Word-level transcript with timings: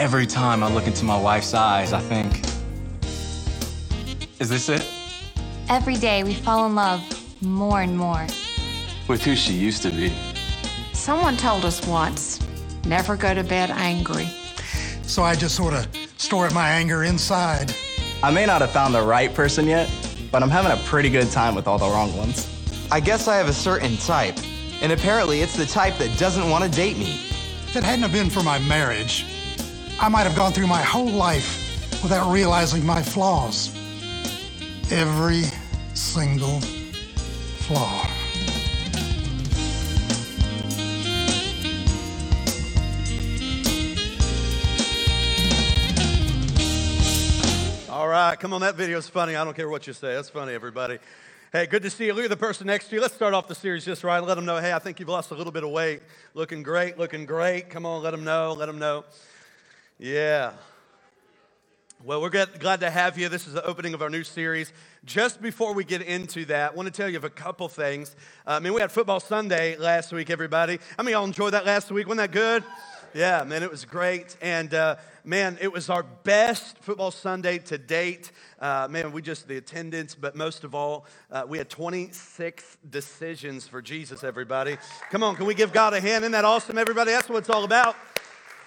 every 0.00 0.26
time 0.26 0.64
I 0.64 0.72
look 0.72 0.86
into 0.86 1.04
my 1.04 1.20
wife's 1.20 1.52
eyes, 1.52 1.92
I 1.92 2.00
think, 2.00 2.40
is 4.40 4.48
this 4.48 4.70
it? 4.70 4.82
Every 5.68 5.96
day 5.96 6.24
we 6.24 6.32
fall 6.32 6.66
in 6.66 6.74
love 6.74 7.02
more 7.42 7.82
and 7.82 7.98
more. 7.98 8.26
With 9.08 9.22
who 9.22 9.36
she 9.36 9.52
used 9.52 9.82
to 9.82 9.90
be. 9.90 10.10
Someone 10.94 11.36
told 11.36 11.66
us 11.66 11.86
once 11.86 12.40
never 12.86 13.14
go 13.14 13.34
to 13.34 13.44
bed 13.44 13.68
angry. 13.70 14.26
So 15.02 15.22
I 15.22 15.34
just 15.34 15.54
sort 15.54 15.74
of 15.74 15.86
store 16.16 16.46
up 16.46 16.54
my 16.54 16.70
anger 16.70 17.04
inside. 17.04 17.74
I 18.22 18.30
may 18.30 18.46
not 18.46 18.62
have 18.62 18.70
found 18.70 18.94
the 18.94 19.02
right 19.02 19.34
person 19.34 19.66
yet, 19.66 19.90
but 20.32 20.42
I'm 20.42 20.48
having 20.48 20.72
a 20.72 20.82
pretty 20.84 21.10
good 21.10 21.30
time 21.30 21.54
with 21.54 21.68
all 21.68 21.76
the 21.76 21.90
wrong 21.90 22.16
ones. 22.16 22.48
I 22.90 23.00
guess 23.00 23.28
I 23.28 23.36
have 23.36 23.50
a 23.50 23.52
certain 23.52 23.98
type, 23.98 24.38
and 24.80 24.92
apparently 24.92 25.42
it's 25.42 25.58
the 25.58 25.66
type 25.66 25.98
that 25.98 26.18
doesn't 26.18 26.48
want 26.48 26.64
to 26.64 26.70
date 26.70 26.96
me. 26.96 27.16
If 27.66 27.76
it 27.76 27.84
hadn't 27.84 28.02
have 28.02 28.12
been 28.12 28.30
for 28.30 28.42
my 28.42 28.58
marriage, 28.60 29.26
I 30.02 30.08
might 30.08 30.22
have 30.22 30.34
gone 30.34 30.52
through 30.52 30.66
my 30.66 30.80
whole 30.80 31.10
life 31.10 32.02
without 32.02 32.32
realizing 32.32 32.86
my 32.86 33.02
flaws. 33.02 33.68
Every 34.90 35.42
single 35.92 36.58
flaw. 37.60 38.08
All 47.90 48.08
right, 48.08 48.40
come 48.40 48.54
on, 48.54 48.62
that 48.62 48.76
video 48.76 48.96
is 48.96 49.06
funny. 49.06 49.36
I 49.36 49.44
don't 49.44 49.54
care 49.54 49.68
what 49.68 49.86
you 49.86 49.92
say. 49.92 50.14
That's 50.14 50.30
funny, 50.30 50.54
everybody. 50.54 50.98
Hey, 51.52 51.66
good 51.66 51.82
to 51.82 51.90
see 51.90 52.06
you. 52.06 52.14
Look 52.14 52.24
at 52.24 52.30
the 52.30 52.38
person 52.38 52.68
next 52.68 52.88
to 52.88 52.94
you. 52.94 53.02
Let's 53.02 53.12
start 53.12 53.34
off 53.34 53.48
the 53.48 53.54
series 53.54 53.84
just 53.84 54.02
right. 54.02 54.20
Let 54.20 54.36
them 54.36 54.46
know, 54.46 54.56
hey, 54.56 54.72
I 54.72 54.78
think 54.78 54.98
you've 54.98 55.10
lost 55.10 55.30
a 55.30 55.34
little 55.34 55.52
bit 55.52 55.62
of 55.62 55.70
weight. 55.70 56.00
Looking 56.32 56.62
great, 56.62 56.96
looking 56.96 57.26
great. 57.26 57.68
Come 57.68 57.84
on, 57.84 58.02
let 58.02 58.12
them 58.12 58.24
know, 58.24 58.54
let 58.56 58.64
them 58.64 58.78
know. 58.78 59.04
Yeah. 60.02 60.52
Well, 62.02 62.22
we're 62.22 62.30
glad 62.30 62.80
to 62.80 62.88
have 62.88 63.18
you. 63.18 63.28
This 63.28 63.46
is 63.46 63.52
the 63.52 63.62
opening 63.66 63.92
of 63.92 64.00
our 64.00 64.08
new 64.08 64.24
series. 64.24 64.72
Just 65.04 65.42
before 65.42 65.74
we 65.74 65.84
get 65.84 66.00
into 66.00 66.46
that, 66.46 66.72
I 66.72 66.74
want 66.74 66.86
to 66.86 66.90
tell 66.90 67.06
you 67.06 67.18
of 67.18 67.24
a 67.24 67.28
couple 67.28 67.68
things. 67.68 68.16
Uh, 68.46 68.52
I 68.52 68.60
mean, 68.60 68.72
we 68.72 68.80
had 68.80 68.90
Football 68.90 69.20
Sunday 69.20 69.76
last 69.76 70.10
week, 70.10 70.30
everybody. 70.30 70.78
I 70.98 71.02
mean, 71.02 71.12
y'all 71.12 71.26
enjoyed 71.26 71.52
that 71.52 71.66
last 71.66 71.92
week? 71.92 72.06
Wasn't 72.06 72.16
that 72.16 72.32
good? 72.32 72.64
Yeah, 73.12 73.44
man, 73.44 73.62
it 73.62 73.70
was 73.70 73.84
great. 73.84 74.38
And 74.40 74.72
uh, 74.72 74.96
man, 75.22 75.58
it 75.60 75.70
was 75.70 75.90
our 75.90 76.02
best 76.02 76.78
football 76.78 77.10
Sunday 77.10 77.58
to 77.58 77.76
date. 77.76 78.32
Uh, 78.58 78.88
man, 78.88 79.12
we 79.12 79.20
just, 79.20 79.48
the 79.48 79.58
attendance, 79.58 80.14
but 80.14 80.34
most 80.34 80.64
of 80.64 80.74
all, 80.74 81.04
uh, 81.30 81.44
we 81.46 81.58
had 81.58 81.68
26 81.68 82.78
decisions 82.88 83.68
for 83.68 83.82
Jesus, 83.82 84.24
everybody. 84.24 84.78
Come 85.10 85.22
on, 85.22 85.36
can 85.36 85.44
we 85.44 85.52
give 85.52 85.74
God 85.74 85.92
a 85.92 86.00
hand? 86.00 86.24
Isn't 86.24 86.32
that 86.32 86.46
awesome, 86.46 86.78
everybody? 86.78 87.10
That's 87.10 87.28
what 87.28 87.40
it's 87.40 87.50
all 87.50 87.64
about. 87.64 87.96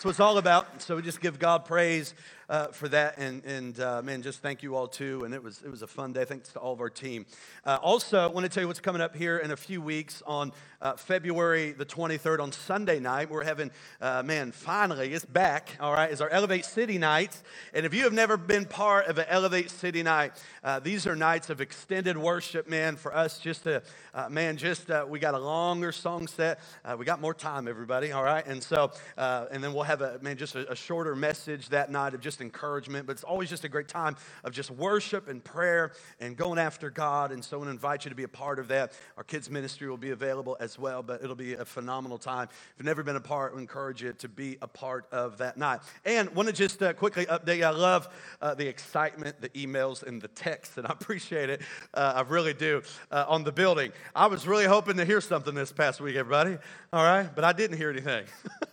That's 0.04 0.20
what 0.20 0.26
it's 0.26 0.32
all 0.32 0.38
about. 0.38 0.82
So 0.82 0.98
we 0.98 1.02
just 1.02 1.22
give 1.22 1.40
God 1.40 1.64
praise 1.64 2.14
uh, 2.50 2.68
for 2.68 2.88
that. 2.90 3.18
And, 3.18 3.44
and 3.46 3.80
uh, 3.80 4.02
man, 4.02 4.22
just 4.22 4.42
thank 4.42 4.64
you 4.64 4.76
all 4.76 4.88
too. 4.88 5.24
And 5.26 5.34
it 5.34 5.44
was, 5.44 5.62
it 5.64 5.70
was 5.70 5.82
a 5.82 5.88
fun 5.88 6.14
day. 6.14 6.26
Thanks 6.26 6.50
to 6.50 6.60
all 6.60 6.74
of 6.74 6.82
our 6.82 6.90
team. 6.90 7.26
Uh, 7.66 7.78
also, 7.82 8.20
I 8.20 8.28
want 8.28 8.46
to 8.46 8.50
tell 8.50 8.62
you 8.62 8.68
what's 8.68 8.80
coming 8.80 9.02
up 9.02 9.16
here 9.16 9.38
in 9.38 9.52
a 9.52 9.58
few 9.58 9.82
weeks 9.82 10.22
on 10.26 10.52
uh, 10.82 10.96
February 10.96 11.72
the 11.72 11.86
23rd 11.86 12.42
on 12.42 12.52
Sunday 12.52 13.00
night. 13.00 13.30
We're 13.30 13.44
having, 13.44 13.72
uh, 14.02 14.24
man, 14.24 14.52
finally, 14.52 15.14
it's 15.14 15.26
back, 15.26 15.78
all 15.80 15.94
right, 15.94 16.12
is 16.12 16.22
our 16.22 16.30
Elevate 16.30 16.66
City 16.66 16.98
nights. 16.98 17.44
And 17.74 17.86
if 17.86 17.94
you 17.94 18.04
have 18.04 18.14
never 18.14 18.36
been 18.36 18.66
part 18.66 19.08
of 19.08 19.18
an 19.18 19.26
Elevate 19.30 19.70
City 19.70 20.04
night, 20.04 20.34
uh, 20.64 20.80
these 20.80 21.08
are 21.08 21.16
nights 21.16 21.50
of 21.50 21.62
extended 21.62 22.18
worship, 22.18 22.68
man, 22.68 22.96
for 22.96 23.16
us 23.16 23.40
just 23.40 23.64
to, 23.64 23.82
man, 24.30 24.58
just, 24.58 24.90
we 25.08 25.20
got 25.20 25.34
a 25.34 25.40
longer 25.40 25.92
song 25.92 26.28
set. 26.28 26.60
we 26.98 27.06
got 27.06 27.22
more 27.22 27.34
time, 27.34 27.68
everybody, 27.68 28.12
all 28.12 28.24
right? 28.24 28.46
And 28.46 28.62
so, 28.62 28.92
and 29.18 29.64
then 29.64 29.74
we'll 29.74 29.84
have 29.84 30.02
a, 30.02 30.20
man, 30.22 30.38
just 30.38 30.56
a, 30.56 30.70
a 30.72 30.76
shorter 30.76 31.16
message 31.16 31.70
that 31.70 31.92
night 31.92 32.14
of 32.14 32.22
just 32.22 32.33
encouragement, 32.42 33.08
but 33.08 33.14
it's 33.14 33.24
always 33.24 33.50
just 33.50 33.64
a 33.64 33.70
great 33.70 33.88
time 33.88 34.16
of 34.44 34.54
just 34.54 34.72
worship 34.72 35.28
and 35.28 35.44
prayer 35.44 35.94
and 36.20 36.38
going 36.38 36.60
after 36.60 36.90
God. 36.90 37.32
And 37.32 37.44
so 37.44 37.62
I 37.62 37.64
to 37.66 37.70
invite 37.70 38.06
you 38.06 38.10
to 38.10 38.16
be 38.16 38.24
a 38.24 38.28
part 38.28 38.60
of 38.60 38.68
that. 38.70 38.94
Our 39.18 39.24
kids' 39.24 39.50
ministry 39.50 39.90
will 39.90 39.98
be 39.98 40.12
available 40.12 40.58
as 40.60 40.78
well, 40.78 41.04
but 41.04 41.24
it'll 41.24 41.36
be 41.36 41.54
a 41.54 41.66
phenomenal 41.66 42.18
time. 42.18 42.50
If 42.52 42.74
you've 42.78 42.86
never 42.86 43.04
been 43.04 43.16
a 43.16 43.22
part, 43.22 43.56
we 43.56 43.62
encourage 43.62 44.02
you 44.02 44.14
to 44.14 44.28
be 44.28 44.58
a 44.62 44.68
part 44.68 45.06
of 45.12 45.38
that 45.38 45.58
night. 45.58 45.82
And 46.06 46.30
want 46.36 46.50
to 46.50 46.54
just 46.54 46.82
uh, 46.82 46.94
quickly 46.94 47.26
update 47.26 47.58
you. 47.58 47.66
I 47.66 47.70
love 47.70 48.10
uh, 48.42 48.54
the 48.54 48.68
excitement, 48.68 49.42
the 49.42 49.50
emails, 49.50 50.04
and 50.04 50.22
the 50.22 50.28
texts, 50.30 50.78
and 50.78 50.88
I 50.88 50.92
appreciate 51.00 51.50
it. 51.50 51.62
Uh, 51.94 52.14
I 52.16 52.22
really 52.22 52.54
do 52.54 52.82
uh, 53.12 53.26
on 53.28 53.44
the 53.44 53.52
building. 53.52 53.92
I 54.16 54.28
was 54.28 54.48
really 54.48 54.66
hoping 54.66 54.98
to 54.98 55.06
hear 55.06 55.22
something 55.22 55.54
this 55.54 55.72
past 55.72 56.02
week, 56.02 56.16
everybody. 56.16 56.58
All 56.92 57.04
right, 57.04 57.30
but 57.34 57.44
I 57.44 57.54
didn't 57.54 57.78
hear 57.78 57.90
anything. 57.90 58.26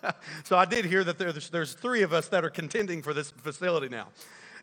so 0.44 0.56
I 0.56 0.64
did 0.64 0.84
hear 0.84 1.04
that 1.04 1.18
there's, 1.18 1.50
there's 1.50 1.74
three 1.74 2.02
of 2.02 2.12
us 2.12 2.28
that 2.28 2.44
are 2.44 2.50
contending 2.50 3.02
for 3.02 3.14
this 3.14 3.32
facility 3.52 3.88
now. 3.88 4.06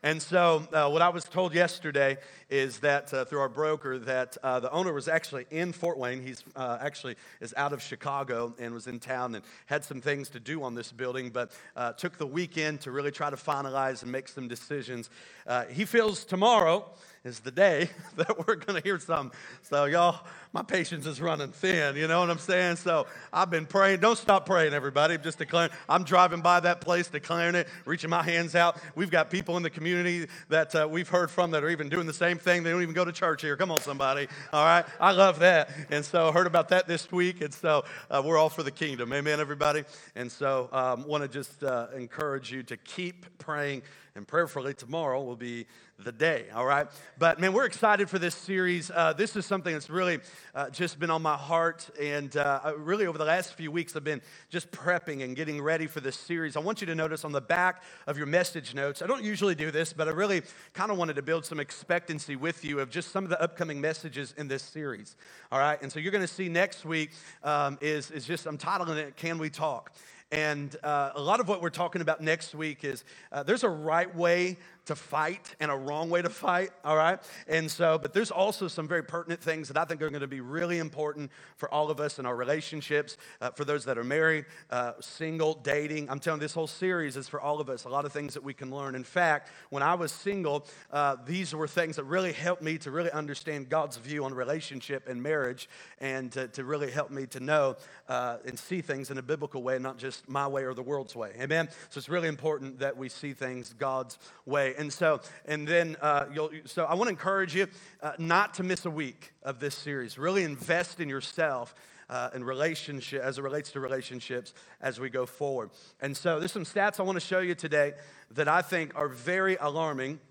And 0.02 0.22
so, 0.22 0.66
uh, 0.72 0.90
what 0.90 1.02
I 1.02 1.10
was 1.10 1.26
told 1.26 1.54
yesterday 1.54 2.18
is 2.50 2.80
that 2.80 3.14
uh, 3.14 3.26
through 3.26 3.40
our 3.40 3.50
broker, 3.50 4.00
that 4.00 4.38
uh, 4.42 4.60
the 4.60 4.72
owner 4.72 4.94
was 4.94 5.08
actually 5.08 5.46
in 5.52 5.74
Fort 5.74 5.98
Wayne. 5.98 6.22
He's 6.22 6.44
uh, 6.56 6.78
actually 6.80 7.16
is 7.42 7.54
out 7.58 7.74
of 7.74 7.82
Chicago 7.82 8.54
and 8.60 8.74
was 8.74 8.88
in 8.88 9.00
town 9.00 9.36
and 9.36 9.44
had 9.66 9.84
some 9.84 10.02
things 10.02 10.30
to 10.30 10.40
do 10.40 10.64
on 10.64 10.76
this 10.76 10.92
building, 10.92 11.30
but 11.30 11.52
uh, 11.76 11.94
took 11.94 12.18
the 12.18 12.28
weekend 12.28 12.82
to 12.82 12.92
really 12.92 13.12
try 13.12 13.30
to 13.30 13.36
finalize 13.36 14.04
and 14.04 14.12
make 14.12 14.28
some 14.28 14.48
decisions. 14.48 15.10
Uh, 15.46 15.66
he 15.66 15.86
feels 15.86 16.24
tomorrow 16.24 16.86
is 17.28 17.40
the 17.42 17.52
day 17.52 17.90
that 18.16 18.48
we're 18.48 18.56
going 18.56 18.82
to 18.82 18.88
hear 18.88 19.00
some. 19.00 19.32
So, 19.62 19.86
y'all, 19.86 20.26
my 20.54 20.64
patience 20.64 21.06
is 21.06 21.22
running 21.22 21.52
thin. 21.52 21.96
You 21.96 22.08
know 22.08 22.22
what 22.22 22.30
I'm 22.30 22.40
saying? 22.40 22.78
So, 22.78 23.08
I've 23.32 23.50
been 23.50 23.66
praying. 23.66 24.00
Don't 24.00 24.18
stop 24.18 24.46
praying, 24.46 24.74
everybody. 24.74 25.16
I'm 25.16 25.22
just 25.22 25.38
declaring. 25.38 25.72
I'm 25.90 26.04
driving 26.04 26.42
by 26.42 26.62
that 26.62 26.82
place, 26.82 27.10
declaring 27.10 27.56
it, 27.56 27.68
reaching 27.86 28.10
my 28.10 28.24
hands 28.24 28.56
out. 28.56 28.78
We've 28.96 29.12
got 29.12 29.30
people 29.30 29.58
in 29.58 29.64
the 29.64 29.70
community 29.70 30.28
that 30.50 30.74
uh, 30.74 30.88
we've 30.90 31.10
heard 31.10 31.30
from 31.30 31.52
that 31.52 31.64
are 31.64 31.70
even 31.70 31.90
doing 31.90 32.08
the 32.08 32.14
same 32.14 32.37
thing. 32.38 32.64
They 32.64 32.72
don't 32.72 32.82
even 32.82 32.96
go 32.96 33.06
to 33.06 33.12
church 33.12 33.42
here. 33.42 33.56
Come 33.56 33.72
on, 33.72 33.80
somebody. 33.80 34.28
All 34.54 34.66
right? 34.66 34.86
I 35.00 35.12
love 35.12 35.40
that. 35.40 35.70
And 35.90 36.04
so, 36.04 36.32
heard 36.32 36.48
about 36.48 36.70
that 36.70 36.88
this 36.88 37.12
week. 37.12 37.42
And 37.42 37.54
so, 37.54 37.86
uh, 38.10 38.22
we're 38.26 38.38
all 38.38 38.50
for 38.50 38.64
the 38.64 38.72
kingdom. 38.72 39.14
Amen, 39.14 39.40
everybody? 39.40 39.84
And 40.16 40.32
so, 40.32 40.70
um, 40.72 41.08
want 41.08 41.24
to 41.24 41.28
just 41.28 41.64
uh, 41.64 41.88
encourage 41.96 42.52
you 42.52 42.64
to 42.64 42.78
keep 42.78 43.26
praying 43.38 43.84
and 44.18 44.28
prayerfully 44.28 44.74
tomorrow 44.74 45.24
will 45.24 45.36
be 45.36 45.68
the 46.00 46.12
day, 46.12 46.46
all 46.54 46.66
right? 46.66 46.88
But 47.18 47.40
man, 47.40 47.54
we're 47.54 47.66
excited 47.66 48.10
for 48.10 48.20
this 48.20 48.34
series. 48.34 48.92
Uh, 48.92 49.14
this 49.14 49.36
is 49.36 49.46
something 49.46 49.74
that's 49.74 49.90
really 49.90 50.20
uh, 50.54 50.70
just 50.72 51.00
been 51.00 51.12
on 51.12 51.22
my 51.22 51.38
heart. 51.38 51.90
And 52.02 52.36
uh, 52.36 52.74
really, 52.78 53.06
over 53.06 53.18
the 53.18 53.26
last 53.26 53.54
few 53.54 53.72
weeks, 53.72 53.96
I've 53.96 54.04
been 54.04 54.22
just 54.50 54.72
prepping 54.72 55.24
and 55.24 55.36
getting 55.36 55.62
ready 55.62 55.88
for 55.88 56.00
this 56.00 56.16
series. 56.16 56.58
I 56.58 56.60
want 56.60 56.82
you 56.82 56.88
to 56.88 56.96
notice 56.96 57.26
on 57.26 57.32
the 57.32 57.42
back 57.42 57.84
of 58.08 58.18
your 58.18 58.28
message 58.28 58.74
notes, 58.74 59.02
I 59.02 59.08
don't 59.08 59.24
usually 59.24 59.56
do 59.56 59.70
this, 59.72 59.94
but 59.94 60.08
I 60.08 60.12
really 60.12 60.42
kind 60.74 60.92
of 60.92 60.98
wanted 60.98 61.16
to 61.16 61.22
build 61.22 61.46
some 61.46 61.60
expectancy 61.60 62.36
with 62.36 62.66
you 62.66 62.80
of 62.80 62.90
just 62.90 63.12
some 63.12 63.24
of 63.24 63.30
the 63.30 63.42
upcoming 63.42 63.80
messages 63.80 64.34
in 64.38 64.48
this 64.48 64.64
series, 64.64 65.16
all 65.52 65.60
right? 65.60 65.80
And 65.82 65.92
so 65.92 66.00
you're 66.00 66.12
going 66.12 66.26
to 66.26 66.34
see 66.34 66.50
next 66.50 66.86
week 66.86 67.12
um, 67.44 67.78
is, 67.82 68.10
is 68.12 68.26
just, 68.26 68.48
I'm 68.48 68.58
titling 68.58 68.98
it, 68.98 69.16
Can 69.16 69.38
We 69.38 69.52
Talk? 69.52 69.94
And 70.32 70.76
uh, 70.84 71.12
a 71.16 71.22
lot 71.22 71.40
of 71.40 71.48
what 71.48 71.62
we're 71.62 71.70
talking 71.70 72.02
about 72.02 72.20
next 72.20 72.54
week 72.54 72.84
is 72.84 73.06
uh, 73.32 73.44
there's 73.44 73.64
a 73.64 73.70
right 73.70 74.14
way 74.14 74.58
to 74.88 74.96
fight 74.96 75.56
and 75.60 75.72
a 75.72 75.76
wrong 75.76 76.10
way 76.10 76.22
to 76.22 76.30
fight, 76.30 76.72
all 76.84 76.98
right? 76.98 77.20
And 77.48 77.70
so, 77.70 77.98
but 77.98 78.14
there's 78.14 78.32
also 78.32 78.68
some 78.68 78.88
very 78.88 79.04
pertinent 79.04 79.42
things 79.42 79.68
that 79.68 79.78
I 79.78 79.86
think 79.86 80.02
are 80.02 80.10
going 80.10 80.22
to 80.22 80.28
be 80.28 80.42
really 80.42 80.80
important 80.80 81.32
for 81.56 81.72
all 81.74 81.90
of 81.90 82.00
us 82.00 82.20
in 82.20 82.26
our 82.26 82.36
relationships, 82.36 83.18
uh, 83.42 83.52
for 83.52 83.66
those 83.66 83.86
that 83.86 83.98
are 83.98 84.04
married, 84.04 84.46
uh, 84.70 84.94
single, 85.00 85.54
dating. 85.54 86.10
I'm 86.10 86.20
telling 86.20 86.40
you, 86.40 86.46
this 86.46 86.54
whole 86.54 86.68
series 86.68 87.16
is 87.18 87.28
for 87.28 87.40
all 87.40 87.60
of 87.60 87.70
us, 87.70 87.86
a 87.86 87.90
lot 87.90 88.06
of 88.06 88.12
things 88.12 88.34
that 88.34 88.44
we 88.44 88.54
can 88.54 88.72
learn. 88.72 88.96
In 88.96 89.04
fact, 89.04 89.50
when 89.70 89.84
I 89.84 89.94
was 89.96 90.12
single, 90.12 90.66
uh, 90.92 91.18
these 91.26 91.54
were 91.54 91.68
things 91.68 91.98
that 91.98 92.06
really 92.06 92.34
helped 92.34 92.62
me 92.62 92.78
to 92.80 92.92
really 92.92 93.12
understand 93.12 93.70
God's 93.70 93.98
view 93.98 94.26
on 94.26 94.34
relationship 94.34 95.08
and 95.08 95.22
marriage 95.22 95.70
and 96.00 96.32
to, 96.32 96.48
to 96.50 96.64
really 96.64 96.92
help 96.92 97.12
me 97.12 97.26
to 97.28 97.40
know 97.40 97.76
uh, 98.08 98.38
and 98.46 98.58
see 98.58 98.82
things 98.82 99.12
in 99.12 99.18
a 99.18 99.22
biblical 99.22 99.62
way, 99.62 99.78
not 99.80 99.98
just 99.98 100.28
my 100.30 100.48
way 100.48 100.64
or 100.64 100.74
the 100.74 100.84
world's 100.84 101.16
way. 101.16 101.32
Amen? 101.40 101.68
So 101.90 101.98
it's 101.98 102.10
really 102.10 102.28
important 102.28 102.80
that 102.80 102.96
we 102.96 103.10
see 103.10 103.34
things 103.34 103.74
God's 103.78 104.18
way. 104.46 104.76
And 104.78 104.94
so, 104.94 105.22
and 105.46 105.68
then, 105.68 105.98
uh, 106.02 106.26
you'll, 106.34 106.52
so 106.66 106.86
I 106.86 106.94
want 106.94 107.08
to 107.08 107.10
encourage 107.10 107.56
you 107.56 107.68
uh, 108.02 108.14
not 108.18 108.54
to 108.56 108.64
miss 108.64 108.86
a 108.86 108.92
week 108.92 109.34
of 109.44 109.60
this 109.60 109.76
series. 109.76 110.18
Really 110.18 110.44
invest 110.44 111.00
in 111.00 111.10
yourself. 111.10 111.74
Uh, 112.10 112.30
in 112.34 112.42
relationship 112.42 113.22
as 113.22 113.38
it 113.38 113.42
relates 113.42 113.72
to 113.74 113.82
relationships 113.82 114.54
as 114.80 114.98
we 114.98 115.10
go 115.10 115.26
forward. 115.26 115.70
And 116.00 116.16
so 116.16 116.40
there's 116.40 116.54
some 116.54 116.64
stats 116.64 117.02
I 117.02 117.04
want 117.04 117.18
to 117.18 117.20
show 117.20 117.40
you 117.40 117.54
today 117.54 117.96
that 118.32 118.48
I 118.48 118.62
think 118.62 118.94
are 118.96 119.10
very 119.10 119.58
alarming 119.60 120.22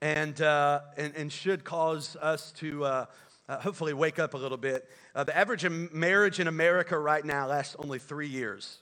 and, 0.00 0.40
uh, 0.40 0.80
and, 0.96 1.14
and, 1.14 1.32
should 1.32 1.62
cause 1.62 2.16
us 2.20 2.50
to 2.56 2.84
uh, 2.84 3.06
uh, 3.48 3.60
hopefully 3.60 3.92
wake 3.92 4.18
up 4.18 4.34
a 4.34 4.36
little 4.36 4.58
bit. 4.58 4.88
Uh, 5.14 5.24
the 5.24 5.36
average 5.36 5.68
marriage 5.70 6.40
in 6.40 6.48
America 6.48 6.98
right 6.98 7.24
now 7.24 7.46
lasts 7.46 7.76
only 7.78 7.98
three 7.98 8.28
years. 8.28 8.80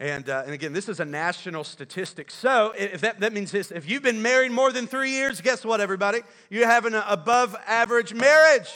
And, 0.00 0.28
uh, 0.28 0.42
and 0.44 0.52
again, 0.52 0.72
this 0.72 0.88
is 0.88 0.98
a 0.98 1.04
national 1.04 1.62
statistic. 1.62 2.30
So 2.30 2.72
if 2.76 3.00
that, 3.02 3.20
that 3.20 3.32
means 3.32 3.52
this, 3.52 3.70
if 3.70 3.88
you've 3.88 4.02
been 4.02 4.22
married 4.22 4.50
more 4.50 4.72
than 4.72 4.86
three 4.86 5.10
years, 5.10 5.40
guess 5.40 5.64
what, 5.64 5.80
everybody? 5.80 6.20
You're 6.50 6.66
having 6.66 6.94
an 6.94 7.04
above 7.06 7.54
average 7.66 8.12
marriage. 8.12 8.68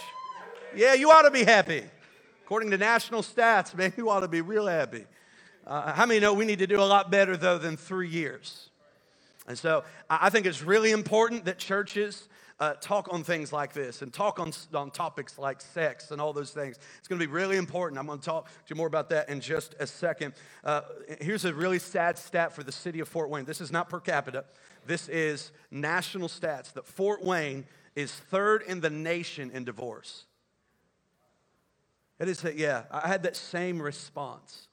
Yeah, 0.76 0.94
you 0.94 1.10
ought 1.10 1.22
to 1.22 1.30
be 1.30 1.44
happy. 1.44 1.82
According 2.44 2.70
to 2.70 2.78
national 2.78 3.22
stats, 3.22 3.74
man, 3.76 3.92
you 3.96 4.08
ought 4.10 4.20
to 4.20 4.28
be 4.28 4.42
real 4.42 4.66
happy. 4.66 5.06
Uh, 5.66 5.92
how 5.92 6.06
many 6.06 6.20
know 6.20 6.32
we 6.32 6.44
need 6.44 6.60
to 6.60 6.66
do 6.66 6.80
a 6.80 6.84
lot 6.84 7.10
better, 7.10 7.36
though, 7.36 7.58
than 7.58 7.76
three 7.76 8.08
years? 8.08 8.70
And 9.48 9.58
so 9.58 9.84
I 10.08 10.30
think 10.30 10.46
it's 10.46 10.62
really 10.62 10.92
important 10.92 11.46
that 11.46 11.58
churches 11.58 12.28
uh, 12.60 12.75
talk 12.75 13.12
on 13.12 13.22
things 13.22 13.52
like 13.52 13.72
this 13.72 14.02
and 14.02 14.12
talk 14.12 14.40
on, 14.40 14.52
on 14.75 14.90
topics 14.90 15.38
like 15.38 15.60
sex 15.60 16.10
and 16.10 16.20
all 16.20 16.32
those 16.32 16.50
things. 16.50 16.78
It's 16.99 17.08
going 17.08 17.20
to 17.20 17.26
be 17.26 17.32
really 17.32 17.56
important. 17.56 17.99
I'm 17.99 18.06
going 18.06 18.19
to 18.19 18.25
talk 18.25 18.46
to 18.46 18.52
you 18.69 18.76
more 18.76 18.87
about 18.87 19.10
that 19.10 19.28
in 19.28 19.40
just 19.40 19.75
a 19.78 19.87
second. 19.87 20.34
Uh, 20.64 20.82
here's 21.20 21.44
a 21.44 21.55
really 21.55 21.78
sad 21.78 22.19
stat 22.19 22.52
for 22.52 22.62
the 22.62 22.72
city 22.72 23.00
of 23.00 23.08
Fort 23.08 23.31
Wayne. 23.31 23.44
This 23.44 23.60
is 23.60 23.70
not 23.70 23.88
per 23.88 24.00
capita, 24.00 24.44
this 24.87 25.08
is 25.08 25.52
national 25.70 26.28
stats 26.28 26.72
that 26.72 26.87
Fort 26.87 27.22
Wayne 27.22 27.64
is 27.94 28.12
third 28.12 28.62
in 28.66 28.81
the 28.81 28.90
nation 28.90 29.50
in 29.52 29.64
divorce. 29.64 30.25
It 32.19 32.28
is, 32.28 32.40
that, 32.40 32.56
yeah, 32.56 32.84
I 32.90 33.06
had 33.06 33.22
that 33.22 33.37
same 33.37 33.81
response. 33.81 34.66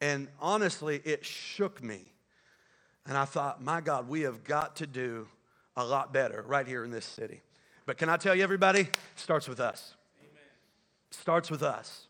And 0.00 0.28
honestly, 0.40 1.00
it 1.04 1.24
shook 1.24 1.82
me. 1.82 2.12
And 3.06 3.16
I 3.16 3.26
thought, 3.26 3.62
my 3.62 3.80
God, 3.80 4.08
we 4.08 4.22
have 4.22 4.42
got 4.44 4.76
to 4.76 4.86
do 4.86 5.28
a 5.76 5.84
lot 5.84 6.12
better 6.12 6.44
right 6.46 6.66
here 6.66 6.84
in 6.84 6.90
this 6.90 7.04
city. 7.04 7.42
But 7.86 7.98
can 7.98 8.08
I 8.08 8.16
tell 8.16 8.34
you, 8.34 8.42
everybody, 8.42 8.88
starts 9.16 9.48
with 9.48 9.60
us. 9.60 9.94
Amen. 10.20 10.42
Starts 11.10 11.50
with 11.50 11.62
us, 11.62 12.06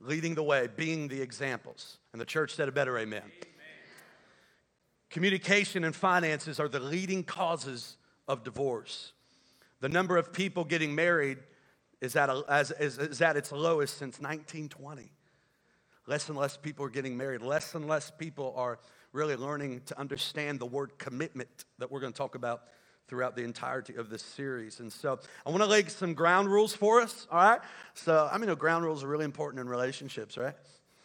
leading 0.00 0.34
the 0.34 0.42
way, 0.42 0.68
being 0.74 1.08
the 1.08 1.20
examples. 1.20 1.98
And 2.12 2.20
the 2.20 2.26
church 2.26 2.54
said 2.54 2.68
a 2.68 2.72
better 2.72 2.98
amen. 2.98 3.22
amen. 3.22 3.32
Communication 5.10 5.84
and 5.84 5.94
finances 5.94 6.58
are 6.58 6.68
the 6.68 6.80
leading 6.80 7.22
causes 7.22 7.96
of 8.26 8.42
divorce. 8.42 9.12
The 9.80 9.88
number 9.88 10.16
of 10.16 10.32
people 10.32 10.64
getting 10.64 10.94
married 10.94 11.38
is 12.00 12.16
at, 12.16 12.30
a, 12.30 12.44
as, 12.48 12.70
is, 12.72 12.98
is 12.98 13.20
at 13.22 13.36
its 13.36 13.52
lowest 13.52 13.96
since 13.98 14.18
1920. 14.18 15.12
Less 16.06 16.28
and 16.28 16.36
less 16.36 16.56
people 16.56 16.84
are 16.84 16.90
getting 16.90 17.16
married. 17.16 17.42
Less 17.42 17.74
and 17.74 17.86
less 17.86 18.10
people 18.10 18.54
are 18.56 18.80
really 19.12 19.36
learning 19.36 19.82
to 19.86 19.98
understand 19.98 20.58
the 20.58 20.66
word 20.66 20.98
commitment 20.98 21.64
that 21.78 21.90
we're 21.90 22.00
going 22.00 22.12
to 22.12 22.16
talk 22.16 22.34
about 22.34 22.64
throughout 23.08 23.36
the 23.36 23.42
entirety 23.42 23.94
of 23.96 24.08
this 24.08 24.22
series. 24.22 24.80
And 24.80 24.92
so 24.92 25.18
I 25.44 25.50
want 25.50 25.62
to 25.62 25.68
lay 25.68 25.84
some 25.84 26.14
ground 26.14 26.48
rules 26.48 26.74
for 26.74 27.00
us, 27.00 27.26
all 27.30 27.42
right? 27.42 27.60
So, 27.94 28.28
I 28.32 28.38
mean, 28.38 28.48
no, 28.48 28.56
ground 28.56 28.84
rules 28.84 29.04
are 29.04 29.06
really 29.06 29.24
important 29.24 29.60
in 29.60 29.68
relationships, 29.68 30.38
right? 30.38 30.54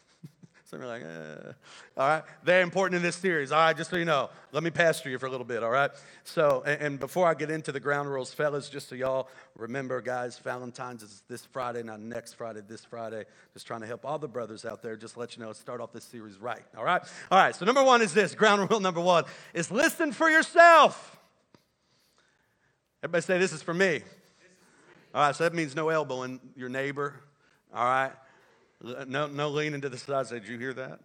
Some 0.65 0.81
are 0.81 0.87
like, 0.87 1.01
eh. 1.01 1.51
all 1.97 2.07
right, 2.07 2.23
they're 2.43 2.61
important 2.61 2.97
in 2.97 3.01
this 3.01 3.15
series. 3.15 3.51
All 3.51 3.59
right, 3.59 3.75
just 3.75 3.89
so 3.89 3.97
you 3.97 4.05
know, 4.05 4.29
let 4.51 4.63
me 4.63 4.69
pastor 4.69 5.09
you 5.09 5.17
for 5.17 5.25
a 5.25 5.29
little 5.29 5.45
bit, 5.45 5.63
all 5.63 5.69
right? 5.69 5.91
So, 6.23 6.63
and, 6.65 6.81
and 6.81 6.99
before 6.99 7.27
I 7.27 7.33
get 7.33 7.51
into 7.51 7.71
the 7.71 7.79
ground 7.79 8.09
rules, 8.09 8.33
fellas, 8.33 8.69
just 8.69 8.89
so 8.89 8.95
y'all 8.95 9.29
remember, 9.57 10.01
guys, 10.01 10.37
Valentine's 10.39 11.03
is 11.03 11.23
this 11.27 11.45
Friday, 11.45 11.83
not 11.83 11.99
next 11.99 12.33
Friday, 12.33 12.61
this 12.67 12.85
Friday. 12.85 13.25
Just 13.53 13.67
trying 13.67 13.81
to 13.81 13.87
help 13.87 14.05
all 14.05 14.19
the 14.19 14.27
brothers 14.27 14.65
out 14.65 14.81
there, 14.81 14.95
just 14.95 15.17
let 15.17 15.35
you 15.35 15.43
know, 15.43 15.51
start 15.51 15.81
off 15.81 15.91
this 15.91 16.05
series 16.05 16.37
right, 16.37 16.63
all 16.77 16.85
right? 16.85 17.01
All 17.31 17.37
right, 17.37 17.55
so 17.55 17.65
number 17.65 17.83
one 17.83 18.01
is 18.01 18.13
this 18.13 18.35
ground 18.35 18.69
rule 18.69 18.79
number 18.79 19.01
one 19.01 19.25
is 19.53 19.71
listen 19.71 20.11
for 20.11 20.29
yourself. 20.29 21.16
Everybody 23.07 23.21
say, 23.21 23.37
This 23.37 23.53
is 23.53 23.61
for 23.61 23.73
me. 23.73 24.01
All 25.15 25.21
right, 25.21 25.33
so 25.33 25.45
that 25.45 25.53
means 25.53 25.77
no 25.77 25.87
elbowing 25.87 26.41
your 26.57 26.67
neighbor. 26.67 27.13
All 27.73 27.85
right. 27.85 28.11
No, 29.07 29.27
no 29.27 29.47
leaning 29.47 29.79
to 29.79 29.87
the 29.87 29.97
side. 29.97 30.27
Did 30.27 30.45
you 30.45 30.57
hear 30.57 30.73
that? 30.73 30.99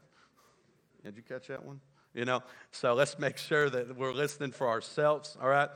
Did 1.04 1.16
you 1.16 1.22
catch 1.22 1.46
that 1.46 1.64
one? 1.64 1.80
You 2.12 2.24
know, 2.24 2.42
so 2.72 2.94
let's 2.94 3.20
make 3.20 3.38
sure 3.38 3.70
that 3.70 3.96
we're 3.96 4.12
listening 4.12 4.50
for 4.50 4.66
ourselves. 4.66 5.38
All 5.40 5.48
right. 5.48 5.68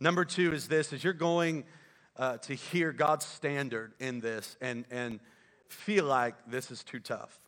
Number 0.00 0.24
two 0.24 0.54
is 0.54 0.68
this: 0.68 0.90
is 0.94 1.04
you're 1.04 1.12
going 1.12 1.64
uh, 2.16 2.38
to 2.38 2.54
hear 2.54 2.90
God's 2.90 3.26
standard 3.26 3.92
in 4.00 4.20
this 4.20 4.56
and 4.62 4.86
and 4.90 5.20
feel 5.68 6.06
like 6.06 6.34
this 6.46 6.70
is 6.70 6.82
too 6.82 6.98
tough. 6.98 7.38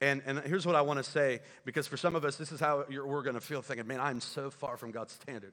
And, 0.00 0.22
and 0.24 0.38
here's 0.38 0.64
what 0.64 0.74
I 0.74 0.80
want 0.80 1.04
to 1.04 1.10
say, 1.10 1.40
because 1.66 1.86
for 1.86 1.98
some 1.98 2.16
of 2.16 2.24
us, 2.24 2.36
this 2.36 2.50
is 2.50 2.60
how 2.60 2.86
we're 2.88 3.20
going 3.20 3.34
to 3.34 3.42
feel 3.42 3.60
thinking, 3.60 3.86
man, 3.86 4.00
I'm 4.00 4.22
so 4.22 4.48
far 4.48 4.78
from 4.78 4.90
God's 4.92 5.12
standard 5.12 5.52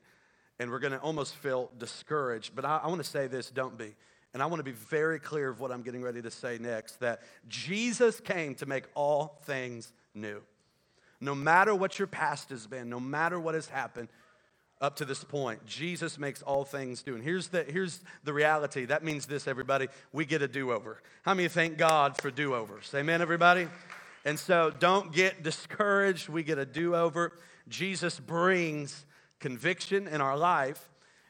and 0.60 0.72
we're 0.72 0.80
going 0.80 0.94
to 0.94 1.00
almost 1.00 1.36
feel 1.36 1.72
discouraged. 1.78 2.56
But 2.56 2.66
I, 2.66 2.82
I 2.84 2.88
want 2.88 3.04
to 3.04 3.10
say 3.10 3.28
this 3.28 3.50
don't 3.50 3.78
be. 3.78 3.96
And 4.34 4.44
I 4.44 4.46
want 4.46 4.60
to 4.60 4.64
be 4.64 4.72
very 4.72 5.20
clear 5.20 5.50
of 5.50 5.60
what 5.60 5.72
I'm 5.72 5.82
getting 5.82 6.04
ready 6.04 6.22
to 6.22 6.30
say 6.30 6.58
next 6.60 7.00
that 7.00 7.22
Jesus 7.48 8.20
came 8.20 8.56
to 8.56 8.66
make 8.66 8.84
all 8.94 9.40
things 9.46 9.92
new. 10.14 10.42
No 11.20 11.34
matter 11.34 11.74
what 11.74 11.98
your 11.98 12.08
past 12.08 12.50
has 12.50 12.68
been, 12.68 12.90
no 12.90 13.00
matter 13.00 13.40
what 13.40 13.56
has 13.56 13.68
happened 13.68 14.10
up 14.80 14.98
to 14.98 15.06
this 15.06 15.24
point, 15.24 15.66
Jesus 15.66 16.20
makes 16.20 16.44
all 16.44 16.64
things 16.64 17.04
new. 17.08 17.16
And 17.16 17.24
here's 17.24 17.48
the, 17.48 17.64
here's 17.64 18.02
the 18.24 18.34
reality. 18.34 18.86
That 18.86 19.04
means 19.04 19.26
this, 19.26 19.48
everybody. 19.48 19.88
We 20.14 20.26
get 20.26 20.44
a 20.44 20.48
do 20.48 20.72
over. 20.72 21.02
How 21.24 21.34
many 21.34 21.48
thank 21.48 21.78
God 21.78 22.22
for 22.22 22.30
do 22.30 22.54
overs? 22.54 22.92
Amen, 22.94 23.22
everybody? 23.22 23.68
And 24.24 24.38
so 24.38 24.72
don't 24.78 25.12
get 25.12 25.42
discouraged. 25.42 26.30
We 26.30 26.44
get 26.44 26.60
a 26.60 26.66
do 26.66 26.96
over. 26.96 27.32
Jesus 27.70 28.20
brings 28.20 29.06
conviction 29.40 30.08
in 30.08 30.22
our 30.22 30.38
life 30.38 30.90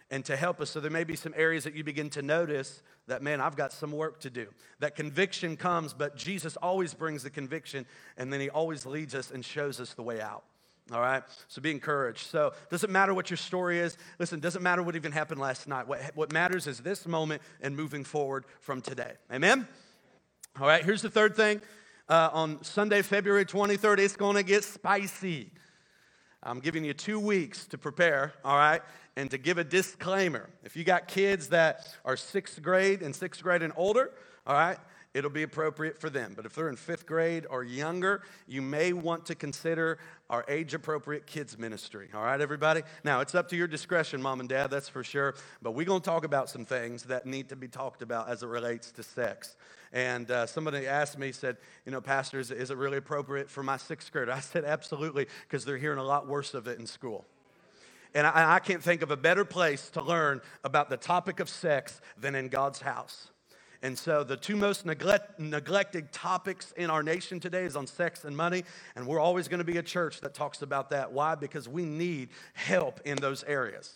and 0.10 0.24
to 0.26 0.36
help 0.36 0.62
us. 0.62 0.70
So 0.70 0.80
there 0.80 0.92
may 0.92 1.04
be 1.04 1.16
some 1.16 1.34
areas 1.36 1.64
that 1.66 1.76
you 1.76 1.84
begin 1.84 2.10
to 2.12 2.22
notice 2.22 2.82
that, 3.08 3.22
man, 3.22 3.42
I've 3.42 3.56
got 3.56 3.74
some 3.74 3.92
work 3.92 4.20
to 4.22 4.30
do. 4.30 4.48
That 4.80 4.96
conviction 4.96 5.58
comes, 5.58 5.94
but 5.94 6.16
Jesus 6.16 6.56
always 6.58 6.94
brings 6.94 7.24
the 7.24 7.30
conviction, 7.30 7.86
and 8.18 8.32
then 8.32 8.40
he 8.40 8.50
always 8.50 8.86
leads 8.86 9.16
us 9.16 9.32
and 9.32 9.44
shows 9.44 9.80
us 9.80 9.94
the 9.94 10.04
way 10.04 10.22
out. 10.22 10.44
All 10.94 11.02
right? 11.02 11.24
So 11.50 11.62
be 11.62 11.72
encouraged. 11.72 12.28
So 12.28 12.54
doesn't 12.70 12.92
matter 12.92 13.14
what 13.14 13.30
your 13.30 13.38
story 13.38 13.80
is. 13.80 13.98
Listen, 14.20 14.40
doesn't 14.40 14.64
matter 14.64 14.82
what 14.82 14.96
even 14.96 15.12
happened 15.12 15.42
last 15.42 15.68
night. 15.68 15.88
What, 15.88 16.00
what 16.16 16.32
matters 16.32 16.66
is 16.68 16.80
this 16.80 17.06
moment 17.06 17.42
and 17.62 17.76
moving 17.76 18.06
forward 18.06 18.46
from 18.62 18.82
today. 18.82 19.14
Amen? 19.32 19.68
All 20.60 20.68
right, 20.68 20.84
here's 20.84 21.02
the 21.02 21.10
third 21.10 21.36
thing. 21.36 21.62
Uh, 22.08 22.30
on 22.32 22.64
Sunday, 22.64 23.02
February 23.02 23.46
23rd, 23.46 24.00
it's 24.00 24.16
going 24.16 24.38
to 24.38 24.44
get 24.44 24.64
spicy. 24.64 25.52
I'm 26.48 26.62
giving 26.62 26.86
you 26.86 26.94
two 26.94 27.20
weeks 27.20 27.68
to 27.68 27.78
prepare, 27.78 28.32
all 28.46 28.56
right, 28.56 28.82
and 29.18 29.30
to 29.32 29.38
give 29.38 29.58
a 29.58 29.66
disclaimer. 29.66 30.50
If 30.64 30.78
you 30.78 30.86
got 30.86 31.10
kids 31.10 31.50
that 31.50 31.94
are 32.06 32.16
sixth 32.16 32.62
grade 32.62 33.02
and 33.02 33.14
sixth 33.14 33.44
grade 33.44 33.62
and 33.62 33.74
older, 33.76 34.12
all 34.46 34.56
right, 34.56 34.78
it'll 35.18 35.32
be 35.32 35.42
appropriate 35.42 36.00
for 36.00 36.12
them. 36.12 36.34
But 36.36 36.46
if 36.46 36.54
they're 36.54 36.70
in 36.70 36.76
fifth 36.76 37.08
grade 37.08 37.48
or 37.50 37.64
younger, 37.64 38.22
you 38.48 38.62
may 38.62 38.94
want 38.94 39.26
to 39.26 39.36
consider 39.36 39.98
our 40.30 40.46
age 40.48 40.76
appropriate 40.76 41.26
kids 41.26 41.58
ministry. 41.58 42.10
All 42.14 42.22
right, 42.22 42.40
everybody? 42.40 42.84
Now, 43.04 43.22
it's 43.22 43.34
up 43.34 43.50
to 43.50 43.56
your 43.56 43.68
discretion, 43.68 44.22
mom 44.22 44.40
and 44.42 44.48
dad, 44.48 44.70
that's 44.70 44.88
for 44.88 45.04
sure. 45.04 45.34
But 45.64 45.72
we're 45.72 45.86
going 45.88 46.02
to 46.02 46.06
talk 46.06 46.24
about 46.24 46.52
some 46.52 46.66
things 46.66 47.04
that 47.04 47.26
need 47.26 47.50
to 47.50 47.56
be 47.56 47.68
talked 47.68 48.04
about 48.04 48.30
as 48.30 48.44
it 48.44 48.48
relates 48.48 48.92
to 48.92 49.04
sex. 49.04 49.56
And 49.92 50.30
uh, 50.30 50.46
somebody 50.46 50.86
asked 50.86 51.18
me, 51.18 51.32
said, 51.32 51.58
you 51.86 51.92
know, 51.92 52.02
Pastor, 52.02 52.40
is, 52.40 52.52
is 52.52 52.70
it 52.70 52.78
really 52.78 52.98
appropriate 52.98 53.50
for 53.50 53.64
my 53.64 53.78
sixth 53.78 54.12
grader? 54.12 54.32
I 54.32 54.40
said, 54.42 54.66
absolutely, 54.66 55.26
because 55.48 55.66
they're 55.66 55.78
hearing 55.78 56.00
a 56.00 56.04
lot 56.04 56.28
worse 56.28 56.54
of 56.54 56.68
it 56.68 56.78
in 56.78 56.86
school. 56.86 57.26
And 58.14 58.28
I, 58.28 58.56
I 58.56 58.60
can't 58.60 58.84
think 58.84 59.02
of 59.02 59.10
a 59.10 59.18
better 59.18 59.46
place 59.46 59.90
to 59.92 60.02
learn 60.02 60.42
about 60.64 60.90
the 60.90 60.98
topic 60.98 61.40
of 61.40 61.50
sex 61.50 62.02
than 62.20 62.36
in 62.36 62.50
God's 62.50 62.82
house. 62.82 63.32
And 63.82 63.98
so, 63.98 64.24
the 64.24 64.38
two 64.38 64.56
most 64.56 64.86
neglect, 64.86 65.40
neglected 65.40 66.12
topics 66.12 66.72
in 66.78 66.90
our 66.90 67.04
nation 67.04 67.40
today 67.40 67.64
is 67.64 67.76
on 67.76 67.88
sex 67.88 68.26
and 68.26 68.36
money. 68.36 68.64
And 68.96 69.06
we're 69.06 69.20
always 69.20 69.48
going 69.48 69.60
to 69.60 69.66
be 69.66 69.78
a 69.78 69.84
church 69.84 70.22
that 70.22 70.34
talks 70.34 70.62
about 70.62 70.90
that. 70.90 71.12
Why? 71.12 71.36
Because 71.36 71.70
we 71.70 71.86
need 71.86 72.30
help 72.54 73.00
in 73.06 73.18
those 73.18 73.44
areas. 73.44 73.96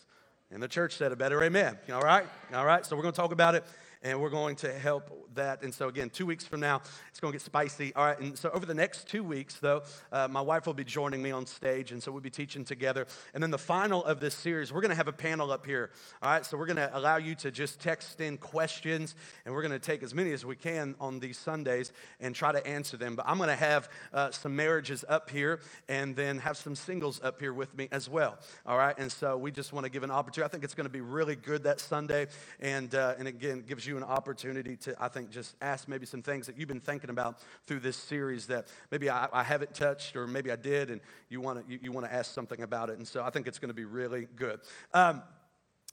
And 0.51 0.61
the 0.61 0.67
church 0.67 0.97
said 0.97 1.11
a 1.11 1.15
better 1.15 1.43
amen. 1.43 1.77
All 1.91 2.01
right? 2.01 2.25
All 2.53 2.65
right? 2.65 2.85
So, 2.85 2.95
we're 2.95 3.03
going 3.03 3.13
to 3.13 3.19
talk 3.19 3.31
about 3.31 3.55
it 3.55 3.63
and 4.03 4.19
we're 4.19 4.29
going 4.29 4.55
to 4.57 4.73
help 4.73 5.29
that. 5.35 5.61
And 5.63 5.73
so, 5.73 5.87
again, 5.87 6.09
two 6.09 6.25
weeks 6.25 6.45
from 6.45 6.59
now, 6.59 6.81
it's 7.09 7.19
going 7.19 7.31
to 7.31 7.37
get 7.37 7.45
spicy. 7.45 7.93
All 7.95 8.05
right, 8.05 8.19
and 8.19 8.37
so 8.37 8.49
over 8.51 8.65
the 8.65 8.73
next 8.73 9.07
two 9.07 9.23
weeks, 9.23 9.55
though, 9.59 9.83
uh, 10.11 10.27
my 10.27 10.41
wife 10.41 10.65
will 10.65 10.73
be 10.73 10.83
joining 10.83 11.21
me 11.21 11.31
on 11.31 11.45
stage, 11.45 11.91
and 11.91 12.01
so 12.01 12.11
we'll 12.11 12.21
be 12.21 12.29
teaching 12.29 12.65
together. 12.65 13.05
And 13.35 13.43
then 13.43 13.51
the 13.51 13.57
final 13.57 14.03
of 14.05 14.19
this 14.19 14.33
series, 14.33 14.73
we're 14.73 14.81
going 14.81 14.89
to 14.89 14.95
have 14.95 15.07
a 15.07 15.13
panel 15.13 15.51
up 15.51 15.65
here. 15.65 15.91
All 16.23 16.31
right, 16.31 16.45
so 16.45 16.57
we're 16.57 16.65
going 16.65 16.77
to 16.77 16.97
allow 16.97 17.17
you 17.17 17.35
to 17.35 17.51
just 17.51 17.79
text 17.79 18.19
in 18.21 18.37
questions, 18.37 19.13
and 19.45 19.53
we're 19.53 19.61
going 19.61 19.71
to 19.71 19.79
take 19.79 20.01
as 20.01 20.15
many 20.15 20.33
as 20.33 20.43
we 20.45 20.55
can 20.55 20.95
on 20.99 21.19
these 21.19 21.37
Sundays 21.37 21.91
and 22.19 22.33
try 22.33 22.51
to 22.51 22.65
answer 22.65 22.97
them. 22.97 23.15
But 23.15 23.27
I'm 23.27 23.37
going 23.37 23.49
to 23.49 23.55
have 23.55 23.89
uh, 24.13 24.31
some 24.31 24.55
marriages 24.55 25.05
up 25.07 25.29
here, 25.29 25.59
and 25.87 26.15
then 26.15 26.39
have 26.39 26.57
some 26.57 26.73
singles 26.73 27.21
up 27.23 27.39
here 27.39 27.53
with 27.53 27.77
me 27.77 27.87
as 27.91 28.09
well. 28.09 28.39
All 28.65 28.77
right, 28.77 28.97
and 28.97 29.11
so 29.11 29.37
we 29.37 29.51
just 29.51 29.73
want 29.73 29.85
to 29.85 29.91
give 29.91 30.01
an 30.01 30.11
opportunity. 30.11 30.47
I 30.47 30.49
think 30.49 30.63
it's 30.63 30.73
going 30.73 30.85
to 30.85 30.89
be 30.89 31.01
really 31.01 31.35
good 31.35 31.63
that 31.63 31.79
Sunday, 31.79 32.27
and 32.59 32.95
uh, 32.95 33.13
and 33.19 33.27
again, 33.27 33.63
gives 33.67 33.85
you 33.85 33.91
you 33.91 33.97
an 33.97 34.03
opportunity 34.03 34.75
to, 34.77 34.95
I 34.99 35.09
think, 35.09 35.20
just 35.29 35.55
ask 35.61 35.87
maybe 35.87 36.05
some 36.05 36.21
things 36.21 36.47
that 36.47 36.57
you've 36.57 36.67
been 36.67 36.79
thinking 36.79 37.09
about 37.09 37.39
through 37.67 37.81
this 37.81 37.97
series 37.97 38.47
that 38.47 38.67
maybe 38.91 39.09
I, 39.09 39.27
I 39.31 39.43
haven't 39.43 39.73
touched 39.73 40.15
or 40.15 40.27
maybe 40.27 40.51
I 40.51 40.55
did, 40.55 40.89
and 40.89 41.01
you 41.29 41.41
want 41.41 41.65
to 41.65 41.71
you, 41.71 41.79
you 41.83 41.91
want 41.91 42.05
to 42.07 42.13
ask 42.13 42.33
something 42.33 42.63
about 42.63 42.89
it. 42.89 42.97
And 42.97 43.07
so 43.07 43.23
I 43.23 43.29
think 43.29 43.47
it's 43.47 43.59
going 43.59 43.69
to 43.69 43.75
be 43.75 43.85
really 43.85 44.27
good. 44.35 44.61
Um, 44.93 45.21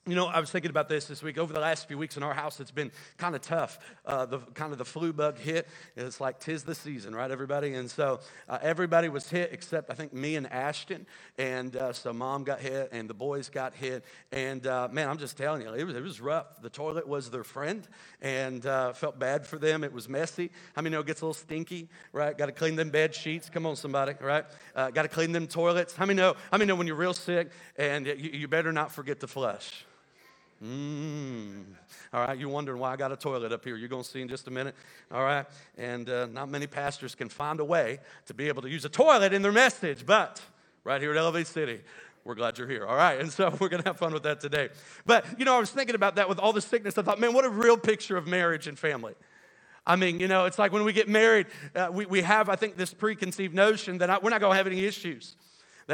You 0.09 0.15
know, 0.15 0.25
I 0.25 0.41
was 0.41 0.51
thinking 0.51 0.71
about 0.71 0.89
this 0.89 1.05
this 1.05 1.23
week. 1.23 1.37
Over 1.37 1.53
the 1.53 1.61
last 1.61 1.87
few 1.87 1.99
weeks 1.99 2.17
in 2.17 2.23
our 2.23 2.33
house, 2.33 2.61
it's 2.61 2.71
been 2.71 2.91
kind 3.19 3.35
of 3.35 3.43
tough. 3.43 3.79
Uh, 4.07 4.25
the 4.25 4.39
kind 4.39 4.73
of 4.73 4.79
the 4.79 4.85
flu 4.87 5.13
bug 5.13 5.37
hit. 5.37 5.69
It's 5.97 6.19
like 6.19 6.41
tis 6.41 6.63
the 6.63 6.75
season, 6.75 7.15
right, 7.15 7.31
everybody? 7.31 7.75
And 7.75 7.91
so 7.91 8.21
uh, 8.49 8.59
everybody 8.63 9.11
was 9.11 9.29
hit 9.29 9.51
except 9.53 9.91
I 9.91 9.95
think 9.95 10.15
me 10.15 10.37
and 10.37 10.51
Ashton. 10.51 11.05
And 11.37 11.77
uh, 11.77 11.93
so 11.93 12.15
mom 12.15 12.45
got 12.45 12.61
hit, 12.61 12.89
and 12.91 13.07
the 13.07 13.13
boys 13.13 13.51
got 13.51 13.75
hit. 13.75 14.03
And 14.33 14.67
uh, 14.67 14.89
man, 14.91 15.11
I'm 15.11 15.19
just 15.19 15.37
telling 15.37 15.61
you, 15.61 15.75
it 15.75 15.85
was, 15.85 15.95
it 15.95 16.03
was 16.03 16.23
rough. 16.23 16.63
The 16.63 16.71
toilet 16.71 17.07
was 17.07 17.29
their 17.29 17.45
friend, 17.45 17.87
and 18.23 18.65
uh, 18.65 18.95
felt 18.95 19.19
bad 19.19 19.47
for 19.47 19.59
them. 19.59 19.85
It 19.85 19.93
was 19.93 20.09
messy. 20.09 20.51
How 20.75 20.81
I 20.81 20.83
many 20.85 20.95
know 20.95 21.01
it 21.01 21.07
gets 21.07 21.21
a 21.21 21.27
little 21.27 21.35
stinky, 21.35 21.91
right? 22.15 22.37
Got 22.37 22.47
to 22.47 22.53
clean 22.53 22.77
them 22.77 22.89
bed 22.89 23.15
sheets. 23.15 23.51
Come 23.51 23.67
on, 23.67 23.77
somebody, 23.77 24.15
right? 24.23 24.47
Uh, 24.75 24.91
Got 24.91 25.03
to 25.03 25.09
clean 25.09 25.33
them 25.33 25.47
toilets. 25.47 25.95
How 25.95 26.07
many 26.07 26.17
know? 26.17 26.35
How 26.51 26.57
many 26.57 26.67
know 26.67 26.77
when 26.77 26.87
you're 26.87 26.97
real 26.97 27.13
sick 27.13 27.51
and 27.77 28.07
you, 28.07 28.15
you 28.15 28.49
better 28.49 28.73
not 28.73 28.91
forget 28.91 29.21
to 29.21 29.27
flush? 29.27 29.85
Mm. 30.65 31.63
All 32.13 32.27
right, 32.27 32.37
you're 32.37 32.49
wondering 32.49 32.81
why 32.81 32.93
I 32.93 32.97
got 32.97 33.13
a 33.13 33.17
toilet 33.17 33.53
up 33.53 33.65
here. 33.65 33.77
You're 33.77 33.89
going 33.89 34.03
to 34.03 34.09
see 34.09 34.21
in 34.21 34.29
just 34.29 34.49
a 34.49 34.51
minute. 34.51 34.75
All 35.13 35.23
right, 35.23 35.47
and 35.77 36.09
uh, 36.11 36.27
not 36.27 36.49
many 36.49 36.67
pastors 36.67 37.15
can 37.15 37.29
find 37.29 37.61
a 37.61 37.65
way 37.65 38.01
to 38.27 38.35
be 38.35 38.49
able 38.49 38.63
to 38.63 38.69
use 38.69 38.85
a 38.85 38.89
toilet 38.89 39.33
in 39.33 39.43
their 39.43 39.53
message, 39.53 40.05
but 40.05 40.43
right 40.83 41.01
here 41.01 41.13
at 41.13 41.17
Elevate 41.17 41.47
City, 41.47 41.81
we're 42.25 42.35
glad 42.35 42.59
you're 42.59 42.67
here. 42.67 42.85
All 42.87 42.97
right, 42.97 43.21
and 43.21 43.31
so 43.33 43.55
we're 43.61 43.69
going 43.69 43.83
to 43.83 43.89
have 43.89 43.99
fun 43.99 44.13
with 44.13 44.25
that 44.25 44.41
today. 44.41 44.71
But, 45.07 45.27
you 45.39 45.45
know, 45.45 45.55
I 45.55 45.61
was 45.61 45.71
thinking 45.71 45.95
about 45.95 46.17
that 46.17 46.29
with 46.29 46.41
all 46.41 46.53
the 46.53 46.61
sickness. 46.61 46.99
I 46.99 47.03
thought, 47.03 47.21
man, 47.21 47.35
what 47.35 47.45
a 47.45 47.51
real 47.51 47.77
picture 47.77 48.17
of 48.17 48.27
marriage 48.27 48.67
and 48.67 48.77
family. 48.77 49.15
I 49.87 49.95
mean, 49.95 50.19
you 50.19 50.29
know, 50.29 50.45
it's 50.47 50.59
like 50.59 50.73
when 50.73 50.85
we 50.85 50.93
get 50.93 51.09
married, 51.09 51.47
uh, 51.75 51.89
we, 51.91 52.05
we 52.05 52.21
have, 52.23 52.49
I 52.49 52.57
think, 52.57 52.77
this 52.77 52.93
preconceived 52.93 53.55
notion 53.55 53.99
that 53.99 54.11
I, 54.11 54.19
we're 54.19 54.31
not 54.31 54.41
going 54.41 54.53
to 54.53 54.57
have 54.57 54.67
any 54.67 54.85
issues 54.85 55.37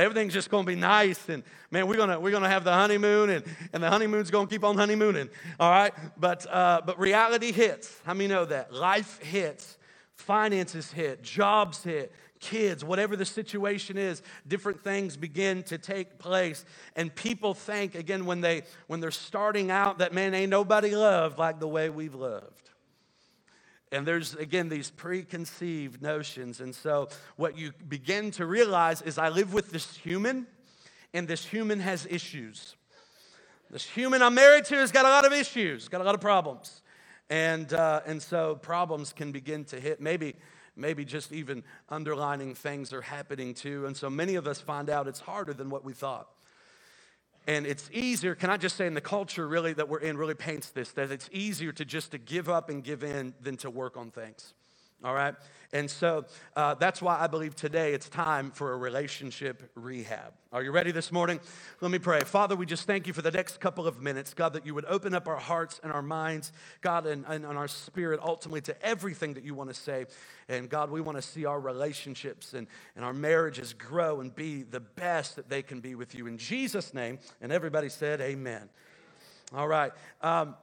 everything's 0.03 0.33
just 0.33 0.51
going 0.51 0.65
to 0.65 0.73
be 0.73 0.77
nice 0.77 1.29
and 1.29 1.43
man 1.71 1.87
we're 1.87 1.97
going 1.97 2.11
to 2.11 2.19
we're 2.19 2.31
going 2.31 2.43
to 2.43 2.49
have 2.49 2.65
the 2.65 2.73
honeymoon 2.73 3.31
and, 3.31 3.45
and 3.73 3.83
the 3.83 3.89
honeymoon's 3.89 4.31
going 4.31 4.47
to 4.47 4.51
keep 4.51 4.65
on 4.65 4.77
honeymooning 4.77 5.29
all 5.61 5.71
right? 5.71 5.93
But 6.17 6.47
uh, 6.51 6.83
but 6.85 6.99
reality 6.99 7.53
hits. 7.53 8.01
How 8.05 8.15
many 8.15 8.29
know 8.29 8.45
that? 8.45 8.73
Life 8.73 9.19
hits 9.23 9.79
finances 10.17 10.93
hit 10.93 11.23
jobs 11.23 11.83
hit 11.83 12.13
kids 12.39 12.85
whatever 12.85 13.17
the 13.17 13.25
situation 13.25 13.97
is 13.97 14.23
different 14.47 14.81
things 14.81 15.17
begin 15.17 15.63
to 15.65 15.79
take 15.79 16.19
place. 16.19 16.65
And 16.95 17.15
people 17.15 17.55
think 17.55 17.95
again 17.95 18.27
when 18.27 18.41
they 18.41 18.63
when 18.87 19.01
they're 19.01 19.11
starting 19.11 19.71
out 19.71 19.99
that 19.99 20.13
man 20.13 20.35
ain't 20.35 20.51
nobody 20.51 20.95
loved 20.95 21.39
like 21.39 21.59
the 21.59 21.69
way 21.69 21.91
we've 21.91 22.15
loved 22.15 22.71
and 23.93 24.07
there's, 24.07 24.35
again, 24.35 24.69
these 24.69 24.91
preconceived 24.91 26.03
notions. 26.03 26.61
And 26.61 26.75
so, 26.75 27.09
what 27.37 27.57
you 27.57 27.73
begin 27.89 28.31
to 28.33 28.47
realize 28.47 29.03
is 29.03 29.19
I 29.19 29.29
live 29.29 29.53
with 29.53 29.71
this 29.71 29.97
human, 29.97 30.47
and 31.13 31.29
this 31.29 31.45
human 31.45 31.81
has 31.81 32.07
issues. 32.11 32.75
This 33.71 33.85
human 33.85 34.23
I'm 34.23 34.35
married 34.35 34.65
to 34.67 34.77
has 34.77 34.91
got 34.91 35.05
a 35.05 35.09
lot 35.09 35.25
of 35.25 35.33
issues, 35.33 35.89
got 35.89 36.01
a 36.01 36.05
lot 36.05 36.15
of 36.15 36.21
problems. 36.21 36.83
And, 37.31 37.73
uh, 37.73 38.01
and 38.07 38.21
so, 38.21 38.57
problems 38.57 39.13
can 39.13 39.33
begin 39.33 39.65
to 39.67 39.81
hit. 39.81 40.01
Maybe, 40.01 40.35
maybe 40.77 41.05
just 41.05 41.33
even 41.33 41.63
underlining 41.89 42.55
things 42.55 42.93
are 42.93 43.03
happening 43.03 43.55
too. 43.55 43.87
And 43.87 43.97
so, 43.97 44.11
many 44.11 44.35
of 44.35 44.47
us 44.47 44.61
find 44.61 44.91
out 44.91 45.07
it's 45.07 45.21
harder 45.21 45.55
than 45.55 45.71
what 45.71 45.85
we 45.85 45.93
thought. 45.93 46.34
And 47.47 47.67
it's 47.67 47.91
easier, 47.93 48.35
can 48.35 48.49
I 48.49 48.57
just 48.57 48.77
say 48.77 48.87
in 48.87 48.95
the 48.95 49.01
culture 49.01 49.47
really 49.47 49.75
that 49.75 49.89
we're 49.89 49.99
in 49.99 50.17
really 50.17 50.35
paints 50.35 50.71
this, 50.71 50.93
that 50.93 51.11
it's 51.11 51.29
easier 51.31 51.73
to 51.73 51.85
just 51.85 52.13
to 52.13 52.19
give 52.19 52.49
up 52.49 52.71
and 52.71 52.83
give 52.83 53.05
in 53.05 53.35
than 53.41 53.57
to 53.59 53.71
work 53.71 53.97
on 53.97 54.11
things. 54.11 54.55
All 55.05 55.15
right? 55.15 55.35
And 55.75 55.91
so 55.91 56.25
uh, 56.57 56.75
that's 56.75 57.03
why 57.03 57.19
I 57.21 57.27
believe 57.27 57.55
today 57.55 57.93
it's 57.93 58.09
time 58.09 58.53
for 58.53 58.73
a 58.73 58.77
relationship 58.77 59.71
rehab. 59.75 60.33
Are 60.53 60.63
you 60.63 60.71
ready 60.71 60.93
this 60.93 61.13
morning? 61.13 61.41
Let 61.81 61.91
me 61.91 61.99
pray. 61.99 62.21
Father, 62.21 62.57
we 62.57 62.65
just 62.65 62.87
thank 62.87 63.07
you 63.07 63.13
for 63.13 63.23
the 63.23 63.33
next 63.33 63.61
couple 63.61 63.87
of 63.87 64.01
minutes, 64.01 64.33
God, 64.35 64.53
that 64.53 64.65
you 64.65 64.73
would 64.75 64.85
open 64.87 65.15
up 65.15 65.27
our 65.29 65.37
hearts 65.37 65.81
and 65.83 65.93
our 65.93 66.01
minds, 66.01 66.53
God, 66.81 67.07
and, 67.07 67.25
and, 67.29 67.45
and 67.45 67.59
our 67.59 67.69
spirit 67.69 68.21
ultimately 68.23 68.61
to 68.63 68.87
everything 68.87 69.35
that 69.35 69.45
you 69.45 69.55
want 69.55 69.69
to 69.69 69.75
say. 69.75 70.07
And 70.49 70.71
God, 70.71 70.91
we 70.91 71.01
want 71.01 71.19
to 71.19 71.23
see 71.23 71.45
our 71.45 71.61
relationships 71.61 72.55
and, 72.55 72.67
and 72.97 73.05
our 73.05 73.13
marriages 73.13 73.75
grow 73.75 74.21
and 74.21 74.35
be 74.35 74.63
the 74.63 74.81
best 74.81 75.37
that 75.37 75.51
they 75.51 75.63
can 75.63 75.81
be 75.81 75.97
with 75.97 76.15
you. 76.15 76.29
In 76.29 76.39
Jesus' 76.39 76.95
name. 76.95 77.19
And 77.43 77.53
everybody 77.53 77.89
said, 77.89 78.21
Amen. 78.21 78.71
All 79.53 79.69
right. 79.69 79.93
Um, 80.23 80.55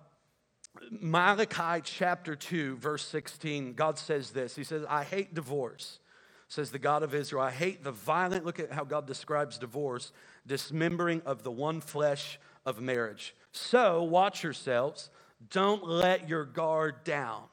Malachi 0.90 1.82
chapter 1.84 2.36
2, 2.36 2.78
verse 2.78 3.06
16, 3.06 3.74
God 3.74 3.98
says 3.98 4.32
this. 4.32 4.56
He 4.56 4.64
says, 4.64 4.86
I 4.90 5.04
hate 5.04 5.34
divorce, 5.34 6.00
says 6.48 6.72
the 6.72 6.80
God 6.80 7.04
of 7.04 7.14
Israel. 7.14 7.44
I 7.44 7.52
hate 7.52 7.84
the 7.84 7.92
violent, 7.92 8.46
look 8.46 8.60
at 8.60 8.72
how 8.72 8.84
God 8.84 9.06
describes 9.06 9.58
divorce, 9.58 10.12
dismembering 10.48 11.22
of 11.26 11.44
the 11.44 11.52
one 11.52 11.82
flesh 11.82 12.40
of 12.66 12.80
marriage. 12.80 13.36
So 13.52 14.04
watch 14.04 14.44
yourselves. 14.44 15.10
Don't 15.50 15.86
let 15.86 16.30
your 16.30 16.46
guard 16.46 17.04
down. 17.04 17.44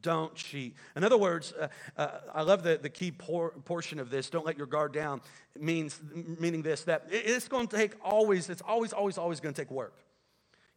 Don't 0.00 0.34
cheat. 0.34 0.76
In 0.94 1.04
other 1.04 1.18
words, 1.18 1.52
uh, 1.52 1.68
uh, 1.96 2.20
I 2.34 2.42
love 2.42 2.62
the, 2.62 2.78
the 2.80 2.88
key 2.88 3.10
por- 3.10 3.52
portion 3.64 3.98
of 3.98 4.10
this. 4.10 4.30
Don't 4.30 4.46
let 4.46 4.56
your 4.56 4.66
guard 4.66 4.92
down. 4.92 5.20
Means 5.58 6.00
meaning 6.38 6.62
this 6.62 6.84
that 6.84 7.06
it's 7.10 7.48
going 7.48 7.66
to 7.66 7.76
take 7.76 7.94
always. 8.02 8.48
It's 8.50 8.62
always, 8.62 8.92
always, 8.92 9.18
always 9.18 9.40
going 9.40 9.54
to 9.54 9.60
take 9.60 9.70
work. 9.70 9.94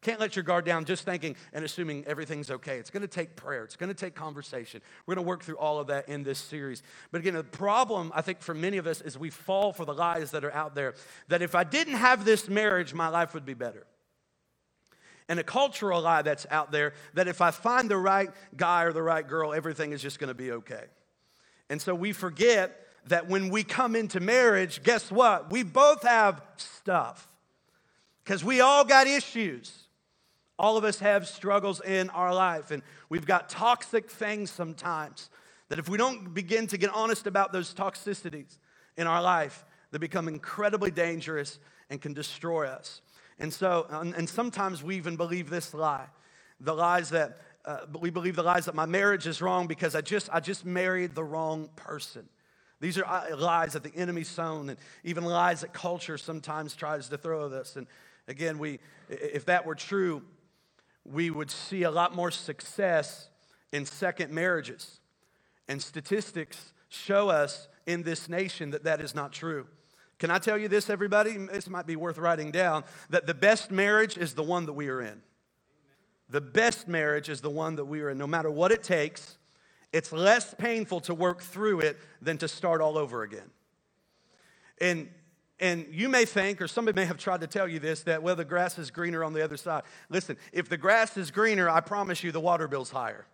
Can't 0.01 0.19
let 0.19 0.35
your 0.37 0.43
guard 0.43 0.63
down 0.63 0.85
just 0.85 1.03
thinking 1.03 1.35
and 1.51 1.65
assuming 1.65 2.05
everything's 2.05 2.49
okay. 2.49 2.77
It's 2.77 2.89
going 2.89 3.01
to 3.01 3.07
take 3.07 3.35
prayer, 3.35 3.65
it's 3.65 3.75
going 3.75 3.89
to 3.89 3.93
take 3.93 4.15
conversation. 4.15 4.81
We're 5.05 5.15
going 5.15 5.25
to 5.25 5.27
work 5.27 5.43
through 5.43 5.57
all 5.57 5.79
of 5.79 5.87
that 5.87 6.07
in 6.07 6.23
this 6.23 6.39
series. 6.39 6.83
But 7.11 7.19
again, 7.19 7.33
the 7.33 7.43
problem, 7.43 8.11
I 8.15 8.21
think, 8.21 8.41
for 8.41 8.53
many 8.53 8.77
of 8.77 8.87
us 8.87 9.01
is 9.01 9.17
we 9.17 9.29
fall 9.29 9.73
for 9.73 9.83
the 9.83 9.93
lies 9.93 10.31
that 10.31 10.45
are 10.45 10.53
out 10.53 10.73
there 10.73 10.93
that 11.27 11.41
if 11.41 11.53
I 11.53 11.65
didn't 11.65 11.95
have 11.95 12.23
this 12.23 12.47
marriage, 12.47 12.93
my 12.93 13.09
life 13.09 13.33
would 13.33 13.45
be 13.45 13.53
better. 13.53 13.85
And 15.27 15.37
a 15.39 15.43
cultural 15.43 16.01
lie 16.01 16.21
that's 16.21 16.47
out 16.49 16.71
there 16.71 16.93
that 17.13 17.27
if 17.27 17.41
I 17.41 17.51
find 17.51 17.89
the 17.89 17.97
right 17.97 18.29
guy 18.55 18.83
or 18.83 18.93
the 18.93 19.03
right 19.03 19.27
girl, 19.27 19.53
everything 19.53 19.91
is 19.91 20.01
just 20.01 20.17
going 20.17 20.29
to 20.29 20.33
be 20.33 20.51
okay. 20.51 20.85
And 21.69 21.81
so 21.81 21.93
we 21.93 22.13
forget 22.13 22.87
that 23.07 23.27
when 23.27 23.49
we 23.49 23.63
come 23.63 23.95
into 23.95 24.19
marriage, 24.19 24.81
guess 24.81 25.11
what? 25.11 25.51
We 25.51 25.63
both 25.63 26.03
have 26.03 26.41
stuff 26.55 27.27
because 28.23 28.43
we 28.43 28.61
all 28.61 28.85
got 28.85 29.05
issues. 29.05 29.87
All 30.59 30.75
of 30.75 30.83
us 30.83 30.99
have 30.99 31.25
struggles 31.25 31.81
in 31.81 32.09
our 32.09 32.35
life, 32.35 32.69
and 32.69 32.83
we've 33.07 33.25
got 33.25 33.47
toxic 33.47 34.11
things 34.11 34.51
sometimes 34.51 35.29
that 35.69 35.79
if 35.79 35.87
we 35.87 35.97
don't 35.97 36.33
begin 36.33 36.67
to 36.67 36.77
get 36.77 36.93
honest 36.93 37.25
about 37.27 37.53
those 37.53 37.73
toxicities 37.73 38.57
in 38.97 39.07
our 39.07 39.21
life, 39.21 39.65
they 39.91 39.97
become 39.97 40.27
incredibly 40.27 40.91
dangerous 40.91 41.59
and 41.89 42.01
can 42.01 42.13
destroy 42.13 42.67
us. 42.67 43.01
And 43.39 43.53
so, 43.53 43.87
and 43.89 44.27
sometimes 44.27 44.83
we 44.83 44.97
even 44.97 45.15
believe 45.15 45.49
this 45.49 45.73
lie 45.73 46.07
the 46.59 46.73
lies 46.73 47.09
that 47.11 47.37
uh, 47.63 47.85
we 48.01 48.09
believe 48.09 48.35
the 48.35 48.43
lies 48.43 48.65
that 48.65 48.75
my 48.75 48.85
marriage 48.85 49.27
is 49.27 49.41
wrong 49.41 49.65
because 49.65 49.95
I 49.95 50.01
just, 50.01 50.29
I 50.31 50.41
just 50.41 50.65
married 50.65 51.15
the 51.15 51.23
wrong 51.23 51.69
person. 51.77 52.27
These 52.81 52.97
are 52.97 53.05
uh, 53.05 53.37
lies 53.37 53.73
that 53.73 53.83
the 53.83 53.95
enemy 53.95 54.25
sown, 54.25 54.69
and 54.69 54.77
even 55.05 55.23
lies 55.23 55.61
that 55.61 55.71
culture 55.71 56.17
sometimes 56.17 56.75
tries 56.75 57.07
to 57.09 57.17
throw 57.17 57.45
at 57.45 57.53
us. 57.53 57.77
And 57.77 57.87
again, 58.27 58.59
we, 58.59 58.79
if 59.09 59.45
that 59.45 59.65
were 59.65 59.75
true, 59.75 60.21
we 61.11 61.29
would 61.29 61.51
see 61.51 61.83
a 61.83 61.91
lot 61.91 62.15
more 62.15 62.31
success 62.31 63.29
in 63.71 63.85
second 63.85 64.31
marriages. 64.31 64.99
And 65.67 65.81
statistics 65.81 66.73
show 66.89 67.29
us 67.29 67.67
in 67.85 68.03
this 68.03 68.29
nation 68.29 68.71
that 68.71 68.83
that 68.83 69.01
is 69.01 69.13
not 69.15 69.31
true. 69.31 69.67
Can 70.17 70.31
I 70.31 70.37
tell 70.37 70.57
you 70.57 70.67
this, 70.67 70.89
everybody? 70.89 71.37
This 71.37 71.69
might 71.69 71.87
be 71.87 71.95
worth 71.95 72.17
writing 72.17 72.51
down 72.51 72.83
that 73.09 73.25
the 73.25 73.33
best 73.33 73.71
marriage 73.71 74.17
is 74.17 74.33
the 74.33 74.43
one 74.43 74.65
that 74.65 74.73
we 74.73 74.89
are 74.89 75.01
in. 75.01 75.21
The 76.29 76.41
best 76.41 76.87
marriage 76.87 77.29
is 77.29 77.41
the 77.41 77.49
one 77.49 77.75
that 77.77 77.85
we 77.85 78.01
are 78.01 78.09
in. 78.09 78.17
No 78.17 78.27
matter 78.27 78.51
what 78.51 78.71
it 78.71 78.83
takes, 78.83 79.37
it's 79.91 80.11
less 80.11 80.53
painful 80.53 80.99
to 81.01 81.13
work 81.15 81.41
through 81.41 81.79
it 81.79 81.97
than 82.21 82.37
to 82.39 82.47
start 82.47 82.81
all 82.81 82.97
over 82.97 83.23
again. 83.23 83.49
And 84.79 85.09
and 85.59 85.85
you 85.91 86.07
may 86.07 86.23
think, 86.23 86.61
or 86.61 86.67
somebody 86.67 86.95
may 86.95 87.05
have 87.05 87.17
tried 87.17 87.41
to 87.41 87.47
tell 87.47 87.67
you 87.67 87.79
this, 87.79 88.03
that, 88.03 88.23
well, 88.23 88.35
the 88.35 88.45
grass 88.45 88.79
is 88.79 88.91
greener 88.91 89.23
on 89.23 89.33
the 89.33 89.43
other 89.43 89.57
side. 89.57 89.83
Listen, 90.09 90.37
if 90.53 90.69
the 90.69 90.77
grass 90.77 91.17
is 91.17 91.31
greener, 91.31 91.69
I 91.69 91.81
promise 91.81 92.23
you 92.23 92.31
the 92.31 92.39
water 92.39 92.67
bill's 92.67 92.91
higher. 92.91 93.25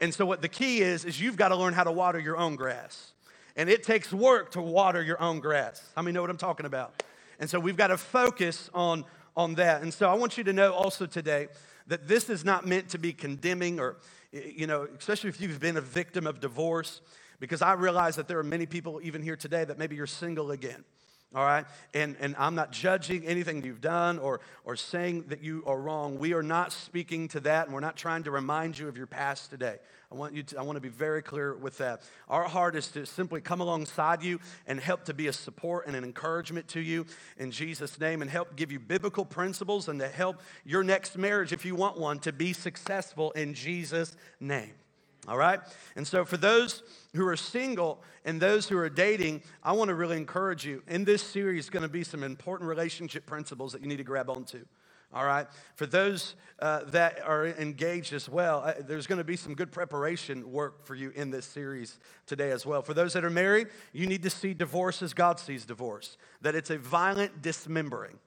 And 0.00 0.12
so, 0.12 0.26
what 0.26 0.42
the 0.42 0.48
key 0.48 0.82
is, 0.82 1.06
is 1.06 1.18
you've 1.18 1.38
got 1.38 1.48
to 1.48 1.56
learn 1.56 1.72
how 1.72 1.84
to 1.84 1.92
water 1.92 2.18
your 2.18 2.36
own 2.36 2.56
grass. 2.56 3.12
And 3.56 3.70
it 3.70 3.82
takes 3.82 4.12
work 4.12 4.50
to 4.50 4.60
water 4.60 5.02
your 5.02 5.20
own 5.20 5.40
grass. 5.40 5.82
How 5.96 6.02
many 6.02 6.12
know 6.12 6.20
what 6.20 6.28
I'm 6.28 6.36
talking 6.36 6.66
about? 6.66 7.02
And 7.40 7.48
so, 7.48 7.58
we've 7.58 7.76
got 7.76 7.86
to 7.86 7.96
focus 7.96 8.68
on, 8.74 9.06
on 9.34 9.54
that. 9.54 9.80
And 9.80 9.94
so, 9.94 10.10
I 10.10 10.14
want 10.14 10.36
you 10.36 10.44
to 10.44 10.52
know 10.52 10.74
also 10.74 11.06
today 11.06 11.48
that 11.86 12.06
this 12.06 12.28
is 12.28 12.44
not 12.44 12.66
meant 12.66 12.90
to 12.90 12.98
be 12.98 13.14
condemning 13.14 13.80
or, 13.80 13.96
you 14.32 14.66
know, 14.66 14.86
especially 14.98 15.30
if 15.30 15.40
you've 15.40 15.60
been 15.60 15.78
a 15.78 15.82
victim 15.82 16.26
of 16.26 16.40
divorce, 16.40 17.00
because 17.40 17.62
I 17.62 17.72
realize 17.72 18.16
that 18.16 18.28
there 18.28 18.38
are 18.38 18.44
many 18.44 18.66
people 18.66 19.00
even 19.02 19.22
here 19.22 19.36
today 19.36 19.64
that 19.64 19.78
maybe 19.78 19.96
you're 19.96 20.06
single 20.06 20.50
again 20.50 20.84
all 21.34 21.44
right? 21.44 21.66
And, 21.92 22.16
and 22.20 22.36
I'm 22.38 22.54
not 22.54 22.72
judging 22.72 23.26
anything 23.26 23.64
you've 23.64 23.80
done 23.80 24.18
or, 24.18 24.40
or 24.64 24.76
saying 24.76 25.24
that 25.28 25.42
you 25.42 25.62
are 25.66 25.78
wrong. 25.78 26.18
We 26.18 26.32
are 26.34 26.42
not 26.42 26.72
speaking 26.72 27.28
to 27.28 27.40
that, 27.40 27.66
and 27.66 27.74
we're 27.74 27.80
not 27.80 27.96
trying 27.96 28.22
to 28.24 28.30
remind 28.30 28.78
you 28.78 28.88
of 28.88 28.96
your 28.96 29.06
past 29.06 29.50
today. 29.50 29.76
I 30.10 30.14
want, 30.14 30.34
you 30.34 30.44
to, 30.44 30.58
I 30.58 30.62
want 30.62 30.76
to 30.76 30.80
be 30.80 30.88
very 30.88 31.20
clear 31.20 31.56
with 31.56 31.78
that. 31.78 32.02
Our 32.28 32.44
heart 32.44 32.76
is 32.76 32.88
to 32.92 33.04
simply 33.04 33.40
come 33.40 33.60
alongside 33.60 34.22
you 34.22 34.38
and 34.66 34.78
help 34.78 35.04
to 35.06 35.14
be 35.14 35.26
a 35.26 35.32
support 35.32 35.88
and 35.88 35.96
an 35.96 36.04
encouragement 36.04 36.68
to 36.68 36.80
you 36.80 37.06
in 37.38 37.50
Jesus' 37.50 37.98
name 37.98 38.22
and 38.22 38.30
help 38.30 38.54
give 38.54 38.70
you 38.70 38.78
biblical 38.78 39.24
principles 39.24 39.88
and 39.88 39.98
to 39.98 40.08
help 40.08 40.42
your 40.64 40.84
next 40.84 41.18
marriage, 41.18 41.52
if 41.52 41.64
you 41.64 41.74
want 41.74 41.98
one, 41.98 42.20
to 42.20 42.32
be 42.32 42.52
successful 42.52 43.32
in 43.32 43.52
Jesus' 43.52 44.16
name. 44.38 44.74
All 45.28 45.36
right? 45.36 45.60
And 45.96 46.06
so, 46.06 46.24
for 46.24 46.36
those 46.36 46.82
who 47.14 47.26
are 47.26 47.36
single 47.36 48.02
and 48.24 48.40
those 48.40 48.68
who 48.68 48.78
are 48.78 48.88
dating, 48.88 49.42
I 49.62 49.72
want 49.72 49.88
to 49.88 49.94
really 49.94 50.16
encourage 50.16 50.64
you. 50.64 50.82
In 50.86 51.04
this 51.04 51.22
series, 51.22 51.68
going 51.68 51.82
to 51.82 51.88
be 51.88 52.04
some 52.04 52.22
important 52.22 52.68
relationship 52.68 53.26
principles 53.26 53.72
that 53.72 53.82
you 53.82 53.88
need 53.88 53.96
to 53.96 54.04
grab 54.04 54.30
onto. 54.30 54.64
All 55.12 55.24
right? 55.24 55.46
For 55.76 55.86
those 55.86 56.34
uh, 56.58 56.84
that 56.88 57.20
are 57.24 57.46
engaged 57.46 58.12
as 58.12 58.28
well, 58.28 58.62
uh, 58.64 58.74
there's 58.80 59.06
going 59.06 59.18
to 59.18 59.24
be 59.24 59.36
some 59.36 59.54
good 59.54 59.72
preparation 59.72 60.50
work 60.50 60.84
for 60.84 60.94
you 60.94 61.10
in 61.10 61.30
this 61.30 61.46
series 61.46 61.98
today 62.26 62.50
as 62.50 62.66
well. 62.66 62.82
For 62.82 62.94
those 62.94 63.12
that 63.14 63.24
are 63.24 63.30
married, 63.30 63.68
you 63.92 64.06
need 64.06 64.22
to 64.24 64.30
see 64.30 64.52
divorce 64.52 65.02
as 65.02 65.14
God 65.14 65.38
sees 65.38 65.64
divorce, 65.64 66.18
that 66.42 66.54
it's 66.54 66.70
a 66.70 66.78
violent 66.78 67.40
dismembering. 67.40 68.18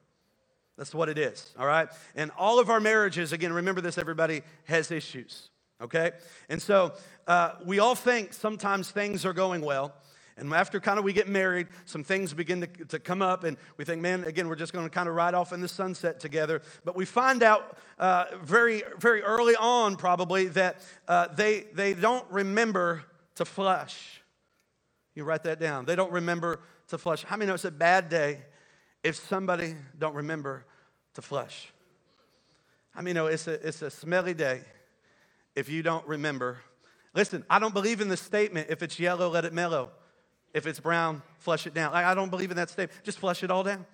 That's 0.76 0.94
what 0.94 1.10
it 1.10 1.18
is, 1.18 1.54
all 1.58 1.66
right? 1.66 1.88
And 2.16 2.30
all 2.38 2.58
of 2.58 2.70
our 2.70 2.80
marriages, 2.80 3.32
again, 3.34 3.52
remember 3.52 3.82
this, 3.82 3.98
everybody, 3.98 4.40
has 4.64 4.90
issues 4.90 5.49
okay? 5.80 6.12
And 6.48 6.60
so 6.60 6.92
uh, 7.26 7.52
we 7.64 7.78
all 7.78 7.94
think 7.94 8.32
sometimes 8.32 8.90
things 8.90 9.24
are 9.24 9.32
going 9.32 9.62
well. 9.62 9.94
And 10.36 10.52
after 10.54 10.80
kind 10.80 10.98
of 10.98 11.04
we 11.04 11.12
get 11.12 11.28
married, 11.28 11.68
some 11.84 12.02
things 12.02 12.32
begin 12.32 12.62
to, 12.62 12.66
to 12.66 12.98
come 12.98 13.20
up, 13.20 13.44
and 13.44 13.58
we 13.76 13.84
think, 13.84 14.00
man, 14.00 14.24
again, 14.24 14.48
we're 14.48 14.56
just 14.56 14.72
going 14.72 14.86
to 14.86 14.90
kind 14.90 15.06
of 15.06 15.14
ride 15.14 15.34
off 15.34 15.52
in 15.52 15.60
the 15.60 15.68
sunset 15.68 16.18
together. 16.18 16.62
But 16.82 16.96
we 16.96 17.04
find 17.04 17.42
out 17.42 17.76
uh, 17.98 18.24
very, 18.42 18.82
very 18.98 19.22
early 19.22 19.54
on, 19.56 19.96
probably, 19.96 20.46
that 20.46 20.80
uh, 21.06 21.28
they, 21.34 21.66
they 21.74 21.92
don't 21.92 22.24
remember 22.30 23.02
to 23.34 23.44
flush. 23.44 24.22
You 25.14 25.24
write 25.24 25.42
that 25.44 25.60
down. 25.60 25.84
They 25.84 25.96
don't 25.96 26.12
remember 26.12 26.60
to 26.88 26.96
flush. 26.96 27.22
How 27.22 27.36
many 27.36 27.48
know 27.48 27.54
it's 27.54 27.66
a 27.66 27.70
bad 27.70 28.08
day 28.08 28.38
if 29.04 29.16
somebody 29.16 29.74
don't 29.98 30.14
remember 30.14 30.64
to 31.14 31.22
flush? 31.22 31.70
I 32.94 33.02
mean, 33.02 33.14
know 33.14 33.26
it's 33.26 33.46
a, 33.46 33.66
it's 33.66 33.82
a 33.82 33.90
smelly 33.90 34.32
day 34.32 34.62
if 35.54 35.68
you 35.68 35.82
don't 35.82 36.06
remember. 36.06 36.58
Listen, 37.14 37.44
I 37.50 37.58
don't 37.58 37.74
believe 37.74 38.00
in 38.00 38.08
the 38.08 38.16
statement 38.16 38.68
if 38.70 38.82
it's 38.82 38.98
yellow, 38.98 39.28
let 39.28 39.44
it 39.44 39.52
mellow. 39.52 39.90
If 40.52 40.66
it's 40.66 40.80
brown, 40.80 41.22
flush 41.38 41.66
it 41.66 41.74
down. 41.74 41.92
I 41.92 42.14
don't 42.14 42.30
believe 42.30 42.50
in 42.50 42.56
that 42.56 42.70
statement. 42.70 43.04
Just 43.04 43.18
flush 43.18 43.42
it 43.42 43.50
all 43.50 43.62
down. 43.62 43.86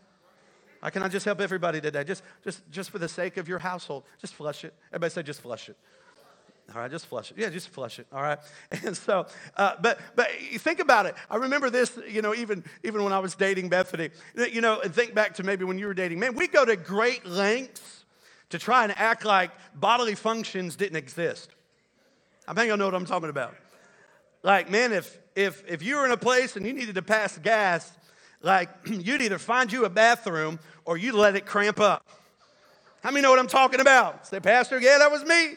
I 0.82 0.90
cannot 0.90 1.10
just 1.10 1.24
help 1.24 1.40
everybody 1.40 1.80
today. 1.80 2.04
Just, 2.04 2.22
just, 2.44 2.62
just 2.70 2.90
for 2.90 2.98
the 2.98 3.08
sake 3.08 3.36
of 3.36 3.48
your 3.48 3.58
household, 3.58 4.04
just 4.20 4.34
flush 4.34 4.64
it. 4.64 4.74
Everybody 4.90 5.10
say, 5.10 5.22
just 5.22 5.40
flush 5.40 5.68
it. 5.68 5.76
All 6.74 6.80
right, 6.80 6.90
just 6.90 7.06
flush 7.06 7.30
it. 7.30 7.38
Yeah, 7.38 7.48
just 7.48 7.68
flush 7.68 7.98
it. 7.98 8.06
All 8.12 8.22
right. 8.22 8.38
And 8.84 8.96
so, 8.96 9.26
uh, 9.56 9.74
but 9.80 10.00
but 10.16 10.28
think 10.56 10.80
about 10.80 11.06
it. 11.06 11.14
I 11.30 11.36
remember 11.36 11.70
this, 11.70 11.96
you 12.08 12.22
know, 12.22 12.34
even 12.34 12.64
even 12.82 13.04
when 13.04 13.12
I 13.12 13.20
was 13.20 13.36
dating 13.36 13.68
Bethany, 13.68 14.10
you 14.50 14.60
know, 14.60 14.80
and 14.80 14.92
think 14.92 15.14
back 15.14 15.34
to 15.34 15.44
maybe 15.44 15.64
when 15.64 15.78
you 15.78 15.86
were 15.86 15.94
dating. 15.94 16.18
Man, 16.18 16.34
we 16.34 16.48
go 16.48 16.64
to 16.64 16.74
great 16.74 17.24
lengths 17.24 18.04
to 18.50 18.58
try 18.58 18.84
and 18.84 18.96
act 18.96 19.24
like 19.24 19.50
bodily 19.74 20.14
functions 20.14 20.76
didn't 20.76 20.96
exist. 20.96 21.50
I 22.46 22.54
think 22.54 22.72
I 22.72 22.76
know 22.76 22.84
what 22.84 22.94
I'm 22.94 23.06
talking 23.06 23.28
about. 23.28 23.54
Like, 24.42 24.70
man, 24.70 24.92
if 24.92 25.18
if 25.34 25.64
if 25.68 25.82
you 25.82 25.96
were 25.96 26.06
in 26.06 26.12
a 26.12 26.16
place 26.16 26.56
and 26.56 26.66
you 26.66 26.72
needed 26.72 26.94
to 26.94 27.02
pass 27.02 27.36
gas, 27.38 27.90
like 28.42 28.70
you'd 28.86 29.22
either 29.22 29.38
find 29.38 29.72
you 29.72 29.84
a 29.84 29.90
bathroom 29.90 30.58
or 30.84 30.96
you'd 30.96 31.14
let 31.14 31.34
it 31.34 31.46
cramp 31.46 31.80
up. 31.80 32.06
How 33.02 33.10
many 33.10 33.22
know 33.22 33.30
what 33.30 33.38
I'm 33.38 33.46
talking 33.46 33.80
about? 33.80 34.26
Say, 34.26 34.40
Pastor, 34.40 34.80
yeah, 34.80 34.98
that 34.98 35.10
was 35.10 35.24
me. 35.24 35.54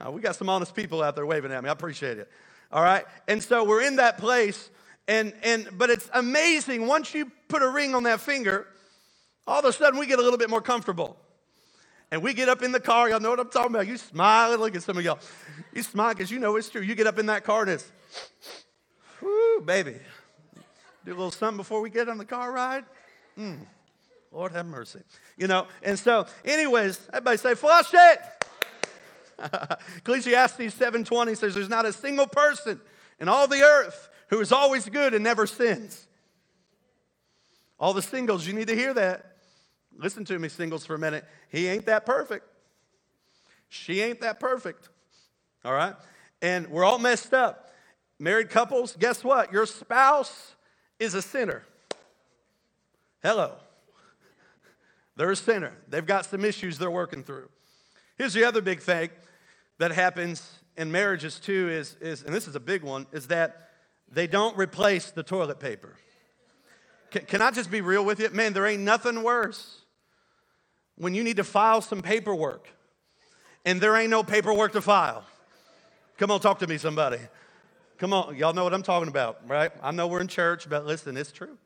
Oh, 0.00 0.10
we 0.10 0.20
got 0.20 0.36
some 0.36 0.48
honest 0.48 0.74
people 0.74 1.02
out 1.02 1.14
there 1.14 1.26
waving 1.26 1.52
at 1.52 1.62
me. 1.62 1.68
I 1.68 1.72
appreciate 1.72 2.18
it. 2.18 2.28
All 2.72 2.82
right. 2.82 3.04
And 3.28 3.42
so 3.42 3.64
we're 3.64 3.82
in 3.82 3.96
that 3.96 4.18
place, 4.18 4.70
and 5.06 5.32
and 5.42 5.68
but 5.78 5.90
it's 5.90 6.08
amazing 6.12 6.86
once 6.86 7.14
you 7.14 7.30
put 7.48 7.62
a 7.62 7.68
ring 7.68 7.94
on 7.94 8.02
that 8.04 8.20
finger, 8.20 8.66
all 9.46 9.60
of 9.60 9.64
a 9.64 9.72
sudden 9.72 10.00
we 10.00 10.06
get 10.06 10.18
a 10.18 10.22
little 10.22 10.38
bit 10.38 10.50
more 10.50 10.62
comfortable. 10.62 11.16
And 12.12 12.22
we 12.22 12.34
get 12.34 12.50
up 12.50 12.62
in 12.62 12.72
the 12.72 12.78
car, 12.78 13.08
y'all 13.08 13.20
know 13.20 13.30
what 13.30 13.40
I'm 13.40 13.48
talking 13.48 13.74
about. 13.74 13.86
You 13.86 13.96
smile, 13.96 14.52
and 14.52 14.60
look 14.60 14.76
at 14.76 14.82
some 14.82 14.98
of 14.98 15.02
y'all. 15.02 15.18
You 15.72 15.82
smile 15.82 16.12
because 16.12 16.30
you 16.30 16.38
know 16.38 16.56
it's 16.56 16.68
true. 16.68 16.82
You 16.82 16.94
get 16.94 17.06
up 17.06 17.18
in 17.18 17.24
that 17.26 17.42
car 17.42 17.62
and 17.62 17.70
it's, 17.70 17.90
whoo, 19.22 19.62
baby. 19.62 19.96
Do 21.06 21.12
a 21.12 21.14
little 21.14 21.30
something 21.30 21.56
before 21.56 21.80
we 21.80 21.88
get 21.88 22.10
on 22.10 22.18
the 22.18 22.26
car 22.26 22.52
ride. 22.52 22.84
Mm, 23.38 23.60
Lord 24.30 24.52
have 24.52 24.66
mercy. 24.66 25.00
You 25.38 25.46
know, 25.46 25.66
and 25.82 25.98
so, 25.98 26.26
anyways, 26.44 27.00
everybody 27.08 27.38
say, 27.38 27.54
flush 27.54 27.88
it. 27.94 28.18
Ecclesiastes 29.96 30.58
7.20 30.78 31.34
says, 31.34 31.54
there's 31.54 31.70
not 31.70 31.86
a 31.86 31.94
single 31.94 32.26
person 32.26 32.78
in 33.20 33.28
all 33.30 33.48
the 33.48 33.62
earth 33.62 34.10
who 34.28 34.38
is 34.40 34.52
always 34.52 34.86
good 34.86 35.14
and 35.14 35.24
never 35.24 35.46
sins. 35.46 36.06
All 37.80 37.94
the 37.94 38.02
singles, 38.02 38.46
you 38.46 38.52
need 38.52 38.68
to 38.68 38.76
hear 38.76 38.92
that. 38.92 39.31
Listen 39.98 40.24
to 40.26 40.38
me, 40.38 40.48
singles, 40.48 40.84
for 40.86 40.94
a 40.94 40.98
minute. 40.98 41.24
He 41.48 41.68
ain't 41.68 41.86
that 41.86 42.06
perfect. 42.06 42.46
She 43.68 44.00
ain't 44.00 44.20
that 44.20 44.40
perfect. 44.40 44.88
All 45.64 45.72
right? 45.72 45.94
And 46.40 46.68
we're 46.68 46.84
all 46.84 46.98
messed 46.98 47.32
up. 47.32 47.70
Married 48.18 48.50
couples, 48.50 48.96
guess 48.98 49.24
what? 49.24 49.52
Your 49.52 49.66
spouse 49.66 50.54
is 50.98 51.14
a 51.14 51.22
sinner. 51.22 51.64
Hello. 53.22 53.54
They're 55.16 55.30
a 55.30 55.36
sinner. 55.36 55.72
They've 55.88 56.06
got 56.06 56.26
some 56.26 56.44
issues 56.44 56.78
they're 56.78 56.90
working 56.90 57.22
through. 57.22 57.48
Here's 58.16 58.34
the 58.34 58.44
other 58.44 58.60
big 58.60 58.80
thing 58.80 59.10
that 59.78 59.92
happens 59.92 60.58
in 60.76 60.90
marriages 60.90 61.38
too 61.38 61.68
is, 61.70 61.96
is 62.00 62.22
and 62.22 62.34
this 62.34 62.48
is 62.48 62.54
a 62.54 62.60
big 62.60 62.82
one, 62.82 63.06
is 63.12 63.28
that 63.28 63.70
they 64.10 64.26
don't 64.26 64.56
replace 64.56 65.10
the 65.10 65.22
toilet 65.22 65.60
paper. 65.60 65.96
Can, 67.10 67.24
can 67.26 67.42
I 67.42 67.50
just 67.50 67.70
be 67.70 67.80
real 67.80 68.04
with 68.04 68.20
you? 68.20 68.30
Man, 68.30 68.52
there 68.52 68.66
ain't 68.66 68.82
nothing 68.82 69.22
worse 69.22 69.81
when 71.02 71.14
you 71.14 71.24
need 71.24 71.36
to 71.36 71.42
file 71.42 71.80
some 71.80 72.00
paperwork 72.00 72.68
and 73.64 73.80
there 73.80 73.96
ain't 73.96 74.10
no 74.10 74.22
paperwork 74.22 74.70
to 74.70 74.80
file. 74.80 75.24
Come 76.16 76.30
on, 76.30 76.38
talk 76.38 76.60
to 76.60 76.66
me, 76.68 76.78
somebody. 76.78 77.18
Come 77.98 78.12
on, 78.12 78.36
y'all 78.36 78.52
know 78.52 78.62
what 78.62 78.72
I'm 78.72 78.84
talking 78.84 79.08
about, 79.08 79.40
right? 79.48 79.72
I 79.82 79.90
know 79.90 80.06
we're 80.06 80.20
in 80.20 80.28
church, 80.28 80.70
but 80.70 80.86
listen, 80.86 81.16
it's 81.16 81.32
true. 81.32 81.58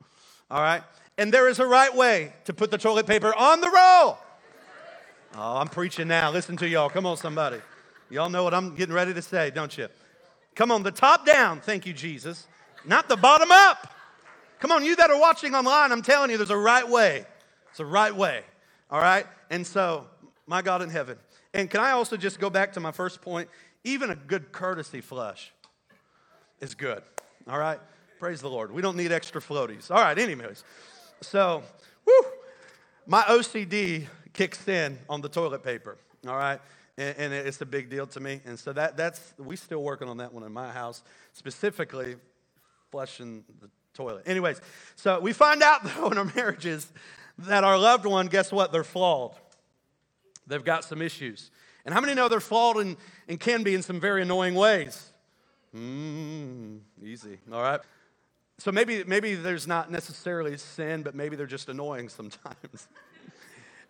All 0.50 0.62
right? 0.62 0.82
And 1.18 1.34
there 1.34 1.50
is 1.50 1.58
a 1.58 1.66
right 1.66 1.94
way 1.94 2.32
to 2.46 2.54
put 2.54 2.70
the 2.70 2.78
toilet 2.78 3.06
paper 3.06 3.34
on 3.36 3.60
the 3.60 3.68
roll. 3.68 4.16
Oh, 5.34 5.56
I'm 5.58 5.68
preaching 5.68 6.08
now. 6.08 6.30
Listen 6.30 6.56
to 6.56 6.66
y'all. 6.66 6.88
Come 6.88 7.04
on, 7.04 7.18
somebody. 7.18 7.58
Y'all 8.08 8.30
know 8.30 8.42
what 8.42 8.54
I'm 8.54 8.74
getting 8.74 8.94
ready 8.94 9.12
to 9.12 9.20
say, 9.20 9.50
don't 9.50 9.76
you? 9.76 9.88
Come 10.54 10.72
on, 10.72 10.82
the 10.82 10.90
top 10.90 11.26
down, 11.26 11.60
thank 11.60 11.84
you, 11.84 11.92
Jesus, 11.92 12.46
not 12.86 13.06
the 13.06 13.16
bottom 13.16 13.52
up. 13.52 13.92
Come 14.60 14.72
on, 14.72 14.82
you 14.82 14.96
that 14.96 15.10
are 15.10 15.20
watching 15.20 15.54
online, 15.54 15.92
I'm 15.92 16.00
telling 16.00 16.30
you, 16.30 16.38
there's 16.38 16.48
a 16.48 16.56
right 16.56 16.88
way. 16.88 17.26
It's 17.70 17.80
a 17.80 17.84
right 17.84 18.16
way. 18.16 18.42
All 18.90 19.00
right? 19.00 19.26
And 19.50 19.66
so, 19.66 20.06
my 20.46 20.62
God 20.62 20.82
in 20.82 20.90
heaven. 20.90 21.18
And 21.54 21.70
can 21.70 21.80
I 21.80 21.92
also 21.92 22.16
just 22.16 22.38
go 22.38 22.50
back 22.50 22.72
to 22.74 22.80
my 22.80 22.92
first 22.92 23.20
point? 23.20 23.48
Even 23.84 24.10
a 24.10 24.16
good 24.16 24.52
courtesy 24.52 25.00
flush 25.00 25.52
is 26.60 26.74
good. 26.74 27.02
All 27.48 27.58
right? 27.58 27.80
Praise 28.18 28.40
the 28.40 28.50
Lord. 28.50 28.72
We 28.72 28.82
don't 28.82 28.96
need 28.96 29.12
extra 29.12 29.40
floaties. 29.40 29.90
All 29.90 30.00
right, 30.00 30.18
anyways. 30.18 30.64
So, 31.20 31.62
whoo, 32.06 32.22
my 33.06 33.22
OCD 33.22 34.06
kicks 34.32 34.66
in 34.68 34.98
on 35.08 35.20
the 35.20 35.28
toilet 35.28 35.62
paper. 35.62 35.96
All 36.26 36.36
right? 36.36 36.60
And, 36.98 37.16
and 37.18 37.32
it's 37.32 37.60
a 37.60 37.66
big 37.66 37.90
deal 37.90 38.06
to 38.08 38.20
me. 38.20 38.40
And 38.44 38.58
so 38.58 38.72
that, 38.72 38.96
that's, 38.96 39.34
we 39.38 39.56
still 39.56 39.82
working 39.82 40.08
on 40.08 40.18
that 40.18 40.32
one 40.32 40.44
in 40.44 40.52
my 40.52 40.70
house, 40.70 41.02
specifically 41.32 42.16
flushing 42.90 43.44
the 43.60 43.68
toilet. 43.94 44.24
Anyways, 44.26 44.60
so 44.94 45.20
we 45.20 45.32
find 45.32 45.62
out 45.62 45.84
though 45.96 46.10
in 46.10 46.18
our 46.18 46.30
marriages 46.36 46.90
that 47.38 47.64
our 47.64 47.78
loved 47.78 48.06
one, 48.06 48.26
guess 48.26 48.50
what? 48.50 48.72
They're 48.72 48.84
flawed. 48.84 49.34
They've 50.46 50.64
got 50.64 50.84
some 50.84 51.02
issues. 51.02 51.50
And 51.84 51.94
how 51.94 52.00
many 52.00 52.14
know 52.14 52.28
they're 52.28 52.40
flawed 52.40 52.78
and, 52.78 52.96
and 53.28 53.38
can 53.38 53.62
be 53.62 53.74
in 53.74 53.82
some 53.82 54.00
very 54.00 54.22
annoying 54.22 54.54
ways? 54.54 55.12
Mm, 55.74 56.80
easy, 57.02 57.38
all 57.52 57.62
right? 57.62 57.80
So 58.58 58.72
maybe, 58.72 59.04
maybe 59.04 59.34
there's 59.34 59.66
not 59.66 59.90
necessarily 59.90 60.56
sin, 60.56 61.02
but 61.02 61.14
maybe 61.14 61.36
they're 61.36 61.46
just 61.46 61.68
annoying 61.68 62.08
sometimes. 62.08 62.88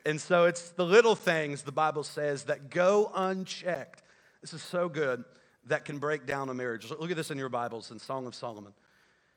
and 0.05 0.21
so 0.21 0.45
it's 0.45 0.71
the 0.71 0.85
little 0.85 1.15
things, 1.15 1.63
the 1.63 1.73
Bible 1.73 2.03
says, 2.03 2.45
that 2.45 2.71
go 2.71 3.11
unchecked. 3.15 4.03
This 4.41 4.53
is 4.53 4.63
so 4.63 4.89
good 4.89 5.25
that 5.67 5.85
can 5.85 5.99
break 5.99 6.27
down 6.27 6.49
a 6.49 6.55
marriage. 6.55 6.91
Look 6.91 7.11
at 7.11 7.17
this 7.17 7.31
in 7.31 7.39
your 7.39 7.49
Bibles 7.49 7.91
in 7.91 7.99
Song 7.99 8.27
of 8.27 8.35
Solomon. 8.35 8.73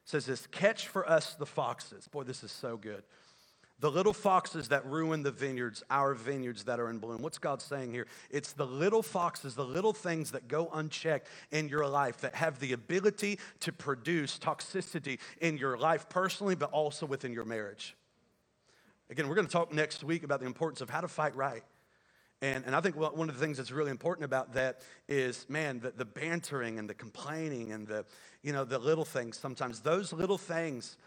It 0.03 0.09
says 0.09 0.25
this 0.25 0.47
catch 0.47 0.87
for 0.87 1.07
us 1.07 1.35
the 1.35 1.45
foxes. 1.45 2.07
Boy, 2.07 2.23
this 2.23 2.43
is 2.43 2.51
so 2.51 2.77
good 2.77 3.03
The 3.81 3.89
little 3.89 4.11
foxes 4.11 4.67
that 4.69 4.85
ruin 4.85 5.23
the 5.23 5.31
vineyards, 5.31 5.83
our 5.89 6.13
vineyards 6.13 6.65
that 6.65 6.81
are 6.81 6.89
in 6.89 6.97
bloom. 6.97 7.21
What's 7.21 7.37
God 7.37 7.61
saying 7.61 7.93
here? 7.93 8.07
It's 8.29 8.51
the 8.51 8.65
little 8.65 9.01
foxes, 9.01 9.55
the 9.55 9.63
little 9.63 9.93
things 9.93 10.31
that 10.31 10.49
go 10.49 10.69
unchecked 10.73 11.27
in 11.51 11.69
your 11.69 11.87
life 11.87 12.17
that 12.17 12.35
have 12.35 12.59
the 12.59 12.73
ability 12.73 13.39
to 13.61 13.71
produce 13.71 14.37
toxicity 14.37 15.19
in 15.39 15.57
your 15.57 15.77
life 15.77 16.09
personally, 16.09 16.55
but 16.55 16.71
also 16.71 17.05
within 17.05 17.31
your 17.31 17.45
marriage. 17.45 17.95
Again, 19.09 19.29
we're 19.29 19.35
going 19.35 19.47
to 19.47 19.53
talk 19.53 19.73
next 19.73 20.03
week 20.03 20.23
about 20.23 20.41
the 20.41 20.45
importance 20.45 20.81
of 20.81 20.89
how 20.89 20.99
to 20.99 21.07
fight 21.07 21.35
right. 21.35 21.63
And, 22.41 22.65
and 22.65 22.75
I 22.75 22.79
think 22.79 22.95
one 22.95 23.27
of 23.27 23.35
the 23.35 23.41
things 23.41 23.57
that's 23.57 23.71
really 23.71 23.91
important 23.91 24.23
about 24.23 24.53
that 24.53 24.81
is, 25.09 25.45
man, 25.49 25.79
the, 25.79 25.91
the 25.91 26.05
bantering 26.05 26.79
and 26.79 26.89
the 26.89 26.93
complaining 26.93 27.71
and 27.73 27.85
the, 27.85 28.05
you 28.43 28.53
know, 28.53 28.63
the 28.63 28.79
little 28.79 29.03
things 29.03 29.37
sometimes. 29.37 29.81
Those 29.81 30.13
little 30.13 30.37
things 30.37 30.97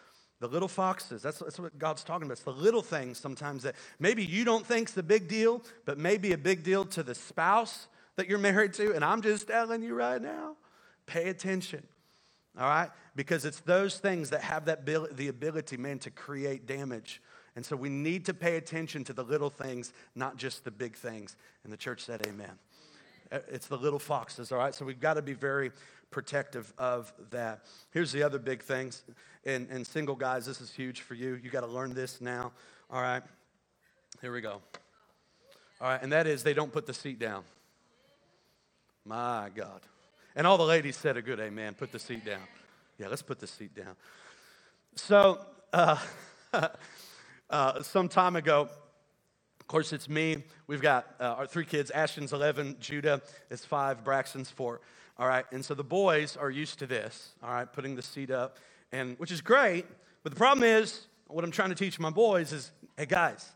the 0.42 0.48
little 0.48 0.66
foxes, 0.66 1.22
that's, 1.22 1.38
that's 1.38 1.60
what 1.60 1.78
God's 1.78 2.02
talking 2.02 2.26
about. 2.26 2.32
It's 2.32 2.42
the 2.42 2.50
little 2.50 2.82
things 2.82 3.16
sometimes 3.16 3.62
that 3.62 3.76
maybe 4.00 4.24
you 4.24 4.44
don't 4.44 4.66
think's 4.66 4.90
the 4.90 5.02
big 5.04 5.28
deal, 5.28 5.62
but 5.84 5.98
maybe 5.98 6.32
a 6.32 6.36
big 6.36 6.64
deal 6.64 6.84
to 6.86 7.04
the 7.04 7.14
spouse 7.14 7.86
that 8.16 8.28
you're 8.28 8.40
married 8.40 8.72
to. 8.74 8.92
And 8.92 9.04
I'm 9.04 9.22
just 9.22 9.46
telling 9.46 9.84
you 9.84 9.94
right 9.94 10.20
now, 10.20 10.56
pay 11.06 11.28
attention. 11.28 11.84
All 12.58 12.66
right? 12.66 12.90
Because 13.14 13.44
it's 13.44 13.60
those 13.60 13.98
things 13.98 14.30
that 14.30 14.40
have 14.40 14.64
that 14.64 14.84
the 14.84 15.28
ability, 15.28 15.76
man, 15.76 16.00
to 16.00 16.10
create 16.10 16.66
damage. 16.66 17.22
And 17.54 17.64
so 17.64 17.76
we 17.76 17.88
need 17.88 18.26
to 18.26 18.34
pay 18.34 18.56
attention 18.56 19.04
to 19.04 19.12
the 19.12 19.22
little 19.22 19.50
things, 19.50 19.92
not 20.16 20.38
just 20.38 20.64
the 20.64 20.72
big 20.72 20.96
things. 20.96 21.36
And 21.62 21.72
the 21.72 21.76
church 21.76 22.02
said, 22.02 22.26
Amen. 22.26 22.58
Uh, 23.30 23.38
it's 23.48 23.68
the 23.68 23.78
little 23.78 24.00
foxes, 24.00 24.50
all 24.50 24.58
right? 24.58 24.74
So 24.74 24.84
we've 24.84 25.00
got 25.00 25.14
to 25.14 25.22
be 25.22 25.34
very 25.34 25.70
protective 26.12 26.72
of 26.78 27.12
that. 27.30 27.64
Here's 27.90 28.12
the 28.12 28.22
other 28.22 28.38
big 28.38 28.62
things 28.62 29.02
and, 29.44 29.68
and 29.70 29.86
single 29.86 30.14
guys, 30.14 30.46
this 30.46 30.60
is 30.60 30.72
huge 30.72 31.00
for 31.00 31.14
you. 31.14 31.38
You 31.42 31.50
got 31.50 31.62
to 31.62 31.66
learn 31.66 31.94
this 31.94 32.20
now. 32.20 32.52
All 32.90 33.02
right, 33.02 33.22
here 34.20 34.32
we 34.32 34.40
go. 34.40 34.60
All 35.80 35.88
right, 35.88 36.00
and 36.00 36.12
that 36.12 36.26
is 36.26 36.42
they 36.42 36.54
don't 36.54 36.72
put 36.72 36.86
the 36.86 36.94
seat 36.94 37.18
down. 37.18 37.42
My 39.04 39.50
God. 39.54 39.80
And 40.36 40.46
all 40.46 40.56
the 40.56 40.64
ladies 40.64 40.96
said 40.96 41.16
a 41.16 41.22
good 41.22 41.40
amen. 41.40 41.74
Put 41.74 41.90
the 41.90 41.98
seat 41.98 42.24
down. 42.24 42.42
Yeah, 42.98 43.08
let's 43.08 43.22
put 43.22 43.40
the 43.40 43.46
seat 43.46 43.74
down. 43.74 43.96
So, 44.94 45.44
uh, 45.72 45.98
uh, 47.50 47.82
some 47.82 48.08
time 48.08 48.36
ago, 48.36 48.68
of 49.60 49.66
course, 49.66 49.92
it's 49.92 50.08
me. 50.08 50.44
We've 50.66 50.80
got 50.80 51.06
uh, 51.18 51.34
our 51.38 51.46
three 51.46 51.64
kids. 51.64 51.90
Ashton's 51.90 52.32
11, 52.32 52.76
Judah 52.78 53.20
is 53.50 53.64
five, 53.64 54.04
Braxton's 54.04 54.50
four. 54.50 54.80
All 55.18 55.28
right, 55.28 55.44
and 55.52 55.64
so 55.64 55.74
the 55.74 55.84
boys 55.84 56.36
are 56.36 56.50
used 56.50 56.78
to 56.78 56.86
this, 56.86 57.32
all 57.42 57.52
right, 57.52 57.70
putting 57.70 57.96
the 57.96 58.02
seat 58.02 58.30
up 58.30 58.58
and 58.92 59.18
which 59.18 59.32
is 59.32 59.40
great. 59.40 59.86
But 60.22 60.32
the 60.32 60.36
problem 60.36 60.64
is, 60.64 61.06
what 61.26 61.44
I'm 61.44 61.50
trying 61.50 61.70
to 61.70 61.74
teach 61.74 61.98
my 61.98 62.10
boys 62.10 62.52
is, 62.52 62.70
hey 62.96 63.06
guys, 63.06 63.50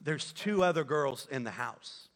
there's 0.00 0.32
two 0.32 0.64
other 0.64 0.84
girls 0.84 1.28
in 1.30 1.44
the 1.44 1.50
house. 1.50 2.08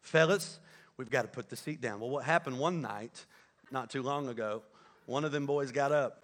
Fellas, 0.00 0.60
we've 0.96 1.10
got 1.10 1.22
to 1.22 1.28
put 1.28 1.50
the 1.50 1.56
seat 1.56 1.80
down. 1.80 2.00
Well, 2.00 2.10
what 2.10 2.24
happened 2.24 2.58
one 2.58 2.80
night, 2.80 3.26
not 3.70 3.90
too 3.90 4.02
long 4.02 4.28
ago, 4.28 4.62
one 5.06 5.24
of 5.24 5.32
them 5.32 5.44
boys 5.44 5.72
got 5.72 5.92
up, 5.92 6.22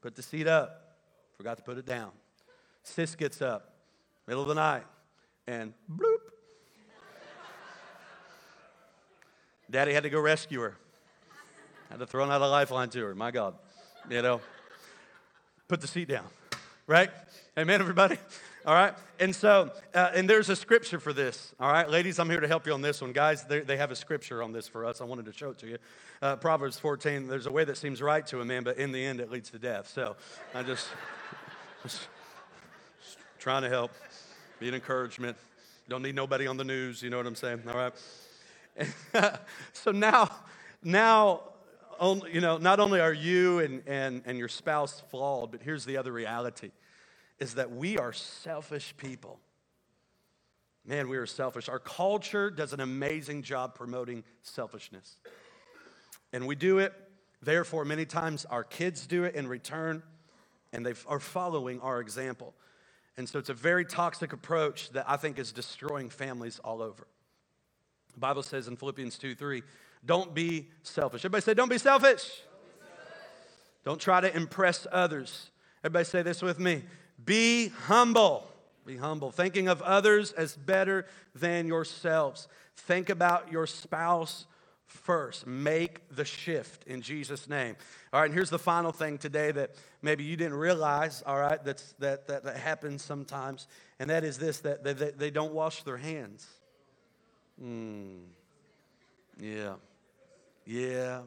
put 0.00 0.14
the 0.14 0.22
seat 0.22 0.46
up, 0.46 0.96
forgot 1.36 1.58
to 1.58 1.62
put 1.62 1.76
it 1.76 1.84
down. 1.84 2.12
Sis 2.82 3.16
gets 3.16 3.42
up, 3.42 3.74
middle 4.26 4.42
of 4.42 4.48
the 4.48 4.54
night, 4.54 4.84
and 5.46 5.74
bloop. 5.90 5.98
Daddy 9.70 9.92
had 9.92 10.04
to 10.04 10.10
go 10.10 10.20
rescue 10.20 10.60
her. 10.60 10.76
Had 11.90 12.00
to 12.00 12.06
throw 12.06 12.24
another 12.24 12.46
lifeline 12.46 12.88
to 12.90 13.04
her. 13.04 13.14
My 13.14 13.30
God, 13.30 13.54
you 14.10 14.22
know 14.22 14.40
put 15.68 15.80
the 15.80 15.88
seat 15.88 16.08
down, 16.08 16.24
right? 16.86 17.10
Amen, 17.58 17.80
everybody? 17.80 18.18
All 18.64 18.74
right. 18.74 18.94
And 19.18 19.34
so, 19.34 19.70
uh, 19.94 20.10
and 20.14 20.28
there's 20.28 20.48
a 20.48 20.56
scripture 20.56 21.00
for 21.00 21.12
this. 21.12 21.54
All 21.58 21.70
right. 21.70 21.88
Ladies, 21.88 22.18
I'm 22.18 22.28
here 22.28 22.40
to 22.40 22.48
help 22.48 22.66
you 22.66 22.72
on 22.72 22.82
this 22.82 23.00
one. 23.00 23.12
Guys, 23.12 23.44
they 23.44 23.76
have 23.76 23.90
a 23.90 23.96
scripture 23.96 24.42
on 24.42 24.52
this 24.52 24.68
for 24.68 24.84
us. 24.84 25.00
I 25.00 25.04
wanted 25.04 25.24
to 25.26 25.32
show 25.32 25.50
it 25.50 25.58
to 25.58 25.66
you. 25.66 25.78
Uh, 26.20 26.36
Proverbs 26.36 26.78
14 26.78 27.28
there's 27.28 27.46
a 27.46 27.52
way 27.52 27.64
that 27.64 27.76
seems 27.76 28.02
right 28.02 28.26
to 28.26 28.40
a 28.40 28.44
man, 28.44 28.64
but 28.64 28.78
in 28.78 28.92
the 28.92 29.04
end, 29.04 29.20
it 29.20 29.30
leads 29.30 29.50
to 29.50 29.58
death. 29.58 29.88
So 29.88 30.16
I 30.54 30.62
just, 30.62 30.88
just 31.82 32.08
trying 33.38 33.62
to 33.62 33.68
help, 33.68 33.92
be 34.58 34.68
an 34.68 34.74
encouragement. 34.74 35.36
Don't 35.88 36.02
need 36.02 36.14
nobody 36.14 36.46
on 36.46 36.56
the 36.56 36.64
news. 36.64 37.02
You 37.02 37.10
know 37.10 37.18
what 37.18 37.26
I'm 37.26 37.36
saying? 37.36 37.62
All 37.68 37.74
right. 37.74 39.38
so 39.72 39.92
now, 39.92 40.30
now, 40.82 41.42
only, 42.00 42.32
you 42.32 42.40
know, 42.40 42.58
not 42.58 42.80
only 42.80 43.00
are 43.00 43.12
you 43.12 43.60
and, 43.60 43.82
and, 43.86 44.22
and 44.24 44.38
your 44.38 44.48
spouse 44.48 45.02
flawed, 45.10 45.50
but 45.50 45.62
here's 45.62 45.84
the 45.84 45.96
other 45.96 46.12
reality 46.12 46.70
is 47.38 47.54
that 47.54 47.70
we 47.70 47.98
are 47.98 48.12
selfish 48.12 48.94
people. 48.96 49.38
Man, 50.86 51.08
we 51.08 51.16
are 51.16 51.26
selfish. 51.26 51.68
Our 51.68 51.78
culture 51.78 52.50
does 52.50 52.72
an 52.72 52.80
amazing 52.80 53.42
job 53.42 53.74
promoting 53.74 54.24
selfishness. 54.42 55.16
And 56.32 56.46
we 56.46 56.54
do 56.54 56.78
it, 56.78 56.92
therefore, 57.42 57.84
many 57.84 58.06
times 58.06 58.44
our 58.46 58.64
kids 58.64 59.06
do 59.06 59.24
it 59.24 59.34
in 59.34 59.48
return, 59.48 60.02
and 60.72 60.86
they 60.86 60.94
are 61.06 61.20
following 61.20 61.80
our 61.80 62.00
example. 62.00 62.54
And 63.16 63.28
so 63.28 63.38
it's 63.38 63.48
a 63.48 63.54
very 63.54 63.84
toxic 63.84 64.32
approach 64.32 64.90
that 64.90 65.04
I 65.08 65.16
think 65.16 65.38
is 65.38 65.52
destroying 65.52 66.10
families 66.10 66.58
all 66.62 66.82
over. 66.82 67.06
The 68.16 68.20
Bible 68.20 68.42
says 68.42 68.66
in 68.66 68.76
Philippians 68.76 69.18
2 69.18 69.34
3, 69.34 69.62
don't 70.04 70.34
be 70.34 70.68
selfish. 70.82 71.20
Everybody 71.20 71.42
say, 71.42 71.54
don't 71.54 71.68
be 71.68 71.78
selfish. 71.78 72.22
Don't, 72.22 72.62
be 72.62 72.86
selfish. 72.86 73.84
don't 73.84 74.00
try 74.00 74.20
to 74.22 74.34
impress 74.34 74.86
others. 74.90 75.50
Everybody 75.84 76.04
say 76.06 76.22
this 76.22 76.40
with 76.40 76.58
me 76.58 76.82
be 77.24 77.68
humble. 77.68 78.50
Be 78.86 78.96
humble. 78.96 79.30
Thinking 79.30 79.68
of 79.68 79.82
others 79.82 80.32
as 80.32 80.56
better 80.56 81.06
than 81.34 81.66
yourselves. 81.66 82.48
Think 82.76 83.10
about 83.10 83.52
your 83.52 83.66
spouse 83.66 84.46
first. 84.86 85.46
Make 85.46 86.08
the 86.14 86.24
shift 86.24 86.84
in 86.86 87.02
Jesus' 87.02 87.48
name. 87.48 87.76
All 88.12 88.20
right, 88.20 88.26
and 88.26 88.34
here's 88.34 88.50
the 88.50 88.58
final 88.58 88.92
thing 88.92 89.18
today 89.18 89.50
that 89.52 89.74
maybe 90.00 90.24
you 90.24 90.36
didn't 90.36 90.54
realize, 90.54 91.22
all 91.26 91.38
right, 91.38 91.62
that's, 91.64 91.94
that, 91.98 92.28
that, 92.28 92.44
that 92.44 92.56
happens 92.56 93.02
sometimes, 93.02 93.66
and 93.98 94.08
that 94.08 94.24
is 94.24 94.38
this 94.38 94.60
that 94.60 94.84
they, 94.84 94.92
they 94.92 95.30
don't 95.30 95.52
wash 95.52 95.82
their 95.82 95.96
hands. 95.96 96.46
Hmm. 97.60 98.18
Yeah. 99.40 99.74
Yeah. 100.64 101.20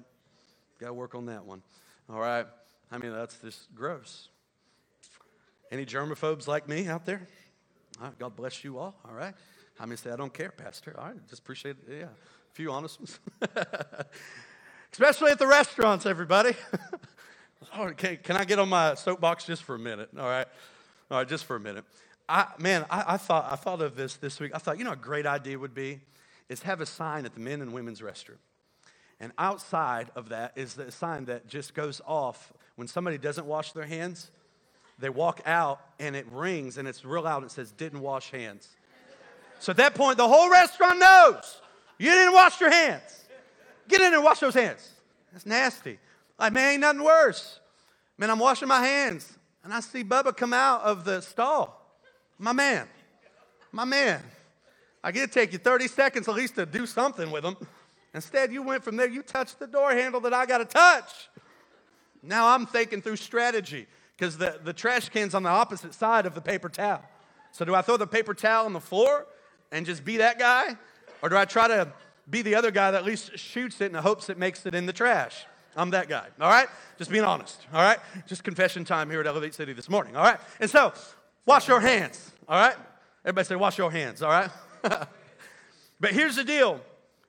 Got 0.79 0.87
to 0.87 0.93
work 0.93 1.15
on 1.15 1.25
that 1.27 1.45
one. 1.45 1.61
All 2.09 2.19
right. 2.19 2.45
I 2.91 2.97
mean, 2.97 3.11
that's 3.11 3.37
just 3.37 3.73
gross. 3.75 4.29
Any 5.71 5.85
germaphobes 5.85 6.47
like 6.47 6.67
me 6.67 6.87
out 6.87 7.05
there? 7.05 7.27
All 7.99 8.07
right, 8.07 8.19
God 8.19 8.35
bless 8.35 8.63
you 8.63 8.79
all. 8.79 8.95
All 9.07 9.13
right. 9.13 9.33
How 9.77 9.85
many 9.85 9.97
say, 9.97 10.11
I 10.11 10.15
don't 10.15 10.33
care, 10.33 10.51
Pastor? 10.51 10.95
All 10.97 11.07
right. 11.07 11.27
Just 11.29 11.41
appreciate 11.41 11.77
it. 11.87 11.99
Yeah. 11.99 12.03
A 12.05 12.53
few 12.53 12.71
honest 12.71 12.99
ones. 12.99 13.19
Especially 14.91 15.31
at 15.31 15.39
the 15.39 15.47
restaurants, 15.47 16.05
everybody. 16.05 16.53
oh, 17.77 17.91
can, 17.95 18.17
can 18.17 18.37
I 18.37 18.45
get 18.45 18.57
on 18.57 18.69
my 18.69 18.95
soapbox 18.95 19.45
just 19.45 19.63
for 19.63 19.75
a 19.75 19.79
minute? 19.79 20.09
All 20.17 20.25
right. 20.25 20.47
All 21.11 21.19
right, 21.19 21.27
just 21.27 21.45
for 21.45 21.55
a 21.55 21.59
minute. 21.59 21.85
I, 22.27 22.47
man, 22.57 22.85
I, 22.89 23.13
I, 23.13 23.17
thought, 23.17 23.47
I 23.51 23.55
thought 23.55 23.81
of 23.81 23.95
this 23.95 24.15
this 24.15 24.39
week. 24.39 24.51
I 24.55 24.57
thought, 24.57 24.77
you 24.77 24.83
know, 24.83 24.91
a 24.91 24.97
great 24.97 25.25
idea 25.25 25.57
would 25.57 25.73
be 25.73 25.99
is 26.49 26.63
have 26.63 26.81
a 26.81 26.85
sign 26.85 27.25
at 27.25 27.33
the 27.35 27.39
men 27.39 27.62
and 27.62 27.73
women's 27.73 28.01
restroom. 28.01 28.38
And 29.19 29.31
outside 29.38 30.09
of 30.15 30.29
that 30.29 30.53
is 30.55 30.73
the 30.73 30.91
sign 30.91 31.25
that 31.25 31.47
just 31.47 31.73
goes 31.73 32.01
off 32.05 32.53
when 32.75 32.88
somebody 32.88 33.17
doesn't 33.17 33.45
wash 33.45 33.73
their 33.73 33.85
hands. 33.85 34.31
They 34.97 35.09
walk 35.09 35.41
out 35.45 35.81
and 35.99 36.15
it 36.15 36.25
rings 36.31 36.77
and 36.77 36.88
it's 36.88 37.05
real 37.05 37.23
loud. 37.23 37.43
And 37.43 37.51
it 37.51 37.53
says, 37.53 37.71
didn't 37.71 38.01
wash 38.01 38.31
hands. 38.31 38.67
So 39.59 39.71
at 39.71 39.77
that 39.77 39.93
point, 39.93 40.17
the 40.17 40.27
whole 40.27 40.49
restaurant 40.49 40.99
knows 40.99 41.62
you 41.97 42.09
didn't 42.09 42.33
wash 42.33 42.59
your 42.62 42.71
hands. 42.71 43.25
Get 43.88 44.01
in 44.01 44.13
and 44.13 44.23
wash 44.23 44.39
those 44.39 44.53
hands. 44.53 44.89
That's 45.33 45.45
nasty. 45.45 45.99
Like, 46.38 46.53
man, 46.53 46.73
ain't 46.73 46.81
nothing 46.81 47.03
worse. 47.03 47.59
Man, 48.17 48.29
I'm 48.29 48.39
washing 48.39 48.67
my 48.67 48.85
hands 48.85 49.38
and 49.63 49.73
I 49.73 49.81
see 49.81 50.03
Bubba 50.03 50.35
come 50.35 50.53
out 50.53 50.81
of 50.81 51.03
the 51.03 51.21
stall. 51.21 51.75
My 52.38 52.53
man. 52.53 52.88
My 53.71 53.85
man. 53.85 54.23
I 55.03 55.12
get 55.12 55.31
to 55.31 55.33
take 55.33 55.53
you 55.53 55.59
30 55.59 55.88
seconds 55.88 56.27
at 56.27 56.35
least 56.35 56.55
to 56.55 56.65
do 56.65 56.85
something 56.85 57.31
with 57.31 57.43
them. 57.43 57.55
Instead, 58.13 58.51
you 58.51 58.62
went 58.62 58.83
from 58.83 58.97
there, 58.97 59.07
you 59.07 59.21
touched 59.21 59.59
the 59.59 59.67
door 59.67 59.91
handle 59.91 60.19
that 60.21 60.33
I 60.33 60.45
got 60.45 60.57
to 60.59 60.65
touch. 60.65 61.29
Now 62.21 62.53
I'm 62.53 62.65
thinking 62.65 63.01
through 63.01 63.15
strategy 63.15 63.88
because 64.17 64.38
the, 64.38 64.59
the 64.63 64.73
trash 64.73 65.09
can's 65.09 65.33
on 65.33 65.43
the 65.43 65.49
opposite 65.49 65.93
side 65.93 66.25
of 66.25 66.35
the 66.35 66.41
paper 66.41 66.69
towel. 66.69 67.03
So 67.51 67.65
do 67.65 67.73
I 67.73 67.81
throw 67.81 67.97
the 67.97 68.07
paper 68.07 68.33
towel 68.33 68.65
on 68.65 68.73
the 68.73 68.79
floor 68.79 69.25
and 69.71 69.85
just 69.85 70.03
be 70.03 70.17
that 70.17 70.38
guy? 70.38 70.75
Or 71.21 71.29
do 71.29 71.38
I 71.38 71.45
try 71.45 71.67
to 71.67 71.91
be 72.29 72.41
the 72.41 72.55
other 72.55 72.71
guy 72.71 72.91
that 72.91 72.97
at 72.99 73.05
least 73.05 73.38
shoots 73.38 73.81
it 73.81 73.91
the 73.91 74.01
hopes 74.01 74.29
it 74.29 74.38
makes 74.38 74.65
it 74.65 74.75
in 74.75 74.85
the 74.85 74.93
trash? 74.93 75.45
I'm 75.75 75.91
that 75.91 76.09
guy, 76.09 76.27
all 76.41 76.49
right? 76.49 76.67
Just 76.97 77.12
being 77.12 77.23
honest, 77.23 77.65
all 77.73 77.81
right? 77.81 77.99
Just 78.27 78.43
confession 78.43 78.83
time 78.83 79.09
here 79.09 79.21
at 79.21 79.27
Elevate 79.27 79.53
City 79.53 79.71
this 79.71 79.88
morning, 79.88 80.15
all 80.15 80.23
right? 80.23 80.39
And 80.59 80.69
so, 80.69 80.93
wash 81.45 81.67
your 81.67 81.79
hands, 81.79 82.31
all 82.49 82.59
right? 82.59 82.75
Everybody 83.23 83.45
say, 83.45 83.55
wash 83.55 83.77
your 83.77 83.91
hands, 83.91 84.21
all 84.21 84.31
right? 84.31 84.49
but 85.99 86.11
here's 86.11 86.35
the 86.35 86.43
deal 86.43 86.81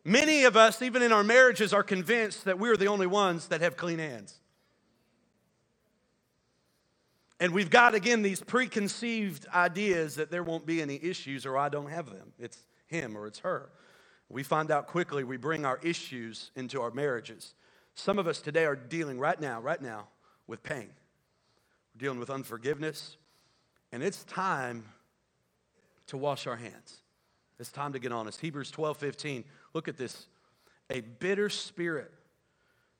many 0.04 0.44
of 0.44 0.56
us, 0.56 0.82
even 0.82 1.02
in 1.02 1.12
our 1.12 1.24
marriages, 1.24 1.72
are 1.72 1.82
convinced 1.82 2.44
that 2.44 2.58
we're 2.58 2.76
the 2.76 2.86
only 2.86 3.06
ones 3.06 3.48
that 3.48 3.60
have 3.60 3.76
clean 3.76 3.98
hands. 3.98 4.40
And 7.40 7.54
we've 7.54 7.70
got, 7.70 7.94
again, 7.94 8.20
these 8.20 8.42
preconceived 8.42 9.46
ideas 9.54 10.16
that 10.16 10.30
there 10.30 10.42
won't 10.42 10.66
be 10.66 10.82
any 10.82 11.00
issues 11.02 11.46
or 11.46 11.56
I 11.56 11.70
don't 11.70 11.88
have 11.88 12.06
them. 12.06 12.32
It's 12.38 12.58
him 12.86 13.16
or 13.16 13.26
it's 13.26 13.38
her. 13.38 13.70
We 14.28 14.42
find 14.42 14.70
out 14.70 14.86
quickly 14.86 15.24
we 15.24 15.38
bring 15.38 15.64
our 15.64 15.80
issues 15.82 16.50
into 16.54 16.82
our 16.82 16.90
marriages. 16.90 17.54
Some 17.94 18.18
of 18.18 18.28
us 18.28 18.40
today 18.40 18.66
are 18.66 18.76
dealing 18.76 19.18
right 19.18 19.40
now, 19.40 19.60
right 19.60 19.80
now, 19.80 20.08
with 20.46 20.62
pain. 20.62 20.90
We're 21.94 21.98
dealing 21.98 22.18
with 22.18 22.30
unforgiveness. 22.30 23.16
And 23.90 24.02
it's 24.02 24.22
time 24.24 24.84
to 26.08 26.18
wash 26.18 26.46
our 26.46 26.56
hands. 26.56 27.00
It's 27.60 27.70
time 27.70 27.92
to 27.92 27.98
get 27.98 28.10
honest. 28.10 28.40
Hebrews 28.40 28.70
12 28.70 28.96
15. 28.96 29.44
Look 29.74 29.86
at 29.86 29.96
this. 29.96 30.26
A 30.88 31.00
bitter 31.00 31.48
spirit 31.48 32.10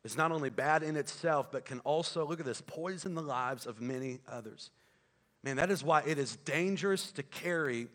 is 0.04 0.16
not 0.16 0.32
only 0.32 0.50
bad 0.50 0.82
in 0.82 0.96
itself, 0.96 1.50
but 1.50 1.64
can 1.64 1.80
also, 1.80 2.26
look 2.26 2.40
at 2.40 2.46
this, 2.46 2.62
poison 2.66 3.14
the 3.14 3.22
lives 3.22 3.66
of 3.66 3.80
many 3.80 4.20
others. 4.28 4.70
Man, 5.42 5.56
that 5.56 5.70
is 5.70 5.82
why 5.82 6.02
it 6.06 6.18
is 6.18 6.36
dangerous 6.36 7.10
to 7.12 7.22
carry 7.22 7.88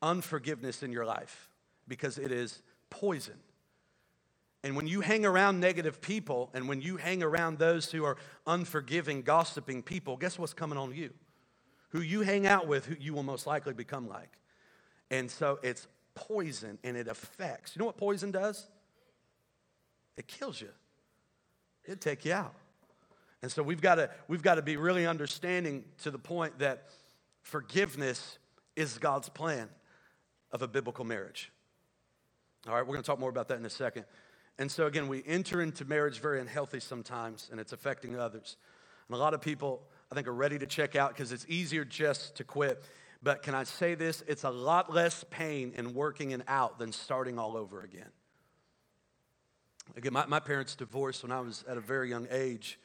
unforgiveness 0.00 0.82
in 0.82 0.92
your 0.92 1.04
life 1.04 1.48
because 1.88 2.18
it 2.18 2.30
is 2.30 2.62
poison. 2.90 3.38
And 4.64 4.76
when 4.76 4.86
you 4.86 5.00
hang 5.00 5.26
around 5.26 5.60
negative 5.60 6.00
people 6.00 6.50
and 6.54 6.68
when 6.68 6.80
you 6.80 6.96
hang 6.96 7.22
around 7.22 7.58
those 7.58 7.90
who 7.90 8.04
are 8.04 8.16
unforgiving, 8.46 9.22
gossiping 9.22 9.82
people, 9.82 10.16
guess 10.16 10.38
what's 10.38 10.54
coming 10.54 10.78
on 10.78 10.94
you? 10.94 11.10
Who 11.90 12.00
you 12.00 12.20
hang 12.20 12.46
out 12.46 12.68
with, 12.68 12.86
who 12.86 12.96
you 13.00 13.12
will 13.12 13.24
most 13.24 13.46
likely 13.46 13.74
become 13.74 14.08
like. 14.08 14.38
And 15.10 15.30
so 15.30 15.58
it's 15.62 15.88
poison 16.14 16.78
and 16.84 16.96
it 16.96 17.08
affects. 17.08 17.74
You 17.74 17.80
know 17.80 17.86
what 17.86 17.96
poison 17.96 18.30
does? 18.30 18.66
It 20.16 20.26
kills 20.26 20.60
you. 20.60 20.68
It'd 21.84 22.00
take 22.00 22.24
you 22.24 22.32
out. 22.32 22.54
And 23.42 23.50
so 23.50 23.62
we've 23.62 23.80
got 23.80 23.96
to 23.96 24.10
we've 24.28 24.42
got 24.42 24.54
to 24.54 24.62
be 24.62 24.76
really 24.76 25.06
understanding 25.06 25.84
to 26.02 26.10
the 26.10 26.18
point 26.18 26.60
that 26.60 26.88
forgiveness 27.42 28.38
is 28.76 28.98
God's 28.98 29.28
plan 29.28 29.68
of 30.52 30.62
a 30.62 30.68
biblical 30.68 31.04
marriage. 31.04 31.50
All 32.68 32.74
right, 32.74 32.82
we're 32.82 32.94
going 32.94 33.02
to 33.02 33.06
talk 33.06 33.18
more 33.18 33.30
about 33.30 33.48
that 33.48 33.58
in 33.58 33.66
a 33.66 33.70
second. 33.70 34.04
And 34.58 34.70
so 34.70 34.86
again, 34.86 35.08
we 35.08 35.24
enter 35.26 35.60
into 35.60 35.84
marriage 35.84 36.20
very 36.20 36.40
unhealthy 36.40 36.78
sometimes, 36.78 37.48
and 37.50 37.58
it's 37.58 37.72
affecting 37.72 38.16
others. 38.16 38.56
And 39.08 39.16
a 39.16 39.18
lot 39.18 39.34
of 39.34 39.40
people, 39.40 39.82
I 40.10 40.14
think, 40.14 40.28
are 40.28 40.34
ready 40.34 40.58
to 40.58 40.66
check 40.66 40.94
out 40.94 41.12
because 41.12 41.32
it's 41.32 41.46
easier 41.48 41.84
just 41.84 42.36
to 42.36 42.44
quit. 42.44 42.84
But 43.22 43.42
can 43.42 43.54
I 43.54 43.64
say 43.64 43.94
this? 43.94 44.22
It's 44.26 44.44
a 44.44 44.50
lot 44.50 44.92
less 44.92 45.24
pain 45.30 45.72
in 45.76 45.94
working 45.94 46.32
it 46.32 46.42
out 46.48 46.78
than 46.78 46.92
starting 46.92 47.38
all 47.38 47.56
over 47.56 47.82
again. 47.82 48.10
Again, 49.96 50.12
my, 50.12 50.26
my 50.26 50.40
parents 50.40 50.74
divorced 50.74 51.22
when 51.22 51.30
I 51.32 51.40
was 51.40 51.64
at 51.68 51.76
a 51.76 51.80
very 51.80 52.08
young 52.08 52.26
age. 52.30 52.78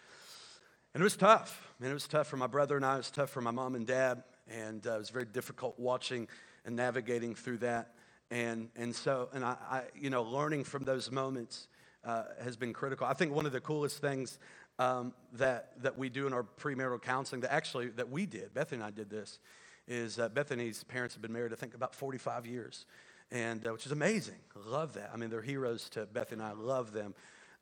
And 0.93 1.02
it 1.02 1.04
was 1.04 1.15
tough. 1.15 1.73
I 1.80 1.84
mean, 1.84 1.91
it 1.91 1.93
was 1.93 2.08
tough 2.08 2.28
for 2.28 2.38
my 2.38 2.47
brother 2.47 2.76
and 2.76 2.86
I. 2.86 2.95
It 2.95 2.97
was 2.97 3.12
tough 3.12 3.30
for 3.30 3.41
my 3.41 3.52
mom 3.52 3.76
and 3.76 3.88
dad. 3.88 4.23
And 4.47 4.86
uh, 4.86 4.95
it 4.95 4.97
was 5.00 5.10
very 5.10 5.26
difficult 5.26 5.80
watching 5.80 6.28
and 6.65 6.76
navigating 6.76 7.34
through 7.34 7.60
that. 7.60 7.93
And, 8.30 8.69
and 8.76 8.95
so, 8.95 9.30
and 9.34 9.43
I, 9.43 9.56
I 9.69 9.84
you 9.95 10.10
know, 10.10 10.23
learning 10.23 10.65
from 10.65 10.84
those 10.84 11.12
moments 11.12 11.67
uh, 12.04 12.23
has 12.43 12.58
been 12.58 12.73
critical. 12.73 13.08
I 13.08 13.13
think 13.13 13.34
one 13.34 13.45
of 13.45 13.52
the 13.52 13.62
coolest 13.62 14.00
things 14.00 14.38
um, 14.80 15.13
that, 15.34 15.82
that 15.82 15.97
we 15.97 16.10
do 16.10 16.28
in 16.28 16.34
our 16.34 16.43
premarital 16.43 17.02
counseling, 17.02 17.41
that 17.41 17.54
actually, 17.54 17.88
that 17.89 18.10
we 18.10 18.26
did, 18.26 18.54
Bethany 18.54 18.82
and 18.82 18.88
I 18.88 18.91
did 18.91 19.10
this, 19.10 19.39
is 19.88 20.19
uh, 20.19 20.30
Bethany's 20.30 20.84
parents 20.84 21.15
have 21.15 21.21
been 21.21 21.34
married, 21.34 21.54
I 21.54 21.56
think, 21.56 21.73
about 21.73 21.95
45 21.95 22.45
years 22.45 22.86
and 23.32 23.65
uh, 23.67 23.71
which 23.71 23.86
is 23.86 23.91
amazing. 23.91 24.36
Love 24.65 24.93
that. 24.93 25.12
I 25.13 25.17
mean, 25.17 25.30
they're 25.30 25.41
heroes 25.41 25.89
to 25.91 26.06
Bethany. 26.06 26.41
and 26.41 26.52
I. 26.52 26.54
Love 26.54 26.93
them. 26.93 27.13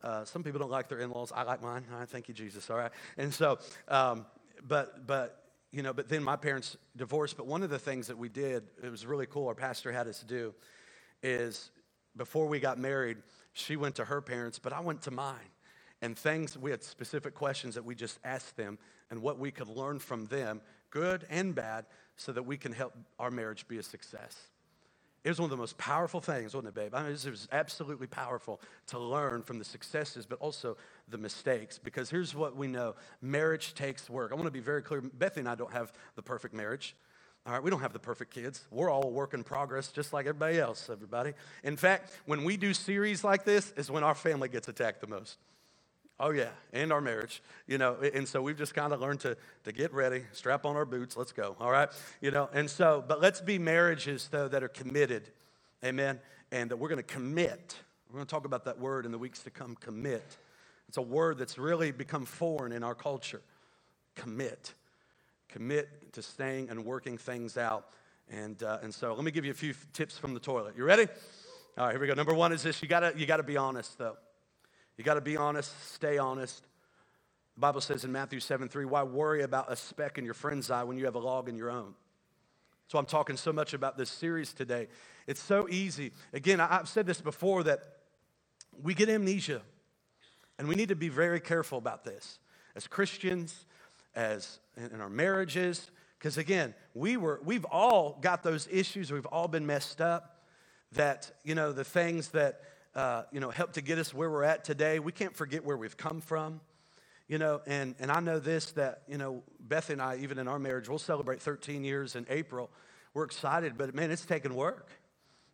Uh, 0.04 0.26
some 0.26 0.44
people 0.44 0.60
don't 0.60 0.72
like 0.72 0.88
their 0.88 1.00
in-laws. 1.00 1.32
I 1.36 1.44
like 1.44 1.62
mine. 1.62 1.86
All 1.92 2.00
right, 2.00 2.08
thank 2.08 2.28
you, 2.28 2.34
Jesus. 2.34 2.70
All 2.70 2.78
right, 2.78 2.92
and 3.18 3.34
so, 3.34 3.60
um, 3.88 4.26
but 4.68 5.08
but 5.08 5.44
you 5.72 5.82
know, 5.82 5.94
but 5.94 6.08
then 6.08 6.24
my 6.24 6.36
parents 6.36 6.78
divorced. 6.96 7.38
But 7.38 7.48
one 7.48 7.64
of 7.64 7.70
the 7.70 7.80
things 7.80 8.08
that 8.08 8.18
we 8.18 8.30
did, 8.30 8.64
it 8.84 8.90
was 8.90 9.06
really 9.06 9.26
cool. 9.26 9.48
Our 9.48 9.56
pastor 9.56 9.92
had 9.92 10.08
us 10.08 10.22
do, 10.22 10.54
is 11.24 11.72
before 12.16 12.48
we 12.48 12.60
got 12.60 12.78
married, 12.78 13.18
she 13.54 13.76
went 13.76 13.96
to 13.96 14.06
her 14.06 14.22
parents, 14.22 14.60
but 14.60 14.74
I 14.74 14.80
went 14.80 15.02
to 15.04 15.12
mine. 15.12 15.40
And 16.02 16.18
things, 16.18 16.58
we 16.58 16.72
had 16.72 16.84
specific 16.84 17.34
questions 17.34 17.76
that 17.76 17.84
we 17.84 17.96
just 17.96 18.20
asked 18.24 18.58
them 18.58 18.78
and 19.10 19.22
what 19.22 19.40
we 19.40 19.50
could 19.50 19.68
learn 19.68 19.98
from 20.00 20.26
them, 20.26 20.62
good 20.92 21.26
and 21.30 21.56
bad, 21.56 21.86
so 22.18 22.32
that 22.32 22.44
we 22.44 22.58
can 22.58 22.72
help 22.72 22.94
our 23.20 23.32
marriage 23.32 23.68
be 23.68 23.78
a 23.78 23.84
success. 23.84 24.36
It 25.24 25.30
was 25.30 25.40
one 25.40 25.46
of 25.46 25.52
the 25.52 25.58
most 25.58 25.80
powerful 25.80 26.22
things, 26.22 26.54
wasn't 26.54 26.68
it, 26.68 26.76
babe? 26.76 26.94
I 26.94 27.02
mean, 27.02 27.12
it 27.14 27.26
was 27.26 27.48
absolutely 27.52 28.06
powerful 28.06 28.62
to 28.88 29.00
learn 29.00 29.42
from 29.42 29.58
the 29.58 29.66
successes, 29.66 30.28
but 30.28 30.38
also 30.40 30.78
the 31.10 31.18
mistakes. 31.18 31.80
Because 31.80 32.12
here's 32.12 32.36
what 32.36 32.56
we 32.56 32.68
know 32.68 32.94
marriage 33.24 33.74
takes 33.74 34.08
work. 34.08 34.32
I 34.32 34.36
want 34.36 34.46
to 34.46 34.52
be 34.52 34.60
very 34.60 34.84
clear. 34.84 35.02
Bethany 35.02 35.42
and 35.42 35.50
I 35.50 35.56
don't 35.56 35.74
have 35.74 35.92
the 36.16 36.22
perfect 36.22 36.54
marriage. 36.54 36.96
All 37.48 37.54
right, 37.54 37.64
we 37.64 37.72
don't 37.72 37.82
have 37.82 37.94
the 37.94 38.00
perfect 38.00 38.36
kids. 38.36 38.66
We're 38.70 38.92
all 38.92 39.04
a 39.04 39.10
work 39.10 39.34
in 39.34 39.44
progress, 39.44 39.92
just 39.92 40.14
like 40.14 40.28
everybody 40.28 40.60
else, 40.60 40.92
everybody. 40.92 41.34
In 41.64 41.76
fact, 41.76 42.12
when 42.28 42.44
we 42.44 42.56
do 42.56 42.74
series 42.74 43.24
like 43.24 43.46
this, 43.46 43.72
is 43.78 43.90
when 43.90 44.04
our 44.04 44.16
family 44.16 44.50
gets 44.50 44.68
attacked 44.68 45.02
the 45.02 45.08
most. 45.08 45.38
Oh, 46.18 46.30
yeah, 46.30 46.50
and 46.72 46.94
our 46.94 47.02
marriage, 47.02 47.44
you 47.68 47.78
know. 47.78 47.96
And 48.14 48.26
so 48.26 48.42
we've 48.42 48.58
just 48.58 48.74
kind 48.74 48.94
of 48.94 49.02
learned 49.02 49.20
to, 49.22 49.36
to 49.66 49.72
get 49.74 49.94
ready, 49.94 50.24
strap 50.32 50.66
on 50.66 50.78
our 50.78 50.86
boots, 50.86 51.18
let's 51.18 51.34
go, 51.34 51.58
all 51.60 51.70
right? 51.70 51.90
You 52.22 52.32
know, 52.32 52.50
and 52.54 52.70
so, 52.70 53.04
but 53.06 53.22
let's 53.22 53.42
be 53.42 53.60
marriages, 53.60 54.30
though, 54.32 54.48
that 54.48 54.64
are 54.64 54.70
committed, 54.70 55.30
amen? 55.84 56.20
And 56.54 56.72
that 56.72 56.78
we're 56.78 56.88
going 56.88 57.00
to 57.00 57.04
commit. 57.04 57.76
We're 58.10 58.16
going 58.16 58.26
to 58.26 58.32
talk 58.32 58.46
about 58.46 58.64
that 58.64 58.80
word 58.80 59.06
in 59.06 59.12
the 59.12 59.18
weeks 59.18 59.40
to 59.40 59.50
come 59.50 59.76
commit. 59.76 60.38
It's 60.88 60.98
a 60.98 61.02
word 61.02 61.38
that's 61.38 61.58
really 61.58 61.92
become 61.92 62.24
foreign 62.26 62.72
in 62.72 62.82
our 62.82 62.96
culture. 62.96 63.42
Commit. 64.16 64.74
Commit 65.50 66.14
to 66.14 66.22
staying 66.22 66.70
and 66.70 66.86
working 66.86 67.18
things 67.18 67.58
out. 67.58 67.90
And, 68.32 68.62
uh, 68.64 68.80
and 68.82 68.94
so 68.94 69.14
let 69.14 69.26
me 69.26 69.32
give 69.32 69.44
you 69.44 69.52
a 69.52 69.56
few 69.56 69.74
tips 69.92 70.18
from 70.18 70.34
the 70.34 70.40
toilet. 70.40 70.76
You 70.78 70.86
ready? 70.86 71.08
All 71.78 71.88
right, 71.88 71.92
here 71.92 72.00
we 72.00 72.08
go. 72.08 72.14
Number 72.14 72.34
one 72.34 72.54
is 72.54 72.64
this 72.64 72.82
you 72.82 72.88
gotta, 72.88 73.14
you 73.18 73.26
gotta 73.26 73.44
be 73.44 73.58
honest, 73.58 73.98
though. 73.98 74.16
You 74.98 75.04
got 75.04 75.16
to 75.16 75.22
be 75.22 75.38
honest, 75.38 75.94
stay 75.94 76.18
honest. 76.18 76.64
The 77.56 77.62
Bible 77.62 77.82
says 77.82 78.04
in 78.04 78.12
Matthew 78.12 78.40
7 78.40 78.68
3, 78.70 78.86
why 78.86 79.04
worry 79.04 79.44
about 79.44 79.72
a 79.72 79.76
speck 79.76 80.18
in 80.18 80.26
your 80.26 80.34
friend's 80.34 80.70
eye 80.70 80.84
when 80.84 80.98
you 80.98 81.06
have 81.06 81.16
a 81.16 81.20
log 81.20 81.50
in 81.50 81.56
your 81.58 81.70
own? 81.70 81.94
So 82.88 83.00
I'm 83.00 83.06
talking 83.06 83.38
so 83.38 83.52
much 83.52 83.74
about 83.74 83.98
this 83.98 84.10
series 84.10 84.54
today. 84.54 84.88
It's 85.26 85.42
so 85.42 85.68
easy. 85.70 86.12
Again, 86.34 86.60
I've 86.60 86.88
said 86.88 87.08
this 87.08 87.20
before 87.20 87.64
that 87.64 87.80
we 88.82 88.94
get 88.94 89.10
amnesia, 89.10 89.62
and 90.60 90.68
we 90.68 90.76
need 90.76 90.90
to 90.90 90.96
be 90.96 91.10
very 91.10 91.40
careful 91.40 91.78
about 91.78 92.04
this 92.04 92.40
as 92.76 92.88
Christians, 92.88 93.66
as 94.16 94.60
in 94.76 95.02
our 95.02 95.10
marriages, 95.10 95.90
because 96.20 96.38
again, 96.38 96.74
we 96.94 97.18
were 97.18 97.40
we've 97.44 97.66
all 97.66 98.18
got 98.22 98.44
those 98.44 98.68
issues. 98.72 99.12
We've 99.12 99.26
all 99.28 99.48
been 99.48 99.66
messed 99.66 100.02
up. 100.02 100.32
That 100.92 101.32
you 101.44 101.56
know 101.56 101.72
the 101.72 101.84
things 101.84 102.30
that 102.30 102.62
uh, 102.96 103.24
you 103.32 103.40
know, 103.40 103.50
help 103.50 103.74
to 103.74 103.82
get 103.82 103.98
us 103.98 104.14
where 104.14 104.30
we're 104.30 104.44
at 104.44 104.64
today. 104.64 105.00
We 105.00 105.12
can't 105.12 105.36
forget 105.36 105.66
where 105.66 105.78
we've 105.78 105.98
come 105.98 106.22
from. 106.22 106.62
You 107.28 107.40
know, 107.40 107.62
and, 107.66 107.96
and 108.00 108.12
I 108.12 108.20
know 108.20 108.40
this 108.40 108.72
that, 108.74 109.02
you 109.08 109.18
know, 109.18 109.44
Beth 109.60 109.90
and 109.90 110.02
I, 110.02 110.18
even 110.18 110.38
in 110.38 110.48
our 110.48 110.60
marriage, 110.60 110.88
we'll 110.88 111.00
celebrate 111.00 111.42
13 111.42 111.84
years 111.84 112.16
in 112.16 112.26
April. 112.30 112.70
We're 113.14 113.24
excited, 113.24 113.78
but 113.78 113.96
man, 113.96 114.12
it's 114.12 114.26
taking 114.26 114.54
work. 114.54 114.90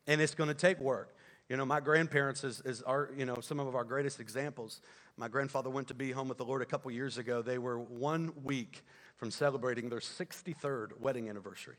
And 0.08 0.19
it's 0.19 0.36
going 0.36 0.49
to 0.49 0.54
take 0.54 0.80
work. 0.80 1.15
You 1.47 1.58
know, 1.58 1.65
my 1.65 1.80
grandparents 1.80 2.43
is, 2.43 2.62
is 2.62 2.82
our, 2.82 3.10
you 3.15 3.25
know, 3.25 3.36
some 3.41 3.60
of 3.60 3.75
our 3.75 3.84
greatest 3.84 4.19
examples. 4.19 4.82
My 5.17 5.27
grandfather 5.27 5.69
went 5.69 5.88
to 5.89 5.93
be 5.93 6.12
home 6.12 6.27
with 6.27 6.38
the 6.38 6.45
Lord 6.45 6.62
a 6.62 6.65
couple 6.65 6.89
years 6.91 7.17
ago. 7.17 7.41
They 7.41 7.58
were 7.58 7.80
one 7.80 8.32
week 8.43 8.84
from 9.15 9.32
celebrating 9.32 9.89
their 9.89 9.99
63rd 9.99 10.99
wedding 10.99 11.30
anniversary. 11.30 11.75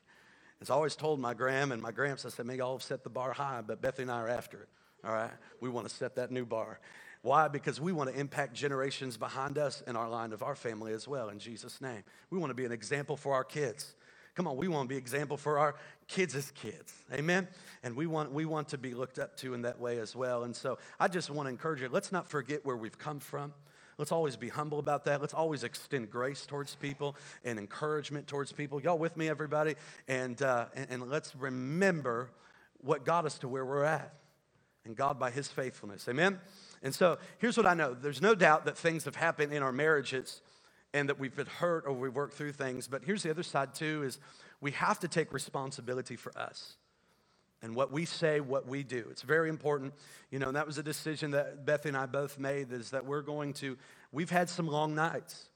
As 0.61 0.71
I 0.71 0.75
always 0.75 0.95
told 0.95 1.21
my 1.21 1.35
gram 1.35 1.73
and 1.73 1.83
my 1.83 1.91
gramps, 1.91 2.25
I 2.25 2.29
said, 2.29 2.47
may 2.47 2.57
y'all 2.57 2.75
have 2.75 2.83
set 2.83 3.03
the 3.03 3.11
bar 3.11 3.33
high, 3.33 3.63
but 3.67 3.83
Bethany 3.83 4.05
and 4.05 4.13
I 4.13 4.21
are 4.21 4.29
after 4.29 4.59
it. 4.59 4.69
All 5.05 5.13
right? 5.13 5.31
We 5.61 5.69
want 5.69 5.89
to 5.89 5.95
set 5.95 6.17
that 6.17 6.31
new 6.31 6.45
bar. 6.45 6.79
Why? 7.23 7.49
Because 7.49 7.81
we 7.81 7.93
want 7.93 8.11
to 8.11 8.19
impact 8.19 8.55
generations 8.55 9.17
behind 9.17 9.57
us 9.57 9.83
and 9.87 9.97
our 9.97 10.09
line 10.09 10.33
of 10.33 10.43
our 10.43 10.57
family 10.57 10.93
as 10.93 11.07
well, 11.07 11.29
in 11.29 11.39
Jesus' 11.39 11.81
name. 11.81 12.03
We 12.31 12.39
want 12.39 12.51
to 12.51 12.55
be 12.55 12.65
an 12.65 12.73
example 12.73 13.17
for 13.17 13.35
our 13.35 13.45
kids. 13.45 13.95
Come 14.35 14.49
on, 14.49 14.57
we 14.57 14.67
want 14.67 14.89
to 14.89 14.93
be 14.93 14.99
example 14.99 15.37
for 15.37 15.59
our 15.59 15.75
kids' 16.09 16.35
as 16.35 16.51
kids. 16.53 16.93
Amen? 17.13 17.47
And 17.83 17.95
we 17.95 18.07
want, 18.07 18.33
we 18.33 18.45
want 18.45 18.69
to 18.69 18.79
be 18.79 18.95
looked 18.95 19.19
up 19.19 19.37
to 19.39 19.55
in 19.55 19.63
that 19.63 19.79
way 19.79 19.99
as 19.99 20.17
well. 20.17 20.45
And 20.45 20.57
so 20.57 20.79
I 20.99 21.09
just 21.09 21.31
want 21.31 21.47
to 21.47 21.51
encourage 21.51 21.81
you, 21.81 21.89
let's 21.91 22.11
not 22.11 22.27
forget 22.27 22.65
where 22.65 22.77
we've 22.77 22.99
come 22.99 23.21
from. 23.21 23.53
Let's 23.99 24.11
always 24.11 24.37
be 24.37 24.49
humble 24.49 24.79
about 24.79 25.05
that. 25.05 25.21
Let's 25.21 25.35
always 25.35 25.65
extend 25.65 26.11
grace 26.11 26.47
towards 26.47 26.75
people 26.75 27.15
and 27.45 27.59
encouragement 27.59 28.27
towards 28.27 28.51
people. 28.51 28.81
Y'all 28.81 28.99
with 28.99 29.17
me, 29.17 29.29
everybody? 29.29 29.75
And, 30.09 30.41
uh, 30.43 30.67
and, 30.75 30.87
and 30.91 31.11
let's 31.11 31.37
remember 31.37 32.31
what 32.79 33.05
got 33.05 33.27
us 33.27 33.39
to 33.41 33.49
where 33.49 33.65
we're 33.65 33.85
at 33.85 34.15
and 34.85 34.97
God 34.97 35.19
by 35.19 35.31
his 35.31 35.49
faithfulness. 35.49 36.09
Amen? 36.09 36.41
And 36.83 36.95
so 36.95 37.19
here's 37.39 37.57
what 37.57 37.67
I 37.67 37.75
know 37.75 37.95
there's 37.95 38.23
no 38.23 38.35
doubt 38.35 38.65
that 38.65 38.77
things 38.77 39.05
have 39.05 39.17
happened 39.17 39.53
in 39.53 39.63
our 39.63 39.73
marriages 39.73 40.41
and 40.95 41.09
that 41.09 41.19
we've 41.19 41.35
been 41.35 41.47
hurt 41.47 41.85
or 41.87 41.93
we've 41.93 42.15
worked 42.15 42.35
through 42.35 42.53
things. 42.53 42.89
But 42.89 43.05
here's 43.05 43.23
the 43.23 43.31
other 43.31 43.43
side, 43.43 43.75
too, 43.75 44.03
is 44.05 44.19
we 44.61 44.73
have 44.73 45.01
to 45.01 45.09
take 45.09 45.33
responsibility 45.33 46.17
for 46.17 46.37
us 46.37 46.77
and 47.63 47.75
what 47.75 47.93
we 47.93 48.05
say, 48.05 48.41
what 48.41 48.67
we 48.67 48.83
do. 48.83 49.07
It's 49.11 49.23
very 49.23 49.49
important. 49.49 49.95
You 50.31 50.39
know, 50.39 50.49
and 50.49 50.57
that 50.57 50.67
was 50.67 50.79
a 50.79 50.83
decision 50.83 51.31
that 51.31 51.65
Beth 51.65 51.87
and 51.87 51.97
I 51.97 52.07
both 52.07 52.39
made 52.39 52.73
is 52.73 52.91
that 52.91 53.07
we're 53.07 53.23
going 53.23 53.55
to, 53.55 53.79
we've 54.11 54.31
had 54.31 54.51
some 54.51 54.67
long 54.67 54.95
nights. 54.95 55.49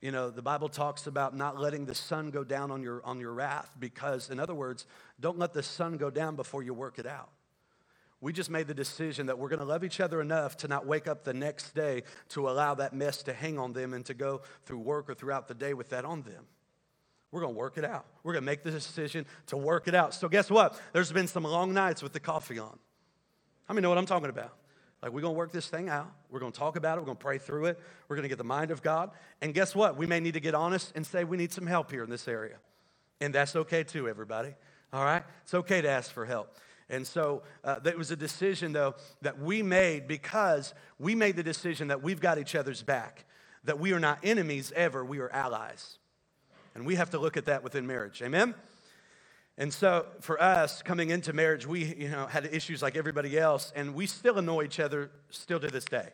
You 0.00 0.12
know, 0.12 0.30
the 0.30 0.42
Bible 0.42 0.68
talks 0.68 1.06
about 1.06 1.36
not 1.36 1.58
letting 1.58 1.84
the 1.84 1.94
sun 1.94 2.30
go 2.30 2.44
down 2.44 2.70
on 2.70 2.82
your, 2.82 3.02
on 3.04 3.20
your 3.20 3.32
wrath 3.32 3.70
because, 3.78 4.30
in 4.30 4.38
other 4.38 4.54
words, 4.54 4.86
don't 5.18 5.38
let 5.38 5.52
the 5.52 5.62
sun 5.62 5.96
go 5.96 6.10
down 6.10 6.36
before 6.36 6.62
you 6.62 6.72
work 6.72 6.98
it 6.98 7.06
out. 7.06 7.30
We 8.20 8.32
just 8.34 8.50
made 8.50 8.66
the 8.66 8.74
decision 8.74 9.26
that 9.26 9.38
we're 9.38 9.48
going 9.48 9.60
to 9.60 9.64
love 9.64 9.82
each 9.82 9.98
other 9.98 10.20
enough 10.20 10.58
to 10.58 10.68
not 10.68 10.86
wake 10.86 11.08
up 11.08 11.24
the 11.24 11.32
next 11.32 11.74
day 11.74 12.02
to 12.30 12.50
allow 12.50 12.74
that 12.74 12.92
mess 12.92 13.22
to 13.24 13.32
hang 13.32 13.58
on 13.58 13.72
them 13.72 13.94
and 13.94 14.04
to 14.06 14.14
go 14.14 14.42
through 14.66 14.80
work 14.80 15.08
or 15.08 15.14
throughout 15.14 15.48
the 15.48 15.54
day 15.54 15.72
with 15.72 15.88
that 15.90 16.04
on 16.04 16.22
them. 16.22 16.44
We're 17.32 17.40
going 17.40 17.54
to 17.54 17.58
work 17.58 17.78
it 17.78 17.84
out. 17.84 18.06
We're 18.22 18.32
going 18.32 18.42
to 18.42 18.46
make 18.46 18.62
the 18.62 18.72
decision 18.72 19.24
to 19.46 19.56
work 19.56 19.88
it 19.88 19.94
out. 19.94 20.14
So, 20.14 20.28
guess 20.28 20.50
what? 20.50 20.78
There's 20.92 21.12
been 21.12 21.28
some 21.28 21.44
long 21.44 21.72
nights 21.72 22.02
with 22.02 22.12
the 22.12 22.20
coffee 22.20 22.58
on. 22.58 22.76
How 23.66 23.74
many 23.74 23.82
know 23.82 23.88
what 23.88 23.98
I'm 23.98 24.06
talking 24.06 24.28
about? 24.28 24.52
Like, 25.02 25.12
we're 25.12 25.22
going 25.22 25.34
to 25.34 25.38
work 25.38 25.52
this 25.52 25.68
thing 25.68 25.88
out. 25.88 26.12
We're 26.28 26.40
going 26.40 26.52
to 26.52 26.58
talk 26.58 26.76
about 26.76 26.98
it. 26.98 27.00
We're 27.00 27.06
going 27.06 27.16
to 27.16 27.22
pray 27.22 27.38
through 27.38 27.66
it. 27.66 27.80
We're 28.08 28.16
going 28.16 28.24
to 28.24 28.28
get 28.28 28.38
the 28.38 28.44
mind 28.44 28.70
of 28.70 28.82
God. 28.82 29.12
And 29.40 29.54
guess 29.54 29.74
what? 29.74 29.96
We 29.96 30.06
may 30.06 30.20
need 30.20 30.34
to 30.34 30.40
get 30.40 30.54
honest 30.54 30.92
and 30.94 31.06
say 31.06 31.24
we 31.24 31.36
need 31.36 31.52
some 31.52 31.66
help 31.66 31.90
here 31.90 32.02
in 32.02 32.10
this 32.10 32.28
area. 32.28 32.56
And 33.20 33.34
that's 33.34 33.56
okay 33.56 33.84
too, 33.84 34.08
everybody. 34.08 34.54
All 34.92 35.04
right? 35.04 35.22
It's 35.44 35.54
okay 35.54 35.80
to 35.80 35.88
ask 35.88 36.10
for 36.10 36.26
help. 36.26 36.54
And 36.90 37.06
so 37.06 37.42
uh, 37.64 37.78
that 37.80 37.96
was 37.96 38.10
a 38.10 38.16
decision, 38.16 38.72
though, 38.72 38.96
that 39.22 39.40
we 39.40 39.62
made 39.62 40.08
because 40.08 40.74
we 40.98 41.14
made 41.14 41.36
the 41.36 41.42
decision 41.42 41.88
that 41.88 42.02
we've 42.02 42.20
got 42.20 42.38
each 42.38 42.54
other's 42.54 42.82
back, 42.82 43.24
that 43.64 43.78
we 43.78 43.92
are 43.92 44.00
not 44.00 44.18
enemies 44.22 44.72
ever, 44.74 45.04
we 45.04 45.20
are 45.20 45.30
allies. 45.30 45.98
And 46.74 46.84
we 46.84 46.96
have 46.96 47.10
to 47.10 47.18
look 47.18 47.36
at 47.36 47.46
that 47.46 47.62
within 47.62 47.86
marriage. 47.86 48.20
Amen? 48.22 48.54
And 49.56 49.72
so 49.72 50.06
for 50.20 50.40
us 50.42 50.82
coming 50.82 51.10
into 51.10 51.32
marriage, 51.32 51.66
we 51.66 51.94
you 51.94 52.08
know 52.08 52.26
had 52.26 52.46
issues 52.46 52.80
like 52.80 52.96
everybody 52.96 53.38
else, 53.38 53.72
and 53.76 53.94
we 53.94 54.06
still 54.06 54.38
annoy 54.38 54.64
each 54.64 54.80
other 54.80 55.10
still 55.28 55.60
to 55.60 55.68
this 55.68 55.84
day. 55.84 56.08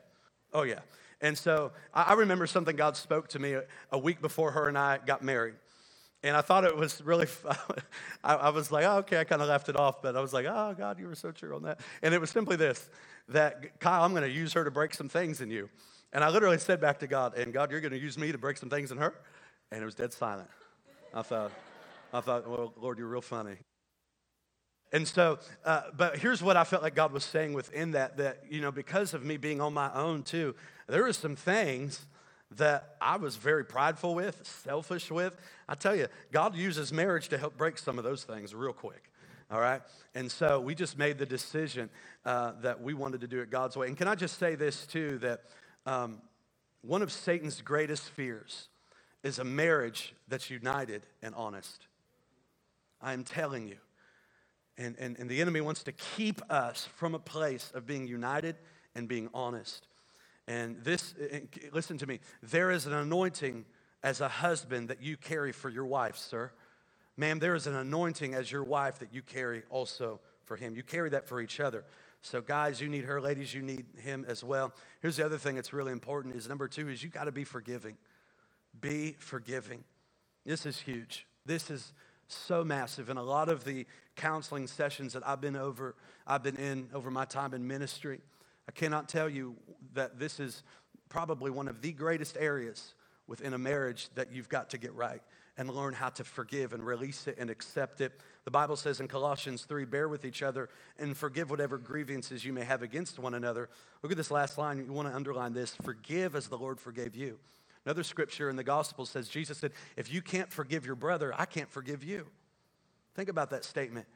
Oh 0.52 0.62
yeah. 0.62 0.80
And 1.20 1.38
so 1.38 1.72
I 1.94 2.14
remember 2.14 2.46
something 2.46 2.76
God 2.76 2.96
spoke 2.96 3.28
to 3.28 3.38
me 3.38 3.56
a 3.90 3.98
week 3.98 4.20
before 4.20 4.50
her 4.50 4.68
and 4.68 4.76
I 4.76 4.98
got 4.98 5.22
married. 5.22 5.54
And 6.26 6.36
I 6.36 6.40
thought 6.40 6.64
it 6.64 6.76
was 6.76 7.00
really, 7.02 7.28
I, 8.24 8.34
I 8.34 8.48
was 8.48 8.72
like, 8.72 8.84
oh, 8.84 8.98
okay, 8.98 9.20
I 9.20 9.24
kind 9.24 9.40
of 9.40 9.48
left 9.48 9.68
it 9.68 9.76
off, 9.76 10.02
but 10.02 10.16
I 10.16 10.20
was 10.20 10.32
like, 10.32 10.44
oh, 10.46 10.74
God, 10.76 10.98
you 10.98 11.06
were 11.06 11.14
so 11.14 11.30
true 11.30 11.54
on 11.54 11.62
that. 11.62 11.78
And 12.02 12.12
it 12.12 12.20
was 12.20 12.30
simply 12.30 12.56
this 12.56 12.90
that, 13.28 13.78
Kyle, 13.78 14.02
I'm 14.02 14.10
going 14.10 14.22
to 14.22 14.30
use 14.30 14.52
her 14.52 14.64
to 14.64 14.70
break 14.70 14.92
some 14.92 15.08
things 15.08 15.40
in 15.40 15.50
you. 15.50 15.68
And 16.12 16.24
I 16.24 16.28
literally 16.28 16.58
said 16.58 16.80
back 16.80 16.98
to 17.00 17.06
God, 17.06 17.36
and 17.36 17.52
God, 17.52 17.70
you're 17.70 17.80
going 17.80 17.92
to 17.92 17.98
use 17.98 18.18
me 18.18 18.32
to 18.32 18.38
break 18.38 18.56
some 18.56 18.70
things 18.70 18.90
in 18.90 18.98
her? 18.98 19.14
And 19.70 19.82
it 19.82 19.84
was 19.84 19.94
dead 19.94 20.12
silent. 20.12 20.48
I 21.14 21.22
thought, 21.22 21.52
I 22.12 22.20
thought, 22.20 22.48
well, 22.48 22.72
Lord, 22.76 22.98
you're 22.98 23.08
real 23.08 23.20
funny. 23.20 23.56
And 24.92 25.06
so, 25.06 25.38
uh, 25.64 25.82
but 25.96 26.18
here's 26.18 26.42
what 26.42 26.56
I 26.56 26.64
felt 26.64 26.82
like 26.82 26.94
God 26.94 27.12
was 27.12 27.24
saying 27.24 27.52
within 27.52 27.92
that, 27.92 28.16
that, 28.16 28.44
you 28.48 28.60
know, 28.60 28.72
because 28.72 29.14
of 29.14 29.24
me 29.24 29.36
being 29.36 29.60
on 29.60 29.74
my 29.74 29.92
own 29.92 30.22
too, 30.22 30.54
there 30.88 31.02
were 31.02 31.12
some 31.12 31.36
things 31.36 32.06
that 32.52 32.96
I 33.00 33.16
was 33.16 33.36
very 33.36 33.64
prideful 33.64 34.14
with, 34.14 34.40
selfish 34.62 35.10
with. 35.10 35.36
I 35.68 35.74
tell 35.74 35.96
you, 35.96 36.06
God 36.32 36.54
uses 36.54 36.92
marriage 36.92 37.28
to 37.30 37.38
help 37.38 37.56
break 37.56 37.78
some 37.78 37.98
of 37.98 38.04
those 38.04 38.24
things 38.24 38.54
real 38.54 38.72
quick. 38.72 39.10
All 39.50 39.60
right? 39.60 39.82
And 40.14 40.30
so 40.30 40.60
we 40.60 40.74
just 40.74 40.98
made 40.98 41.18
the 41.18 41.26
decision 41.26 41.90
uh, 42.24 42.52
that 42.62 42.82
we 42.82 42.94
wanted 42.94 43.20
to 43.20 43.28
do 43.28 43.40
it 43.40 43.50
God's 43.50 43.76
way. 43.76 43.88
And 43.88 43.96
can 43.96 44.08
I 44.08 44.14
just 44.14 44.38
say 44.38 44.54
this 44.54 44.86
too 44.86 45.18
that 45.18 45.42
um, 45.86 46.20
one 46.82 47.02
of 47.02 47.12
Satan's 47.12 47.60
greatest 47.60 48.04
fears 48.10 48.68
is 49.22 49.38
a 49.38 49.44
marriage 49.44 50.14
that's 50.28 50.50
united 50.50 51.06
and 51.22 51.34
honest. 51.34 51.86
I 53.00 53.12
am 53.12 53.24
telling 53.24 53.66
you. 53.66 53.78
And, 54.78 54.94
and, 54.98 55.18
and 55.18 55.28
the 55.28 55.40
enemy 55.40 55.60
wants 55.60 55.82
to 55.84 55.92
keep 55.92 56.40
us 56.50 56.88
from 56.96 57.14
a 57.14 57.18
place 57.18 57.72
of 57.74 57.86
being 57.86 58.06
united 58.06 58.56
and 58.94 59.08
being 59.08 59.28
honest. 59.32 59.86
And 60.48 60.82
this, 60.84 61.14
listen 61.72 61.98
to 61.98 62.06
me, 62.06 62.20
there 62.42 62.70
is 62.70 62.86
an 62.86 62.92
anointing 62.92 63.64
as 64.02 64.20
a 64.20 64.28
husband 64.28 64.88
that 64.88 65.02
you 65.02 65.16
carry 65.16 65.52
for 65.52 65.68
your 65.68 65.86
wife, 65.86 66.16
sir. 66.16 66.52
Ma'am, 67.16 67.38
there 67.38 67.54
is 67.54 67.66
an 67.66 67.74
anointing 67.74 68.34
as 68.34 68.52
your 68.52 68.62
wife 68.62 68.98
that 69.00 69.12
you 69.12 69.22
carry 69.22 69.62
also 69.70 70.20
for 70.44 70.56
him. 70.56 70.76
You 70.76 70.82
carry 70.82 71.10
that 71.10 71.26
for 71.26 71.40
each 71.40 71.60
other. 71.60 71.84
So, 72.22 72.40
guys, 72.40 72.80
you 72.80 72.88
need 72.88 73.04
her. 73.04 73.20
Ladies, 73.20 73.54
you 73.54 73.62
need 73.62 73.86
him 73.98 74.24
as 74.28 74.44
well. 74.44 74.72
Here's 75.00 75.16
the 75.16 75.24
other 75.24 75.38
thing 75.38 75.54
that's 75.54 75.72
really 75.72 75.92
important 75.92 76.34
is 76.36 76.48
number 76.48 76.68
two 76.68 76.88
is 76.88 77.02
you 77.02 77.08
got 77.08 77.24
to 77.24 77.32
be 77.32 77.44
forgiving. 77.44 77.96
Be 78.80 79.16
forgiving. 79.18 79.84
This 80.44 80.66
is 80.66 80.78
huge. 80.78 81.26
This 81.44 81.70
is 81.70 81.92
so 82.28 82.64
massive. 82.64 83.08
And 83.08 83.18
a 83.18 83.22
lot 83.22 83.48
of 83.48 83.64
the 83.64 83.86
counseling 84.16 84.66
sessions 84.66 85.12
that 85.12 85.26
I've 85.26 85.40
been 85.40 85.56
over, 85.56 85.94
I've 86.26 86.42
been 86.42 86.56
in 86.56 86.88
over 86.92 87.10
my 87.10 87.24
time 87.24 87.54
in 87.54 87.66
ministry, 87.66 88.20
I 88.68 88.72
cannot 88.72 89.08
tell 89.08 89.28
you 89.28 89.56
that 89.94 90.18
this 90.18 90.40
is 90.40 90.62
probably 91.08 91.50
one 91.50 91.68
of 91.68 91.80
the 91.80 91.92
greatest 91.92 92.36
areas 92.38 92.94
within 93.26 93.54
a 93.54 93.58
marriage 93.58 94.08
that 94.14 94.32
you've 94.32 94.48
got 94.48 94.70
to 94.70 94.78
get 94.78 94.94
right 94.94 95.22
and 95.58 95.70
learn 95.70 95.94
how 95.94 96.10
to 96.10 96.22
forgive 96.22 96.72
and 96.72 96.84
release 96.84 97.26
it 97.26 97.36
and 97.38 97.48
accept 97.48 98.00
it. 98.00 98.20
The 98.44 98.50
Bible 98.50 98.76
says 98.76 99.00
in 99.00 99.08
Colossians 99.08 99.64
3 99.64 99.84
bear 99.86 100.08
with 100.08 100.24
each 100.24 100.42
other 100.42 100.68
and 100.98 101.16
forgive 101.16 101.50
whatever 101.50 101.78
grievances 101.78 102.44
you 102.44 102.52
may 102.52 102.64
have 102.64 102.82
against 102.82 103.18
one 103.18 103.34
another. 103.34 103.70
Look 104.02 104.12
at 104.12 104.18
this 104.18 104.30
last 104.30 104.58
line. 104.58 104.78
You 104.78 104.92
want 104.92 105.08
to 105.08 105.14
underline 105.14 105.54
this 105.54 105.74
forgive 105.82 106.36
as 106.36 106.48
the 106.48 106.58
Lord 106.58 106.78
forgave 106.78 107.16
you. 107.16 107.38
Another 107.86 108.02
scripture 108.02 108.50
in 108.50 108.56
the 108.56 108.64
gospel 108.64 109.06
says, 109.06 109.28
Jesus 109.28 109.58
said, 109.58 109.72
If 109.96 110.12
you 110.12 110.20
can't 110.20 110.52
forgive 110.52 110.84
your 110.84 110.96
brother, 110.96 111.32
I 111.36 111.46
can't 111.46 111.70
forgive 111.70 112.02
you. 112.04 112.26
Think 113.14 113.28
about 113.28 113.50
that 113.50 113.64
statement. 113.64 114.06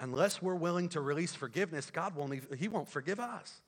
Unless 0.00 0.42
we're 0.42 0.54
willing 0.54 0.88
to 0.90 1.00
release 1.00 1.34
forgiveness, 1.34 1.90
God 1.90 2.16
won't, 2.16 2.34
even, 2.34 2.58
He 2.58 2.68
won't 2.68 2.88
forgive 2.88 3.20
us. 3.20 3.60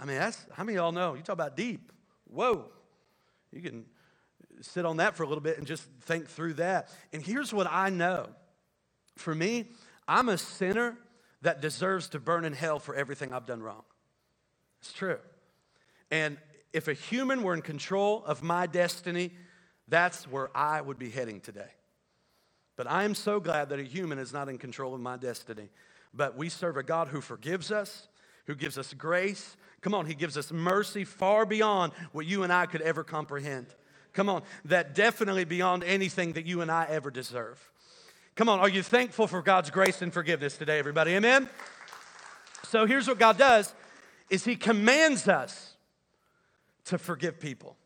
I 0.00 0.06
mean, 0.06 0.16
that's 0.16 0.46
how 0.52 0.64
many 0.64 0.78
of 0.78 0.82
y'all 0.82 0.92
know? 0.92 1.14
You 1.14 1.20
talk 1.20 1.34
about 1.34 1.56
deep. 1.56 1.92
Whoa. 2.24 2.64
You 3.52 3.60
can 3.60 3.84
sit 4.62 4.86
on 4.86 4.96
that 4.96 5.14
for 5.14 5.24
a 5.24 5.26
little 5.26 5.42
bit 5.42 5.58
and 5.58 5.66
just 5.66 5.82
think 6.02 6.26
through 6.26 6.54
that. 6.54 6.88
And 7.12 7.22
here's 7.22 7.52
what 7.52 7.66
I 7.70 7.90
know 7.90 8.28
for 9.16 9.34
me, 9.34 9.66
I'm 10.08 10.30
a 10.30 10.38
sinner 10.38 10.96
that 11.42 11.60
deserves 11.60 12.08
to 12.10 12.18
burn 12.18 12.46
in 12.46 12.54
hell 12.54 12.78
for 12.78 12.94
everything 12.94 13.32
I've 13.32 13.46
done 13.46 13.62
wrong. 13.62 13.82
It's 14.80 14.92
true. 14.92 15.18
And 16.10 16.38
if 16.72 16.88
a 16.88 16.94
human 16.94 17.42
were 17.42 17.52
in 17.52 17.60
control 17.60 18.24
of 18.24 18.42
my 18.42 18.66
destiny, 18.66 19.32
that's 19.88 20.26
where 20.26 20.56
I 20.56 20.80
would 20.80 20.98
be 20.98 21.10
heading 21.10 21.40
today. 21.40 21.70
But 22.76 22.86
I 22.90 23.04
am 23.04 23.14
so 23.14 23.40
glad 23.40 23.68
that 23.68 23.78
a 23.78 23.82
human 23.82 24.18
is 24.18 24.32
not 24.32 24.48
in 24.48 24.56
control 24.56 24.94
of 24.94 25.00
my 25.00 25.18
destiny. 25.18 25.68
But 26.14 26.36
we 26.36 26.48
serve 26.48 26.78
a 26.78 26.82
God 26.82 27.08
who 27.08 27.20
forgives 27.20 27.70
us, 27.70 28.08
who 28.46 28.54
gives 28.54 28.78
us 28.78 28.94
grace. 28.94 29.56
Come 29.80 29.94
on, 29.94 30.06
He 30.06 30.14
gives 30.14 30.36
us 30.36 30.52
mercy 30.52 31.04
far 31.04 31.46
beyond 31.46 31.92
what 32.12 32.26
you 32.26 32.42
and 32.42 32.52
I 32.52 32.66
could 32.66 32.82
ever 32.82 33.02
comprehend. 33.04 33.66
Come 34.12 34.28
on, 34.28 34.42
that 34.64 34.94
definitely 34.94 35.44
beyond 35.44 35.84
anything 35.84 36.32
that 36.32 36.44
you 36.44 36.60
and 36.60 36.70
I 36.70 36.86
ever 36.88 37.10
deserve. 37.10 37.70
Come 38.34 38.48
on, 38.48 38.58
are 38.58 38.68
you 38.68 38.82
thankful 38.82 39.26
for 39.26 39.42
God's 39.42 39.70
grace 39.70 40.02
and 40.02 40.12
forgiveness 40.12 40.56
today, 40.56 40.78
everybody? 40.78 41.12
Amen? 41.12 41.48
So 42.64 42.86
here's 42.86 43.08
what 43.08 43.18
God 43.18 43.38
does 43.38 43.74
is 44.28 44.44
He 44.44 44.56
commands 44.56 45.28
us 45.28 45.74
to 46.84 46.98
forgive 46.98 47.40
people. 47.40 47.76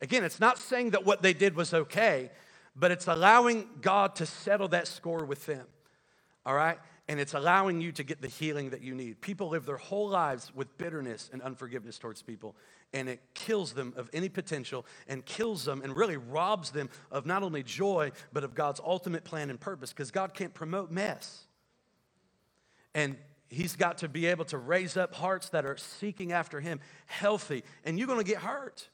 Again, 0.00 0.24
it's 0.24 0.40
not 0.40 0.58
saying 0.58 0.90
that 0.90 1.04
what 1.04 1.22
they 1.22 1.32
did 1.32 1.56
was 1.56 1.72
okay, 1.72 2.30
but 2.74 2.90
it's 2.90 3.06
allowing 3.06 3.68
God 3.80 4.14
to 4.16 4.26
settle 4.26 4.68
that 4.68 4.86
score 4.86 5.24
with 5.24 5.46
them. 5.46 5.66
All 6.44 6.54
right? 6.54 6.78
And 7.08 7.20
it's 7.20 7.34
allowing 7.34 7.80
you 7.80 7.92
to 7.92 8.02
get 8.02 8.20
the 8.20 8.28
healing 8.28 8.70
that 8.70 8.82
you 8.82 8.94
need. 8.94 9.20
People 9.20 9.48
live 9.48 9.64
their 9.64 9.76
whole 9.76 10.08
lives 10.08 10.52
with 10.54 10.76
bitterness 10.76 11.30
and 11.32 11.40
unforgiveness 11.40 11.98
towards 11.98 12.20
people, 12.20 12.56
and 12.92 13.08
it 13.08 13.20
kills 13.34 13.74
them 13.74 13.94
of 13.96 14.10
any 14.12 14.28
potential 14.28 14.84
and 15.06 15.24
kills 15.24 15.64
them 15.64 15.82
and 15.82 15.96
really 15.96 16.16
robs 16.16 16.70
them 16.70 16.88
of 17.12 17.24
not 17.24 17.44
only 17.44 17.62
joy, 17.62 18.10
but 18.32 18.42
of 18.42 18.54
God's 18.54 18.80
ultimate 18.84 19.22
plan 19.22 19.50
and 19.50 19.60
purpose 19.60 19.92
because 19.92 20.10
God 20.10 20.34
can't 20.34 20.52
promote 20.52 20.90
mess. 20.90 21.46
And 22.92 23.16
he's 23.48 23.76
got 23.76 23.98
to 23.98 24.08
be 24.08 24.26
able 24.26 24.44
to 24.46 24.58
raise 24.58 24.96
up 24.96 25.14
hearts 25.14 25.50
that 25.50 25.64
are 25.64 25.76
seeking 25.76 26.32
after 26.32 26.60
him, 26.60 26.80
healthy. 27.06 27.62
And 27.84 27.98
you're 27.98 28.08
going 28.08 28.24
to 28.24 28.28
get 28.28 28.38
hurt. 28.38 28.88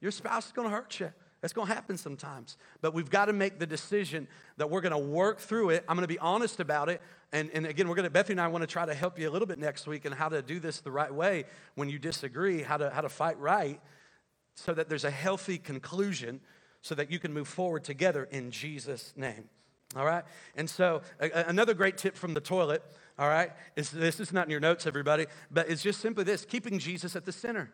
Your 0.00 0.10
spouse 0.10 0.46
is 0.46 0.52
going 0.52 0.68
to 0.68 0.74
hurt 0.74 0.98
you. 0.98 1.12
That's 1.42 1.52
going 1.52 1.68
to 1.68 1.74
happen 1.74 1.98
sometimes. 1.98 2.56
But 2.80 2.94
we've 2.94 3.10
got 3.10 3.26
to 3.26 3.34
make 3.34 3.58
the 3.58 3.66
decision 3.66 4.28
that 4.56 4.70
we're 4.70 4.80
going 4.80 4.92
to 4.92 4.98
work 4.98 5.40
through 5.40 5.70
it. 5.70 5.84
I'm 5.88 5.96
going 5.96 6.04
to 6.04 6.08
be 6.08 6.18
honest 6.18 6.60
about 6.60 6.88
it. 6.88 7.02
And, 7.32 7.50
and 7.52 7.66
again, 7.66 7.88
we're 7.88 7.96
going 7.96 8.04
to, 8.04 8.10
Bethany 8.10 8.34
and 8.34 8.40
I 8.40 8.48
want 8.48 8.62
to 8.62 8.66
try 8.66 8.86
to 8.86 8.94
help 8.94 9.18
you 9.18 9.28
a 9.28 9.32
little 9.32 9.46
bit 9.46 9.58
next 9.58 9.86
week 9.86 10.06
in 10.06 10.12
how 10.12 10.30
to 10.30 10.40
do 10.40 10.58
this 10.58 10.80
the 10.80 10.90
right 10.90 11.12
way 11.12 11.44
when 11.74 11.90
you 11.90 11.98
disagree, 11.98 12.62
how 12.62 12.78
to, 12.78 12.88
how 12.88 13.02
to 13.02 13.10
fight 13.10 13.38
right 13.38 13.80
so 14.54 14.72
that 14.72 14.88
there's 14.88 15.04
a 15.04 15.10
healthy 15.10 15.58
conclusion 15.58 16.40
so 16.80 16.94
that 16.94 17.10
you 17.10 17.18
can 17.18 17.32
move 17.32 17.48
forward 17.48 17.84
together 17.84 18.24
in 18.30 18.50
Jesus' 18.50 19.12
name. 19.16 19.48
All 19.94 20.06
right? 20.06 20.24
And 20.56 20.70
so, 20.70 21.02
a, 21.20 21.44
another 21.48 21.74
great 21.74 21.98
tip 21.98 22.16
from 22.16 22.34
the 22.34 22.40
toilet 22.40 22.82
all 23.18 23.28
right? 23.28 23.52
It's, 23.76 23.90
this 23.90 24.20
is 24.20 24.32
not 24.32 24.46
in 24.46 24.50
your 24.50 24.60
notes, 24.60 24.86
everybody, 24.86 25.26
but 25.50 25.68
it's 25.68 25.82
just 25.82 26.00
simply 26.00 26.24
this 26.24 26.44
keeping 26.44 26.78
Jesus 26.78 27.14
at 27.16 27.24
the 27.24 27.32
center. 27.32 27.72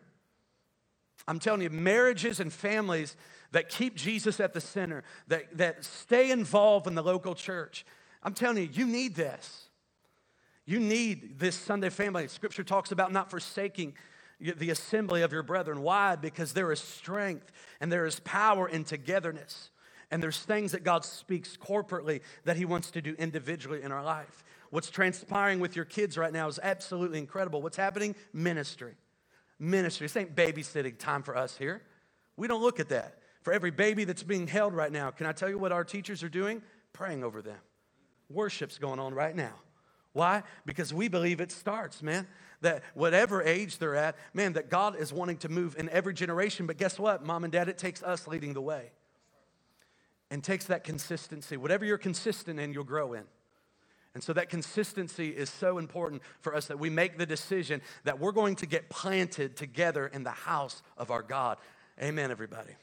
I'm 1.29 1.37
telling 1.37 1.61
you, 1.61 1.69
marriages 1.69 2.39
and 2.39 2.51
families 2.51 3.15
that 3.51 3.69
keep 3.69 3.95
Jesus 3.95 4.39
at 4.39 4.53
the 4.53 4.59
center, 4.59 5.03
that, 5.27 5.55
that 5.57 5.85
stay 5.85 6.31
involved 6.31 6.87
in 6.87 6.95
the 6.95 7.03
local 7.03 7.35
church, 7.35 7.85
I'm 8.23 8.33
telling 8.33 8.57
you, 8.57 8.69
you 8.73 8.87
need 8.87 9.13
this. 9.13 9.69
You 10.65 10.79
need 10.79 11.37
this 11.37 11.55
Sunday 11.55 11.91
family. 11.91 12.27
Scripture 12.27 12.63
talks 12.63 12.91
about 12.91 13.11
not 13.11 13.29
forsaking 13.29 13.93
the 14.39 14.71
assembly 14.71 15.21
of 15.21 15.31
your 15.31 15.43
brethren. 15.43 15.83
Why? 15.83 16.15
Because 16.15 16.53
there 16.53 16.71
is 16.71 16.79
strength 16.79 17.51
and 17.79 17.91
there 17.91 18.07
is 18.07 18.19
power 18.21 18.67
in 18.67 18.83
togetherness. 18.83 19.69
And 20.09 20.23
there's 20.23 20.39
things 20.39 20.71
that 20.71 20.83
God 20.83 21.05
speaks 21.05 21.55
corporately 21.55 22.21
that 22.45 22.57
He 22.57 22.65
wants 22.65 22.89
to 22.91 23.03
do 23.03 23.13
individually 23.19 23.83
in 23.83 23.91
our 23.91 24.03
life. 24.03 24.43
What's 24.71 24.89
transpiring 24.89 25.59
with 25.59 25.75
your 25.75 25.85
kids 25.85 26.17
right 26.17 26.33
now 26.33 26.47
is 26.47 26.59
absolutely 26.61 27.19
incredible. 27.19 27.61
What's 27.61 27.77
happening? 27.77 28.15
Ministry. 28.33 28.95
Ministry. 29.59 30.05
This 30.05 30.15
ain't 30.17 30.35
babysitting 30.35 30.97
time 30.97 31.21
for 31.21 31.35
us 31.35 31.57
here. 31.57 31.81
We 32.37 32.47
don't 32.47 32.61
look 32.61 32.79
at 32.79 32.89
that. 32.89 33.19
For 33.41 33.53
every 33.53 33.71
baby 33.71 34.03
that's 34.05 34.23
being 34.23 34.47
held 34.47 34.73
right 34.73 34.91
now, 34.91 35.11
can 35.11 35.25
I 35.25 35.31
tell 35.31 35.49
you 35.49 35.57
what 35.57 35.71
our 35.71 35.83
teachers 35.83 36.23
are 36.23 36.29
doing? 36.29 36.61
Praying 36.93 37.23
over 37.23 37.41
them. 37.41 37.57
Worship's 38.29 38.77
going 38.77 38.99
on 38.99 39.13
right 39.13 39.35
now. 39.35 39.53
Why? 40.13 40.43
Because 40.65 40.93
we 40.93 41.07
believe 41.07 41.41
it 41.41 41.51
starts, 41.51 42.01
man. 42.01 42.27
That 42.61 42.83
whatever 42.93 43.41
age 43.41 43.77
they're 43.77 43.95
at, 43.95 44.17
man, 44.33 44.53
that 44.53 44.69
God 44.69 44.99
is 44.99 45.13
wanting 45.13 45.37
to 45.37 45.49
move 45.49 45.77
in 45.77 45.89
every 45.89 46.13
generation. 46.13 46.65
But 46.65 46.77
guess 46.77 46.99
what, 46.99 47.25
mom 47.25 47.43
and 47.43 47.53
dad? 47.53 47.69
It 47.69 47.77
takes 47.77 48.03
us 48.03 48.27
leading 48.27 48.53
the 48.53 48.61
way 48.61 48.91
and 50.29 50.43
takes 50.43 50.65
that 50.65 50.83
consistency. 50.83 51.57
Whatever 51.57 51.85
you're 51.85 51.97
consistent 51.97 52.59
in, 52.59 52.73
you'll 52.73 52.83
grow 52.83 53.13
in. 53.13 53.23
And 54.19 54.23
so 54.25 54.33
that 54.33 54.49
consistency 54.49 55.29
is 55.29 55.49
so 55.49 55.77
important 55.77 56.21
for 56.41 56.53
us 56.53 56.67
that 56.67 56.77
we 56.77 56.89
make 56.89 57.17
the 57.17 57.25
decision 57.25 57.81
that 58.03 58.19
we're 58.19 58.33
going 58.33 58.57
to 58.57 58.65
get 58.65 58.89
planted 58.89 59.55
together 59.55 60.07
in 60.07 60.23
the 60.23 60.29
house 60.29 60.81
of 60.97 61.09
our 61.09 61.21
God. 61.21 61.57
Amen, 62.03 62.29
everybody. 62.29 62.73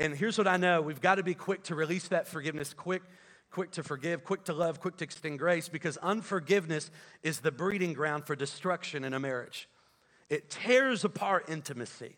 And 0.00 0.16
here's 0.16 0.38
what 0.38 0.48
I 0.48 0.56
know 0.56 0.80
we've 0.80 1.02
got 1.02 1.16
to 1.16 1.22
be 1.22 1.34
quick 1.34 1.64
to 1.64 1.74
release 1.74 2.08
that 2.08 2.26
forgiveness, 2.26 2.72
quick, 2.72 3.02
quick 3.50 3.72
to 3.72 3.82
forgive, 3.82 4.24
quick 4.24 4.44
to 4.44 4.54
love, 4.54 4.80
quick 4.80 4.96
to 4.96 5.04
extend 5.04 5.38
grace, 5.38 5.68
because 5.68 5.98
unforgiveness 5.98 6.90
is 7.22 7.40
the 7.40 7.52
breeding 7.52 7.92
ground 7.92 8.24
for 8.26 8.34
destruction 8.34 9.04
in 9.04 9.12
a 9.12 9.20
marriage. 9.20 9.68
It 10.30 10.48
tears 10.48 11.04
apart 11.04 11.50
intimacy. 11.50 12.16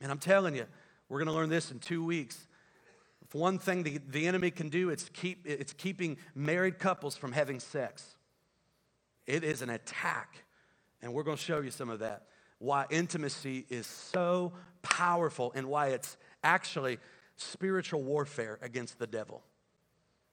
And 0.00 0.12
I'm 0.12 0.20
telling 0.20 0.54
you, 0.54 0.66
we're 1.08 1.18
going 1.18 1.26
to 1.26 1.34
learn 1.34 1.50
this 1.50 1.72
in 1.72 1.80
two 1.80 2.04
weeks. 2.04 2.46
One 3.34 3.58
thing 3.58 3.82
the, 3.82 3.98
the 4.10 4.28
enemy 4.28 4.52
can 4.52 4.68
do, 4.68 4.90
it's, 4.90 5.08
keep, 5.08 5.44
it's 5.44 5.72
keeping 5.72 6.18
married 6.36 6.78
couples 6.78 7.16
from 7.16 7.32
having 7.32 7.58
sex. 7.58 8.14
It 9.26 9.42
is 9.42 9.60
an 9.60 9.70
attack. 9.70 10.44
And 11.02 11.12
we're 11.12 11.24
going 11.24 11.36
to 11.36 11.42
show 11.42 11.60
you 11.60 11.72
some 11.72 11.90
of 11.90 11.98
that. 11.98 12.26
Why 12.60 12.86
intimacy 12.90 13.66
is 13.68 13.88
so 13.88 14.52
powerful 14.82 15.50
and 15.56 15.66
why 15.66 15.88
it's 15.88 16.16
actually 16.44 16.98
spiritual 17.34 18.04
warfare 18.04 18.60
against 18.62 19.00
the 19.00 19.06
devil. 19.08 19.42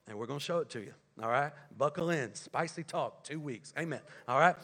And 0.07 0.19
we're 0.19 0.27
going 0.27 0.37
to 0.37 0.45
show 0.45 0.59
it 0.59 0.69
to 0.69 0.81
you. 0.81 0.93
All 1.23 1.29
right? 1.29 1.53
Buckle 1.75 2.11
in. 2.11 2.35
Spicy 2.35 2.83
talk, 2.83 3.23
two 3.23 3.39
weeks. 3.39 3.73
Amen. 3.79 4.01
All 4.27 4.39
right? 4.39 4.55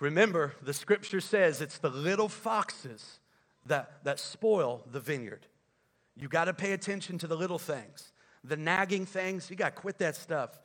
Remember, 0.00 0.52
the 0.62 0.74
scripture 0.74 1.20
says 1.20 1.60
it's 1.60 1.78
the 1.78 1.90
little 1.90 2.28
foxes 2.28 3.20
that, 3.66 4.02
that 4.02 4.18
spoil 4.18 4.82
the 4.90 4.98
vineyard. 4.98 5.46
You 6.18 6.28
got 6.28 6.46
to 6.46 6.54
pay 6.54 6.72
attention 6.72 7.18
to 7.18 7.26
the 7.26 7.36
little 7.36 7.58
things, 7.58 8.12
the 8.42 8.56
nagging 8.56 9.06
things. 9.06 9.50
You 9.50 9.56
got 9.56 9.76
to 9.76 9.80
quit 9.80 9.98
that 9.98 10.16
stuff. 10.16 10.58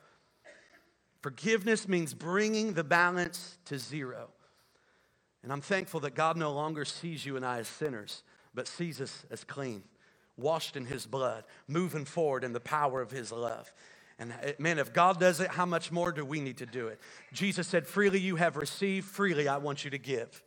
Forgiveness 1.22 1.88
means 1.88 2.12
bringing 2.12 2.74
the 2.74 2.84
balance 2.84 3.56
to 3.66 3.78
zero. 3.78 4.28
And 5.42 5.52
I'm 5.52 5.60
thankful 5.60 6.00
that 6.00 6.14
God 6.14 6.36
no 6.36 6.52
longer 6.52 6.84
sees 6.84 7.24
you 7.24 7.36
and 7.36 7.44
I 7.44 7.58
as 7.58 7.68
sinners, 7.68 8.22
but 8.54 8.66
sees 8.66 9.00
us 9.00 9.24
as 9.30 9.44
clean, 9.44 9.82
washed 10.36 10.76
in 10.76 10.86
His 10.86 11.06
blood, 11.06 11.44
moving 11.68 12.04
forward 12.04 12.44
in 12.44 12.52
the 12.52 12.60
power 12.60 13.00
of 13.00 13.10
His 13.10 13.30
love. 13.30 13.72
And 14.18 14.32
uh, 14.32 14.52
man, 14.58 14.78
if 14.78 14.92
God 14.92 15.20
does 15.20 15.40
it, 15.40 15.50
how 15.50 15.66
much 15.66 15.92
more 15.92 16.12
do 16.12 16.24
we 16.24 16.40
need 16.40 16.58
to 16.58 16.66
do 16.66 16.88
it? 16.88 17.00
Jesus 17.32 17.68
said, 17.68 17.86
Freely 17.86 18.20
you 18.20 18.36
have 18.36 18.56
received, 18.56 19.06
freely 19.06 19.48
I 19.48 19.58
want 19.58 19.84
you 19.84 19.90
to 19.90 19.98
give. 19.98 20.42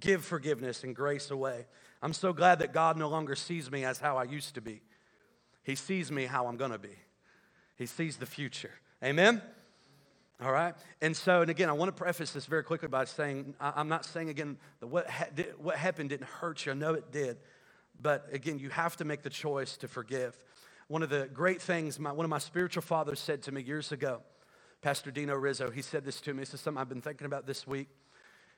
Give 0.00 0.24
forgiveness 0.24 0.84
and 0.84 0.96
grace 0.96 1.30
away. 1.30 1.66
I'm 2.04 2.12
so 2.12 2.34
glad 2.34 2.58
that 2.58 2.74
God 2.74 2.98
no 2.98 3.08
longer 3.08 3.34
sees 3.34 3.70
me 3.70 3.82
as 3.86 3.98
how 3.98 4.18
I 4.18 4.24
used 4.24 4.56
to 4.56 4.60
be. 4.60 4.82
He 5.62 5.74
sees 5.74 6.12
me 6.12 6.26
how 6.26 6.46
I'm 6.48 6.58
going 6.58 6.70
to 6.70 6.78
be. 6.78 6.96
He 7.76 7.86
sees 7.86 8.18
the 8.18 8.26
future. 8.26 8.72
Amen? 9.02 9.40
All 10.38 10.52
right? 10.52 10.74
And 11.00 11.16
so, 11.16 11.40
and 11.40 11.50
again, 11.50 11.70
I 11.70 11.72
want 11.72 11.88
to 11.88 12.02
preface 12.02 12.32
this 12.32 12.44
very 12.44 12.62
quickly 12.62 12.88
by 12.88 13.06
saying 13.06 13.54
I'm 13.58 13.88
not 13.88 14.04
saying 14.04 14.28
again 14.28 14.58
that 14.80 14.88
what, 14.88 15.08
ha- 15.08 15.28
did, 15.34 15.54
what 15.56 15.76
happened 15.76 16.10
didn't 16.10 16.28
hurt 16.28 16.66
you. 16.66 16.72
I 16.72 16.74
know 16.74 16.92
it 16.92 17.10
did. 17.10 17.38
But 17.98 18.28
again, 18.32 18.58
you 18.58 18.68
have 18.68 18.98
to 18.98 19.06
make 19.06 19.22
the 19.22 19.30
choice 19.30 19.78
to 19.78 19.88
forgive. 19.88 20.36
One 20.88 21.02
of 21.02 21.08
the 21.08 21.30
great 21.32 21.62
things, 21.62 21.98
my, 21.98 22.12
one 22.12 22.26
of 22.26 22.30
my 22.30 22.38
spiritual 22.38 22.82
fathers 22.82 23.18
said 23.18 23.40
to 23.44 23.52
me 23.52 23.62
years 23.62 23.92
ago, 23.92 24.20
Pastor 24.82 25.10
Dino 25.10 25.34
Rizzo, 25.36 25.70
he 25.70 25.80
said 25.80 26.04
this 26.04 26.20
to 26.20 26.34
me. 26.34 26.40
This 26.40 26.52
is 26.52 26.60
something 26.60 26.82
I've 26.82 26.90
been 26.90 27.00
thinking 27.00 27.24
about 27.24 27.46
this 27.46 27.66
week. 27.66 27.88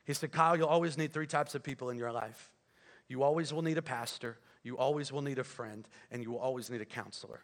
He 0.04 0.14
said, 0.14 0.32
Kyle, 0.32 0.56
you'll 0.56 0.66
always 0.66 0.98
need 0.98 1.12
three 1.12 1.28
types 1.28 1.54
of 1.54 1.62
people 1.62 1.90
in 1.90 1.96
your 1.96 2.10
life 2.10 2.50
you 3.08 3.22
always 3.22 3.52
will 3.52 3.62
need 3.62 3.78
a 3.78 3.82
pastor, 3.82 4.38
you 4.62 4.76
always 4.76 5.12
will 5.12 5.22
need 5.22 5.38
a 5.38 5.44
friend, 5.44 5.86
and 6.10 6.22
you 6.22 6.30
will 6.30 6.38
always 6.38 6.70
need 6.70 6.80
a 6.80 6.86
counselor. 6.86 7.40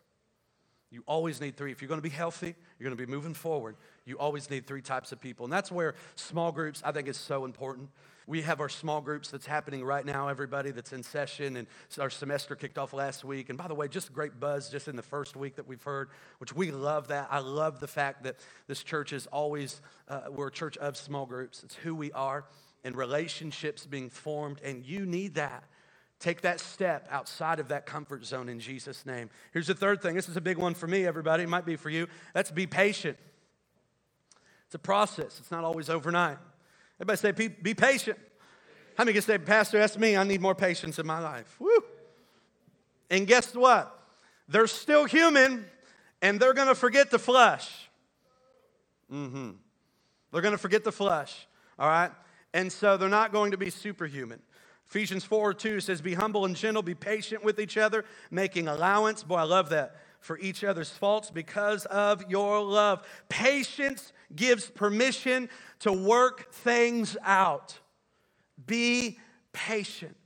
You 0.91 1.03
always 1.07 1.41
need 1.41 1.57
three. 1.57 1.73
If 1.73 1.81
you're 1.81 1.89
going 1.89 2.01
to 2.01 2.09
be 2.09 2.15
healthy, 2.15 2.55
you're 2.79 2.85
going 2.85 2.97
to 2.97 3.07
be 3.07 3.11
moving 3.11 3.33
forward, 3.33 3.77
you 4.05 4.19
always 4.19 4.51
need 4.51 4.67
three 4.67 4.83
types 4.83 5.11
of 5.11 5.21
people. 5.21 5.45
And 5.45 5.53
that's 5.53 5.73
where 5.73 5.95
small 6.17 6.53
groups, 6.53 6.83
I 6.85 6.93
think, 6.93 7.09
is 7.09 7.17
so 7.17 7.47
important. 7.47 7.89
We 8.27 8.43
have 8.43 8.61
our 8.61 8.69
small 8.69 9.01
groups 9.01 9.31
that's 9.31 9.47
happening 9.47 9.85
right 9.85 10.05
now, 10.05 10.29
everybody 10.29 10.71
that's 10.71 10.93
in 10.93 11.03
session, 11.03 11.57
and 11.57 11.67
our 11.99 12.11
semester 12.11 12.55
kicked 12.55 12.79
off 12.79 12.93
last 12.93 13.25
week. 13.25 13.49
And 13.49 13.59
by 13.59 13.69
the 13.69 13.75
way, 13.75 13.89
just 13.89 14.13
great 14.13 14.39
buzz 14.39 14.69
just 14.69 14.87
in 14.87 14.95
the 14.95 15.03
first 15.03 15.35
week 15.35 15.57
that 15.57 15.67
we've 15.67 15.83
heard, 15.83 16.11
which 16.39 16.55
we 16.55 16.71
love 16.71 17.09
that. 17.09 17.29
I 17.31 17.39
love 17.39 17.81
the 17.81 17.89
fact 17.89 18.25
that 18.25 18.37
this 18.69 18.83
church 18.83 19.13
is 19.13 19.27
always, 19.29 19.81
uh, 20.09 20.23
we're 20.31 20.49
a 20.49 20.53
church 20.53 20.77
of 20.77 20.97
small 20.97 21.27
groups. 21.27 21.65
It's 21.65 21.75
who 21.75 21.95
we 21.95 22.13
are 22.13 22.45
and 22.85 22.97
relationships 22.97 23.87
being 23.87 24.11
formed, 24.11 24.61
and 24.63 24.85
you 24.85 25.07
need 25.07 25.35
that. 25.35 25.65
Take 26.19 26.43
that 26.43 26.61
step 26.61 27.09
outside 27.11 27.59
of 27.59 27.69
that 27.69 27.85
comfort 27.85 28.25
zone 28.25 28.49
in 28.49 28.61
Jesus' 28.61 29.05
name. 29.05 29.29
Here's 29.53 29.67
the 29.67 29.75
third 29.75 30.03
thing. 30.03 30.15
This 30.15 30.29
is 30.29 30.37
a 30.37 30.41
big 30.41 30.57
one 30.57 30.75
for 30.75 30.87
me, 30.87 31.05
everybody. 31.05 31.43
It 31.43 31.49
might 31.49 31.67
be 31.67 31.77
for 31.77 31.91
you. 31.91 32.07
That's 32.33 32.51
be 32.51 32.67
patient. 32.67 33.19
It's 34.67 34.75
a 34.77 34.79
process, 34.79 35.39
it's 35.39 35.51
not 35.51 35.65
always 35.65 35.91
overnight. 35.91 36.39
Everybody 36.99 37.17
say, 37.19 37.49
be, 37.49 37.75
patient. 37.75 38.19
How 38.97 39.05
many 39.05 39.15
can 39.15 39.23
say, 39.23 39.37
Pastor, 39.39 39.79
that's 39.79 39.99
me. 39.99 40.17
I 40.17 40.23
need 40.25 40.41
more 40.41 40.55
patience 40.55 40.99
in 40.99 41.07
my 41.07 41.19
life. 41.19 41.57
Woo. 41.59 41.83
And 43.11 43.27
guess 43.27 43.55
what? 43.55 43.99
They're 44.49 44.67
still 44.67 45.05
human 45.05 45.67
and 46.21 46.39
they're 46.39 46.55
going 46.55 46.69
to 46.69 46.75
forget 46.75 47.11
the 47.11 47.19
flesh. 47.19 47.91
Mm-hmm. 49.13 49.51
They're 50.33 50.43
going 50.43 50.53
to 50.53 50.59
forget 50.59 50.85
the 50.85 50.93
flesh. 50.93 51.49
All 51.79 51.89
right? 51.89 52.13
And 52.55 52.71
so 52.71 52.97
they're 52.97 53.09
not 53.09 53.33
going 53.33 53.53
to 53.53 53.57
be 53.57 53.71
superhuman. 53.71 54.41
Ephesians 54.89 55.25
4 55.25 55.55
2 55.55 55.81
says, 55.81 56.01
Be 56.01 56.15
humble 56.15 56.45
and 56.45 56.55
gentle, 56.55 56.83
be 56.83 56.95
patient 56.95 57.43
with 57.43 57.59
each 57.59 57.77
other, 57.77 58.05
making 58.31 58.69
allowance. 58.69 59.23
Boy, 59.23 59.37
I 59.37 59.45
love 59.45 59.71
that. 59.71 59.97
For 60.21 60.39
each 60.39 60.63
other's 60.63 60.91
faults 60.91 61.31
because 61.31 61.87
of 61.87 62.31
your 62.31 62.63
love. 62.63 63.07
Patience 63.29 64.13
gives 64.37 64.67
permission 64.67 65.49
to 65.81 65.93
work 65.93 66.53
things 66.53 67.17
out. 67.25 67.79
Be 68.67 69.19
patient. 69.53 70.17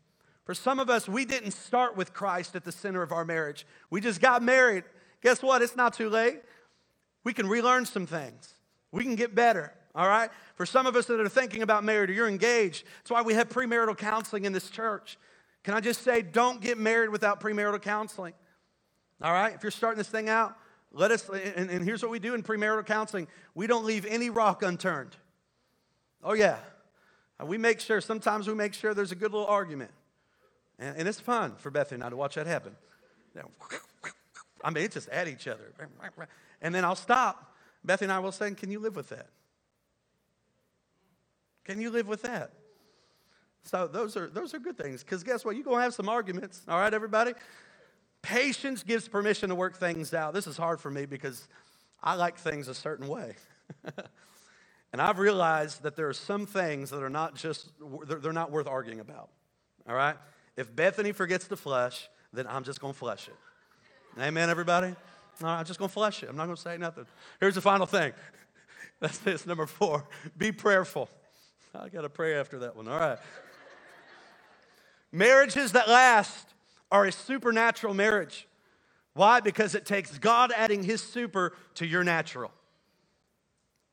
For 0.44 0.54
some 0.54 0.80
of 0.80 0.90
us, 0.90 1.08
we 1.08 1.24
didn't 1.24 1.52
start 1.52 1.96
with 1.96 2.12
Christ 2.12 2.54
at 2.56 2.64
the 2.64 2.72
center 2.72 3.02
of 3.02 3.10
our 3.10 3.24
marriage. 3.24 3.66
We 3.88 4.00
just 4.00 4.20
got 4.20 4.42
married. 4.42 4.84
Guess 5.22 5.42
what? 5.42 5.62
It's 5.62 5.76
not 5.76 5.94
too 5.94 6.10
late. 6.10 6.40
We 7.24 7.32
can 7.32 7.48
relearn 7.48 7.86
some 7.86 8.06
things, 8.06 8.54
we 8.92 9.02
can 9.02 9.16
get 9.16 9.34
better 9.34 9.72
all 9.96 10.06
right? 10.06 10.30
For 10.54 10.66
some 10.66 10.86
of 10.86 10.94
us 10.94 11.06
that 11.06 11.18
are 11.18 11.28
thinking 11.28 11.62
about 11.62 11.82
marriage 11.82 12.10
or 12.10 12.12
you're 12.12 12.28
engaged, 12.28 12.84
that's 12.98 13.10
why 13.10 13.22
we 13.22 13.32
have 13.34 13.48
premarital 13.48 13.96
counseling 13.96 14.44
in 14.44 14.52
this 14.52 14.68
church. 14.68 15.18
Can 15.64 15.74
I 15.74 15.80
just 15.80 16.02
say, 16.02 16.20
don't 16.22 16.60
get 16.60 16.76
married 16.76 17.08
without 17.08 17.40
premarital 17.40 17.80
counseling? 17.80 18.34
All 19.22 19.32
right? 19.32 19.54
If 19.54 19.62
you're 19.62 19.72
starting 19.72 19.98
this 19.98 20.08
thing 20.08 20.28
out, 20.28 20.54
let 20.92 21.10
us, 21.10 21.28
and, 21.28 21.70
and 21.70 21.84
here's 21.84 22.02
what 22.02 22.10
we 22.12 22.18
do 22.18 22.34
in 22.34 22.42
premarital 22.42 22.86
counseling 22.86 23.26
we 23.54 23.66
don't 23.66 23.84
leave 23.84 24.04
any 24.06 24.30
rock 24.30 24.62
unturned. 24.62 25.16
Oh, 26.22 26.34
yeah. 26.34 26.58
We 27.42 27.58
make 27.58 27.80
sure, 27.80 28.00
sometimes 28.00 28.48
we 28.48 28.54
make 28.54 28.74
sure 28.74 28.94
there's 28.94 29.12
a 29.12 29.16
good 29.16 29.32
little 29.32 29.46
argument. 29.46 29.90
And, 30.78 30.96
and 30.98 31.08
it's 31.08 31.20
fun 31.20 31.54
for 31.56 31.70
Bethany 31.70 31.96
and 31.96 32.04
I 32.04 32.10
to 32.10 32.16
watch 32.16 32.34
that 32.34 32.46
happen. 32.46 32.76
I 34.62 34.70
mean, 34.70 34.84
it's 34.84 34.94
just 34.94 35.08
at 35.08 35.28
each 35.28 35.48
other. 35.48 35.72
And 36.60 36.74
then 36.74 36.84
I'll 36.84 36.96
stop. 36.96 37.54
Bethany 37.84 38.06
and 38.06 38.12
I 38.12 38.18
will 38.18 38.32
say, 38.32 38.50
Can 38.52 38.70
you 38.70 38.78
live 38.78 38.96
with 38.96 39.10
that? 39.10 39.28
Can 41.66 41.80
you 41.80 41.90
live 41.90 42.06
with 42.06 42.22
that? 42.22 42.52
So 43.64 43.88
those 43.88 44.16
are 44.16 44.28
those 44.28 44.54
are 44.54 44.60
good 44.60 44.78
things 44.78 45.02
because 45.02 45.24
guess 45.24 45.44
what? 45.44 45.56
You're 45.56 45.64
gonna 45.64 45.82
have 45.82 45.94
some 45.94 46.08
arguments. 46.08 46.62
All 46.68 46.78
right, 46.78 46.94
everybody. 46.94 47.34
Patience 48.22 48.84
gives 48.84 49.08
permission 49.08 49.48
to 49.48 49.56
work 49.56 49.76
things 49.76 50.14
out. 50.14 50.32
This 50.32 50.46
is 50.46 50.56
hard 50.56 50.80
for 50.80 50.90
me 50.90 51.06
because 51.06 51.48
I 52.00 52.14
like 52.14 52.38
things 52.38 52.68
a 52.68 52.74
certain 52.74 53.08
way. 53.08 53.34
and 54.92 55.02
I've 55.02 55.18
realized 55.18 55.82
that 55.82 55.96
there 55.96 56.08
are 56.08 56.14
some 56.14 56.46
things 56.46 56.90
that 56.90 57.02
are 57.02 57.10
not 57.10 57.34
just 57.34 57.72
they're 58.06 58.32
not 58.32 58.52
worth 58.52 58.68
arguing 58.68 59.00
about. 59.00 59.30
All 59.88 59.96
right? 59.96 60.16
If 60.56 60.74
Bethany 60.74 61.10
forgets 61.10 61.48
to 61.48 61.56
flush, 61.56 62.08
then 62.32 62.46
I'm 62.46 62.62
just 62.62 62.80
gonna 62.80 62.92
flush 62.92 63.26
it. 63.26 64.22
Amen, 64.22 64.50
everybody? 64.50 64.94
All 65.42 65.48
right, 65.48 65.58
I'm 65.58 65.64
just 65.64 65.80
gonna 65.80 65.88
flush 65.88 66.22
it. 66.22 66.28
I'm 66.28 66.36
not 66.36 66.44
gonna 66.44 66.56
say 66.56 66.78
nothing. 66.78 67.06
Here's 67.40 67.56
the 67.56 67.60
final 67.60 67.86
thing. 67.86 68.12
That's 69.00 69.18
this, 69.18 69.46
number 69.46 69.66
four. 69.66 70.06
Be 70.38 70.52
prayerful. 70.52 71.08
I 71.80 71.88
got 71.88 72.02
to 72.02 72.08
pray 72.08 72.34
after 72.34 72.60
that 72.60 72.76
one. 72.76 72.88
All 72.88 72.98
right. 72.98 73.18
Marriages 75.12 75.72
that 75.72 75.88
last 75.88 76.54
are 76.90 77.04
a 77.04 77.12
supernatural 77.12 77.94
marriage. 77.94 78.46
Why? 79.14 79.40
Because 79.40 79.74
it 79.74 79.86
takes 79.86 80.18
God 80.18 80.52
adding 80.54 80.82
his 80.82 81.02
super 81.02 81.54
to 81.74 81.86
your 81.86 82.04
natural. 82.04 82.52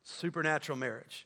Supernatural 0.04 0.78
marriage. 0.78 1.26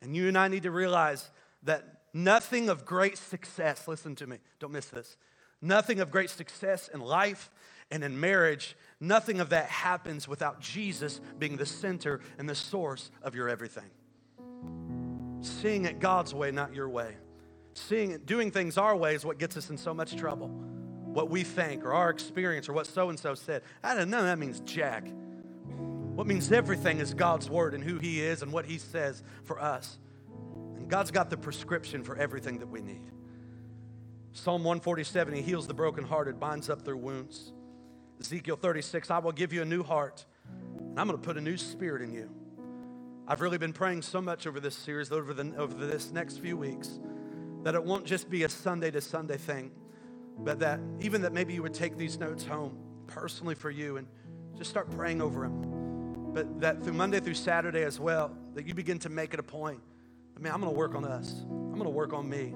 And 0.00 0.16
you 0.16 0.28
and 0.28 0.38
I 0.38 0.48
need 0.48 0.62
to 0.62 0.70
realize 0.70 1.30
that 1.64 2.02
nothing 2.14 2.68
of 2.68 2.86
great 2.86 3.18
success, 3.18 3.86
listen 3.86 4.14
to 4.16 4.26
me, 4.26 4.38
don't 4.58 4.72
miss 4.72 4.86
this. 4.86 5.16
Nothing 5.60 6.00
of 6.00 6.10
great 6.10 6.30
success 6.30 6.88
in 6.88 7.00
life 7.00 7.50
and 7.90 8.02
in 8.02 8.18
marriage, 8.18 8.76
nothing 9.00 9.40
of 9.40 9.50
that 9.50 9.66
happens 9.66 10.26
without 10.26 10.60
Jesus 10.60 11.20
being 11.38 11.56
the 11.56 11.66
center 11.66 12.20
and 12.38 12.48
the 12.48 12.54
source 12.54 13.10
of 13.22 13.34
your 13.34 13.48
everything. 13.48 13.90
Seeing 15.40 15.84
it 15.84 15.98
God's 15.98 16.34
way, 16.34 16.50
not 16.50 16.74
your 16.74 16.88
way. 16.88 17.16
Seeing 17.74 18.10
it, 18.10 18.26
doing 18.26 18.50
things 18.50 18.76
our 18.76 18.96
way 18.96 19.14
is 19.14 19.24
what 19.24 19.38
gets 19.38 19.56
us 19.56 19.70
in 19.70 19.78
so 19.78 19.94
much 19.94 20.16
trouble. 20.16 20.48
What 20.48 21.30
we 21.30 21.42
think 21.42 21.84
or 21.84 21.92
our 21.92 22.10
experience 22.10 22.68
or 22.68 22.72
what 22.72 22.86
so 22.86 23.08
and 23.08 23.18
so 23.18 23.34
said. 23.34 23.62
I 23.82 23.94
don't 23.94 24.10
know, 24.10 24.22
that 24.22 24.38
means 24.38 24.60
jack. 24.60 25.06
What 26.14 26.26
means 26.26 26.52
everything 26.52 26.98
is 26.98 27.14
God's 27.14 27.48
word 27.48 27.74
and 27.74 27.82
who 27.82 27.98
He 27.98 28.20
is 28.20 28.42
and 28.42 28.52
what 28.52 28.66
He 28.66 28.78
says 28.78 29.22
for 29.44 29.60
us. 29.60 29.98
And 30.76 30.88
God's 30.88 31.10
got 31.10 31.30
the 31.30 31.36
prescription 31.36 32.04
for 32.04 32.16
everything 32.16 32.58
that 32.58 32.68
we 32.68 32.82
need. 32.82 33.10
Psalm 34.32 34.62
147, 34.62 35.34
He 35.34 35.42
heals 35.42 35.66
the 35.66 35.74
brokenhearted, 35.74 36.38
binds 36.38 36.68
up 36.68 36.84
their 36.84 36.96
wounds. 36.96 37.52
Ezekiel 38.20 38.56
36, 38.56 39.10
I 39.10 39.18
will 39.18 39.32
give 39.32 39.52
you 39.52 39.62
a 39.62 39.64
new 39.64 39.82
heart, 39.82 40.26
and 40.78 41.00
I'm 41.00 41.06
going 41.06 41.18
to 41.18 41.24
put 41.24 41.38
a 41.38 41.40
new 41.40 41.56
spirit 41.56 42.02
in 42.02 42.12
you. 42.12 42.30
I've 43.30 43.42
really 43.42 43.58
been 43.58 43.72
praying 43.72 44.02
so 44.02 44.20
much 44.20 44.48
over 44.48 44.58
this 44.58 44.74
series, 44.74 45.12
over, 45.12 45.32
the, 45.32 45.54
over 45.56 45.86
this 45.86 46.10
next 46.10 46.38
few 46.38 46.56
weeks, 46.56 46.98
that 47.62 47.76
it 47.76 47.84
won't 47.84 48.04
just 48.04 48.28
be 48.28 48.42
a 48.42 48.48
Sunday 48.48 48.90
to 48.90 49.00
Sunday 49.00 49.36
thing, 49.36 49.70
but 50.38 50.58
that 50.58 50.80
even 50.98 51.22
that 51.22 51.32
maybe 51.32 51.54
you 51.54 51.62
would 51.62 51.72
take 51.72 51.96
these 51.96 52.18
notes 52.18 52.44
home 52.44 52.76
personally 53.06 53.54
for 53.54 53.70
you 53.70 53.98
and 53.98 54.08
just 54.58 54.68
start 54.68 54.90
praying 54.90 55.22
over 55.22 55.42
them. 55.42 56.32
But 56.34 56.60
that 56.60 56.82
through 56.82 56.94
Monday 56.94 57.20
through 57.20 57.34
Saturday 57.34 57.84
as 57.84 58.00
well, 58.00 58.36
that 58.54 58.66
you 58.66 58.74
begin 58.74 58.98
to 58.98 59.08
make 59.08 59.32
it 59.32 59.38
a 59.38 59.44
point. 59.44 59.80
I 60.36 60.40
mean, 60.40 60.52
I'm 60.52 60.60
going 60.60 60.72
to 60.72 60.76
work 60.76 60.96
on 60.96 61.04
us. 61.04 61.44
I'm 61.48 61.74
going 61.74 61.84
to 61.84 61.88
work 61.88 62.12
on 62.12 62.28
me. 62.28 62.52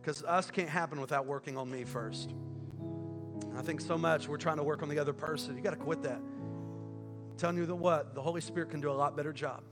Because 0.00 0.24
us 0.24 0.50
can't 0.50 0.70
happen 0.70 1.00
without 1.00 1.24
working 1.24 1.56
on 1.56 1.70
me 1.70 1.84
first. 1.84 2.34
And 2.80 3.56
I 3.56 3.62
think 3.62 3.80
so 3.80 3.96
much 3.96 4.26
we're 4.26 4.38
trying 4.38 4.56
to 4.56 4.64
work 4.64 4.82
on 4.82 4.88
the 4.88 4.98
other 4.98 5.12
person. 5.12 5.56
You 5.56 5.62
got 5.62 5.70
to 5.70 5.76
quit 5.76 6.02
that. 6.02 6.20
I'm 7.32 7.38
telling 7.38 7.56
you 7.56 7.64
that 7.64 7.74
what? 7.74 8.14
The 8.14 8.20
Holy 8.20 8.42
Spirit 8.42 8.68
can 8.68 8.82
do 8.82 8.90
a 8.90 8.92
lot 8.92 9.16
better 9.16 9.32
job. 9.32 9.62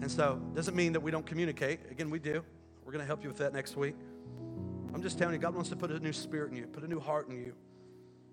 And 0.00 0.10
so, 0.10 0.40
doesn't 0.54 0.76
mean 0.76 0.92
that 0.92 1.00
we 1.00 1.10
don't 1.10 1.26
communicate. 1.26 1.80
Again, 1.90 2.10
we 2.10 2.20
do. 2.20 2.44
We're 2.84 2.92
going 2.92 3.02
to 3.02 3.06
help 3.06 3.24
you 3.24 3.28
with 3.28 3.38
that 3.38 3.52
next 3.52 3.76
week. 3.76 3.96
I'm 4.94 5.02
just 5.02 5.18
telling 5.18 5.34
you, 5.34 5.40
God 5.40 5.52
wants 5.52 5.68
to 5.70 5.76
put 5.76 5.90
a 5.90 5.98
new 5.98 6.12
spirit 6.12 6.52
in 6.52 6.56
you, 6.56 6.66
put 6.68 6.84
a 6.84 6.88
new 6.88 7.00
heart 7.00 7.28
in 7.28 7.36
you. 7.36 7.54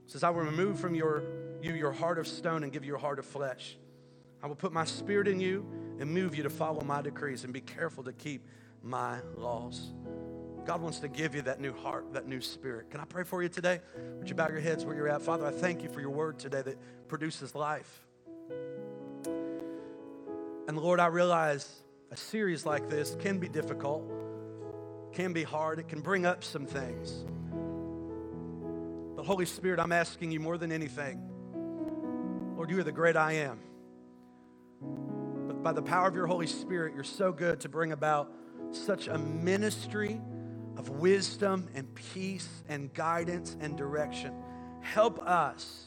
He 0.05 0.11
says, 0.11 0.23
I 0.23 0.29
will 0.29 0.41
remove 0.41 0.79
from 0.79 0.93
your, 0.93 1.23
you 1.63 1.73
your 1.73 1.91
heart 1.91 2.19
of 2.19 2.27
stone 2.27 2.61
and 2.61 2.71
give 2.71 2.85
you 2.85 2.95
a 2.95 2.99
heart 2.99 3.17
of 3.17 3.25
flesh. 3.25 3.75
I 4.43 4.47
will 4.47 4.55
put 4.55 4.71
my 4.71 4.85
spirit 4.85 5.27
in 5.27 5.39
you 5.39 5.65
and 5.99 6.11
move 6.11 6.35
you 6.35 6.43
to 6.43 6.49
follow 6.51 6.81
my 6.81 7.01
decrees 7.01 7.43
and 7.43 7.51
be 7.51 7.61
careful 7.61 8.03
to 8.03 8.13
keep 8.13 8.47
my 8.83 9.17
laws. 9.35 9.93
God 10.63 10.79
wants 10.81 10.99
to 10.99 11.07
give 11.07 11.33
you 11.33 11.41
that 11.43 11.59
new 11.59 11.73
heart, 11.73 12.13
that 12.13 12.27
new 12.27 12.41
spirit. 12.41 12.91
Can 12.91 12.99
I 12.99 13.05
pray 13.05 13.23
for 13.23 13.41
you 13.41 13.49
today? 13.49 13.81
Would 14.19 14.29
you 14.29 14.35
bow 14.35 14.49
your 14.49 14.59
heads 14.59 14.85
where 14.85 14.95
you're 14.95 15.09
at? 15.09 15.23
Father, 15.23 15.45
I 15.45 15.51
thank 15.51 15.81
you 15.81 15.89
for 15.89 16.01
your 16.01 16.11
word 16.11 16.37
today 16.37 16.61
that 16.61 16.77
produces 17.07 17.55
life. 17.55 18.06
And 20.67 20.77
Lord, 20.77 20.99
I 20.99 21.07
realize 21.07 21.81
a 22.11 22.17
series 22.17 22.65
like 22.65 22.89
this 22.89 23.15
can 23.21 23.39
be 23.39 23.47
difficult, 23.47 24.03
can 25.13 25.31
be 25.31 25.43
hard, 25.43 25.79
it 25.79 25.87
can 25.87 26.01
bring 26.01 26.25
up 26.25 26.43
some 26.43 26.65
things. 26.65 27.25
But 29.15 29.25
Holy 29.25 29.45
Spirit, 29.45 29.79
I'm 29.79 29.93
asking 29.93 30.31
you 30.31 30.41
more 30.41 30.57
than 30.57 30.71
anything. 30.71 31.21
Lord, 32.55 32.69
you 32.69 32.79
are 32.79 32.83
the 32.83 32.91
great 32.91 33.15
I 33.15 33.33
am. 33.33 33.59
But 35.47 35.63
by 35.63 35.71
the 35.71 35.81
power 35.81 36.07
of 36.07 36.15
your 36.15 36.27
Holy 36.27 36.47
Spirit, 36.47 36.93
you're 36.93 37.03
so 37.05 37.31
good 37.31 37.61
to 37.61 37.69
bring 37.69 37.93
about 37.93 38.31
such 38.71 39.07
a 39.07 39.17
ministry 39.17 40.19
of 40.75 40.89
wisdom 40.89 41.69
and 41.75 41.93
peace 41.95 42.49
and 42.67 42.93
guidance 42.93 43.55
and 43.61 43.77
direction. 43.77 44.33
Help 44.81 45.19
us, 45.25 45.85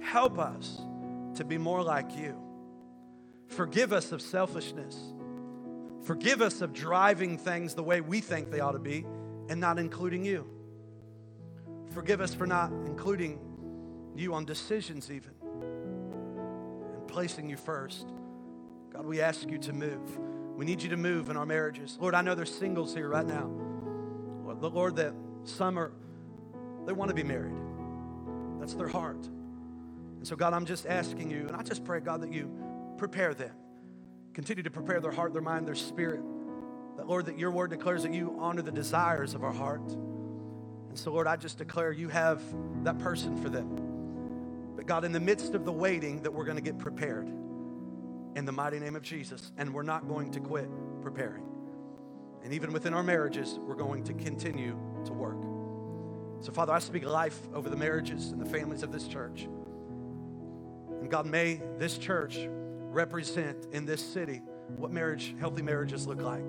help 0.00 0.38
us 0.38 0.80
to 1.34 1.44
be 1.44 1.58
more 1.58 1.82
like 1.82 2.16
you. 2.16 2.47
Forgive 3.48 3.92
us 3.92 4.12
of 4.12 4.22
selfishness. 4.22 4.96
Forgive 6.04 6.40
us 6.40 6.60
of 6.60 6.72
driving 6.72 7.36
things 7.36 7.74
the 7.74 7.82
way 7.82 8.00
we 8.00 8.20
think 8.20 8.50
they 8.50 8.60
ought 8.60 8.72
to 8.72 8.78
be 8.78 9.04
and 9.48 9.60
not 9.60 9.78
including 9.78 10.24
you. 10.24 10.48
Forgive 11.90 12.20
us 12.20 12.34
for 12.34 12.46
not 12.46 12.70
including 12.86 13.40
you 14.14 14.34
on 14.34 14.44
decisions, 14.44 15.10
even, 15.10 15.30
and 15.42 17.08
placing 17.08 17.48
you 17.48 17.56
first. 17.56 18.06
God, 18.92 19.06
we 19.06 19.20
ask 19.20 19.48
you 19.50 19.58
to 19.58 19.72
move. 19.72 20.18
We 20.56 20.64
need 20.64 20.82
you 20.82 20.90
to 20.90 20.96
move 20.96 21.30
in 21.30 21.36
our 21.36 21.46
marriages. 21.46 21.96
Lord, 22.00 22.14
I 22.14 22.22
know 22.22 22.34
there's 22.34 22.54
singles 22.54 22.94
here 22.94 23.08
right 23.08 23.26
now. 23.26 23.50
Lord, 24.44 24.60
the 24.60 24.70
Lord, 24.70 24.96
that 24.96 25.14
some 25.44 25.78
are, 25.78 25.92
they 26.86 26.92
want 26.92 27.10
to 27.10 27.14
be 27.14 27.22
married. 27.22 27.54
That's 28.58 28.74
their 28.74 28.88
heart. 28.88 29.24
And 29.24 30.26
so, 30.26 30.36
God, 30.36 30.52
I'm 30.52 30.66
just 30.66 30.86
asking 30.86 31.30
you, 31.30 31.46
and 31.46 31.56
I 31.56 31.62
just 31.62 31.84
pray, 31.84 32.00
God, 32.00 32.22
that 32.22 32.32
you 32.32 32.50
prepare 32.98 33.32
them. 33.32 33.52
Continue 34.34 34.62
to 34.62 34.70
prepare 34.70 35.00
their 35.00 35.10
heart, 35.10 35.32
their 35.32 35.42
mind, 35.42 35.66
their 35.66 35.74
spirit. 35.74 36.20
That, 36.96 37.06
Lord, 37.06 37.26
that 37.26 37.38
your 37.38 37.50
word 37.50 37.70
declares 37.70 38.02
that 38.02 38.12
you 38.12 38.36
honor 38.38 38.62
the 38.62 38.72
desires 38.72 39.34
of 39.34 39.44
our 39.44 39.52
heart. 39.52 39.88
And 40.88 40.98
so, 40.98 41.12
Lord, 41.12 41.26
I 41.26 41.36
just 41.36 41.58
declare 41.58 41.92
you 41.92 42.08
have 42.08 42.42
that 42.84 42.98
person 42.98 43.40
for 43.40 43.48
them. 43.48 44.74
But, 44.76 44.86
God, 44.86 45.04
in 45.04 45.12
the 45.12 45.20
midst 45.20 45.54
of 45.54 45.64
the 45.64 45.72
waiting, 45.72 46.22
that 46.22 46.32
we're 46.32 46.44
going 46.44 46.56
to 46.56 46.62
get 46.62 46.78
prepared 46.78 47.28
in 48.36 48.44
the 48.44 48.52
mighty 48.52 48.78
name 48.78 48.96
of 48.96 49.02
Jesus. 49.02 49.52
And 49.56 49.72
we're 49.72 49.82
not 49.82 50.08
going 50.08 50.30
to 50.32 50.40
quit 50.40 50.68
preparing. 51.02 51.44
And 52.42 52.52
even 52.52 52.72
within 52.72 52.94
our 52.94 53.02
marriages, 53.02 53.58
we're 53.60 53.74
going 53.74 54.04
to 54.04 54.14
continue 54.14 54.78
to 55.04 55.12
work. 55.12 55.42
So, 56.44 56.52
Father, 56.52 56.72
I 56.72 56.78
speak 56.78 57.04
life 57.04 57.38
over 57.52 57.68
the 57.68 57.76
marriages 57.76 58.30
and 58.30 58.40
the 58.40 58.46
families 58.46 58.82
of 58.82 58.92
this 58.92 59.08
church. 59.08 59.48
And 61.00 61.10
God, 61.10 61.26
may 61.26 61.60
this 61.78 61.98
church 61.98 62.38
represent 62.90 63.66
in 63.72 63.84
this 63.84 64.04
city 64.04 64.40
what 64.76 64.90
marriage, 64.90 65.34
healthy 65.38 65.62
marriages 65.62 66.06
look 66.06 66.20
like. 66.20 66.48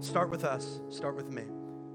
Start 0.00 0.30
with 0.30 0.44
us, 0.44 0.80
start 0.90 1.16
with 1.16 1.30
me. 1.30 1.44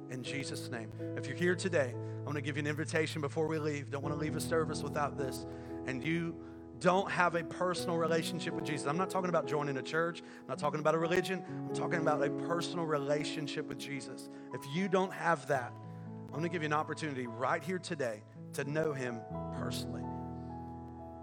In 0.09 0.23
Jesus' 0.23 0.69
name. 0.69 0.91
If 1.15 1.27
you're 1.27 1.37
here 1.37 1.55
today, 1.55 1.93
I'm 2.19 2.25
gonna 2.25 2.41
give 2.41 2.57
you 2.57 2.61
an 2.61 2.67
invitation 2.67 3.21
before 3.21 3.47
we 3.47 3.59
leave. 3.59 3.91
Don't 3.91 4.03
want 4.03 4.13
to 4.13 4.19
leave 4.19 4.35
a 4.35 4.41
service 4.41 4.83
without 4.83 5.17
this. 5.17 5.45
And 5.85 6.03
you 6.03 6.35
don't 6.79 7.09
have 7.09 7.35
a 7.35 7.43
personal 7.43 7.97
relationship 7.97 8.53
with 8.53 8.65
Jesus. 8.65 8.87
I'm 8.87 8.97
not 8.97 9.09
talking 9.09 9.29
about 9.29 9.47
joining 9.47 9.77
a 9.77 9.81
church, 9.81 10.21
I'm 10.21 10.47
not 10.47 10.57
talking 10.57 10.79
about 10.79 10.95
a 10.95 10.97
religion, 10.97 11.43
I'm 11.47 11.75
talking 11.75 12.01
about 12.01 12.23
a 12.23 12.29
personal 12.29 12.85
relationship 12.85 13.67
with 13.67 13.77
Jesus. 13.77 14.29
If 14.53 14.61
you 14.75 14.89
don't 14.89 15.13
have 15.13 15.47
that, 15.47 15.73
I'm 16.33 16.41
to 16.41 16.49
give 16.49 16.63
you 16.63 16.67
an 16.67 16.73
opportunity 16.73 17.27
right 17.27 17.63
here 17.63 17.77
today 17.77 18.23
to 18.53 18.63
know 18.63 18.93
Him 18.93 19.19
personally. 19.59 20.03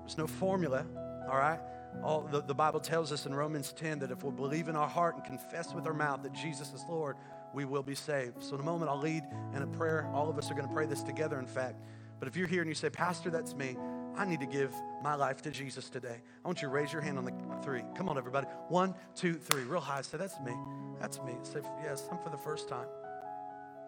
There's 0.00 0.16
no 0.16 0.26
formula, 0.26 0.86
all 1.28 1.38
right? 1.38 1.60
All, 2.02 2.22
the, 2.22 2.40
the 2.42 2.54
Bible 2.54 2.80
tells 2.80 3.12
us 3.12 3.26
in 3.26 3.34
Romans 3.34 3.72
10 3.72 3.98
that 4.00 4.10
if 4.10 4.22
we 4.22 4.30
believe 4.30 4.68
in 4.68 4.76
our 4.76 4.88
heart 4.88 5.16
and 5.16 5.24
confess 5.24 5.74
with 5.74 5.86
our 5.86 5.94
mouth 5.94 6.22
that 6.22 6.32
Jesus 6.32 6.72
is 6.72 6.84
Lord, 6.88 7.16
we 7.54 7.64
will 7.64 7.82
be 7.82 7.94
saved. 7.94 8.42
So, 8.42 8.54
in 8.54 8.60
a 8.60 8.64
moment, 8.64 8.90
I'll 8.90 9.00
lead 9.00 9.24
in 9.54 9.62
a 9.62 9.66
prayer. 9.66 10.08
All 10.12 10.28
of 10.28 10.38
us 10.38 10.50
are 10.50 10.54
going 10.54 10.68
to 10.68 10.72
pray 10.72 10.86
this 10.86 11.02
together, 11.02 11.38
in 11.38 11.46
fact. 11.46 11.80
But 12.18 12.28
if 12.28 12.36
you're 12.36 12.46
here 12.46 12.60
and 12.60 12.68
you 12.68 12.74
say, 12.74 12.90
Pastor, 12.90 13.30
that's 13.30 13.54
me, 13.54 13.76
I 14.16 14.24
need 14.24 14.40
to 14.40 14.46
give 14.46 14.74
my 15.02 15.14
life 15.14 15.42
to 15.42 15.50
Jesus 15.50 15.88
today. 15.88 16.20
I 16.44 16.48
want 16.48 16.60
you 16.60 16.68
to 16.68 16.74
raise 16.74 16.92
your 16.92 17.02
hand 17.02 17.18
on 17.18 17.24
the 17.24 17.32
three. 17.62 17.82
Come 17.96 18.08
on, 18.08 18.18
everybody. 18.18 18.46
One, 18.68 18.94
two, 19.14 19.34
three. 19.34 19.62
Real 19.62 19.80
high. 19.80 20.02
Say, 20.02 20.18
that's 20.18 20.38
me. 20.40 20.54
That's 21.00 21.22
me. 21.22 21.34
Say, 21.42 21.60
yes, 21.82 22.08
I'm 22.10 22.18
for 22.18 22.30
the 22.30 22.38
first 22.38 22.68
time. 22.68 22.86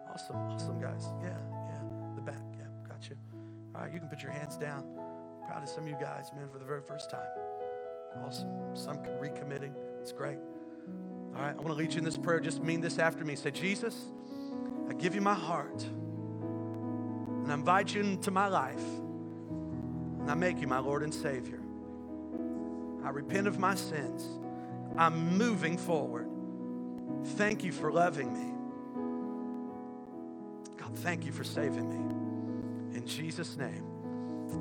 Awesome. 0.09 0.35
Awesome, 0.35 0.79
guys. 0.79 1.07
Yeah, 1.21 1.29
yeah. 1.67 1.81
The 2.15 2.21
back. 2.21 2.41
Yeah, 2.57 2.65
got 2.87 3.09
you. 3.09 3.17
All 3.75 3.81
right, 3.81 3.93
you 3.93 3.99
can 3.99 4.07
put 4.07 4.21
your 4.21 4.31
hands 4.31 4.57
down. 4.57 4.85
Proud 5.47 5.63
of 5.63 5.69
some 5.69 5.83
of 5.83 5.89
you 5.89 5.97
guys, 5.99 6.31
man, 6.35 6.47
for 6.49 6.59
the 6.59 6.65
very 6.65 6.81
first 6.81 7.09
time. 7.09 7.27
Awesome. 8.23 8.49
Some 8.73 8.97
recommitting. 8.97 9.73
It's 10.01 10.11
great. 10.11 10.37
All 11.35 11.41
right, 11.41 11.51
I 11.51 11.55
want 11.55 11.67
to 11.67 11.73
lead 11.73 11.93
you 11.93 11.99
in 11.99 12.03
this 12.03 12.17
prayer. 12.17 12.39
Just 12.39 12.61
mean 12.61 12.81
this 12.81 12.99
after 12.99 13.23
me. 13.23 13.35
Say, 13.35 13.51
Jesus, 13.51 13.95
I 14.89 14.93
give 14.93 15.15
you 15.15 15.21
my 15.21 15.33
heart, 15.33 15.83
and 15.83 17.49
I 17.49 17.53
invite 17.53 17.93
you 17.93 18.01
into 18.01 18.31
my 18.31 18.47
life, 18.47 18.83
and 20.19 20.29
I 20.29 20.33
make 20.33 20.59
you 20.59 20.67
my 20.67 20.79
Lord 20.79 21.03
and 21.03 21.13
Savior. 21.13 21.59
I 23.03 23.09
repent 23.09 23.47
of 23.47 23.59
my 23.59 23.75
sins. 23.75 24.27
I'm 24.97 25.37
moving 25.37 25.77
forward. 25.77 26.27
Thank 27.37 27.63
you 27.63 27.71
for 27.71 27.91
loving 27.91 28.33
me. 28.33 28.53
God, 30.77 30.97
thank 30.99 31.25
you 31.25 31.31
for 31.31 31.43
saving 31.43 31.89
me. 31.89 32.97
In 32.97 33.07
Jesus' 33.07 33.55
name, 33.55 33.85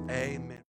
amen. 0.08 0.69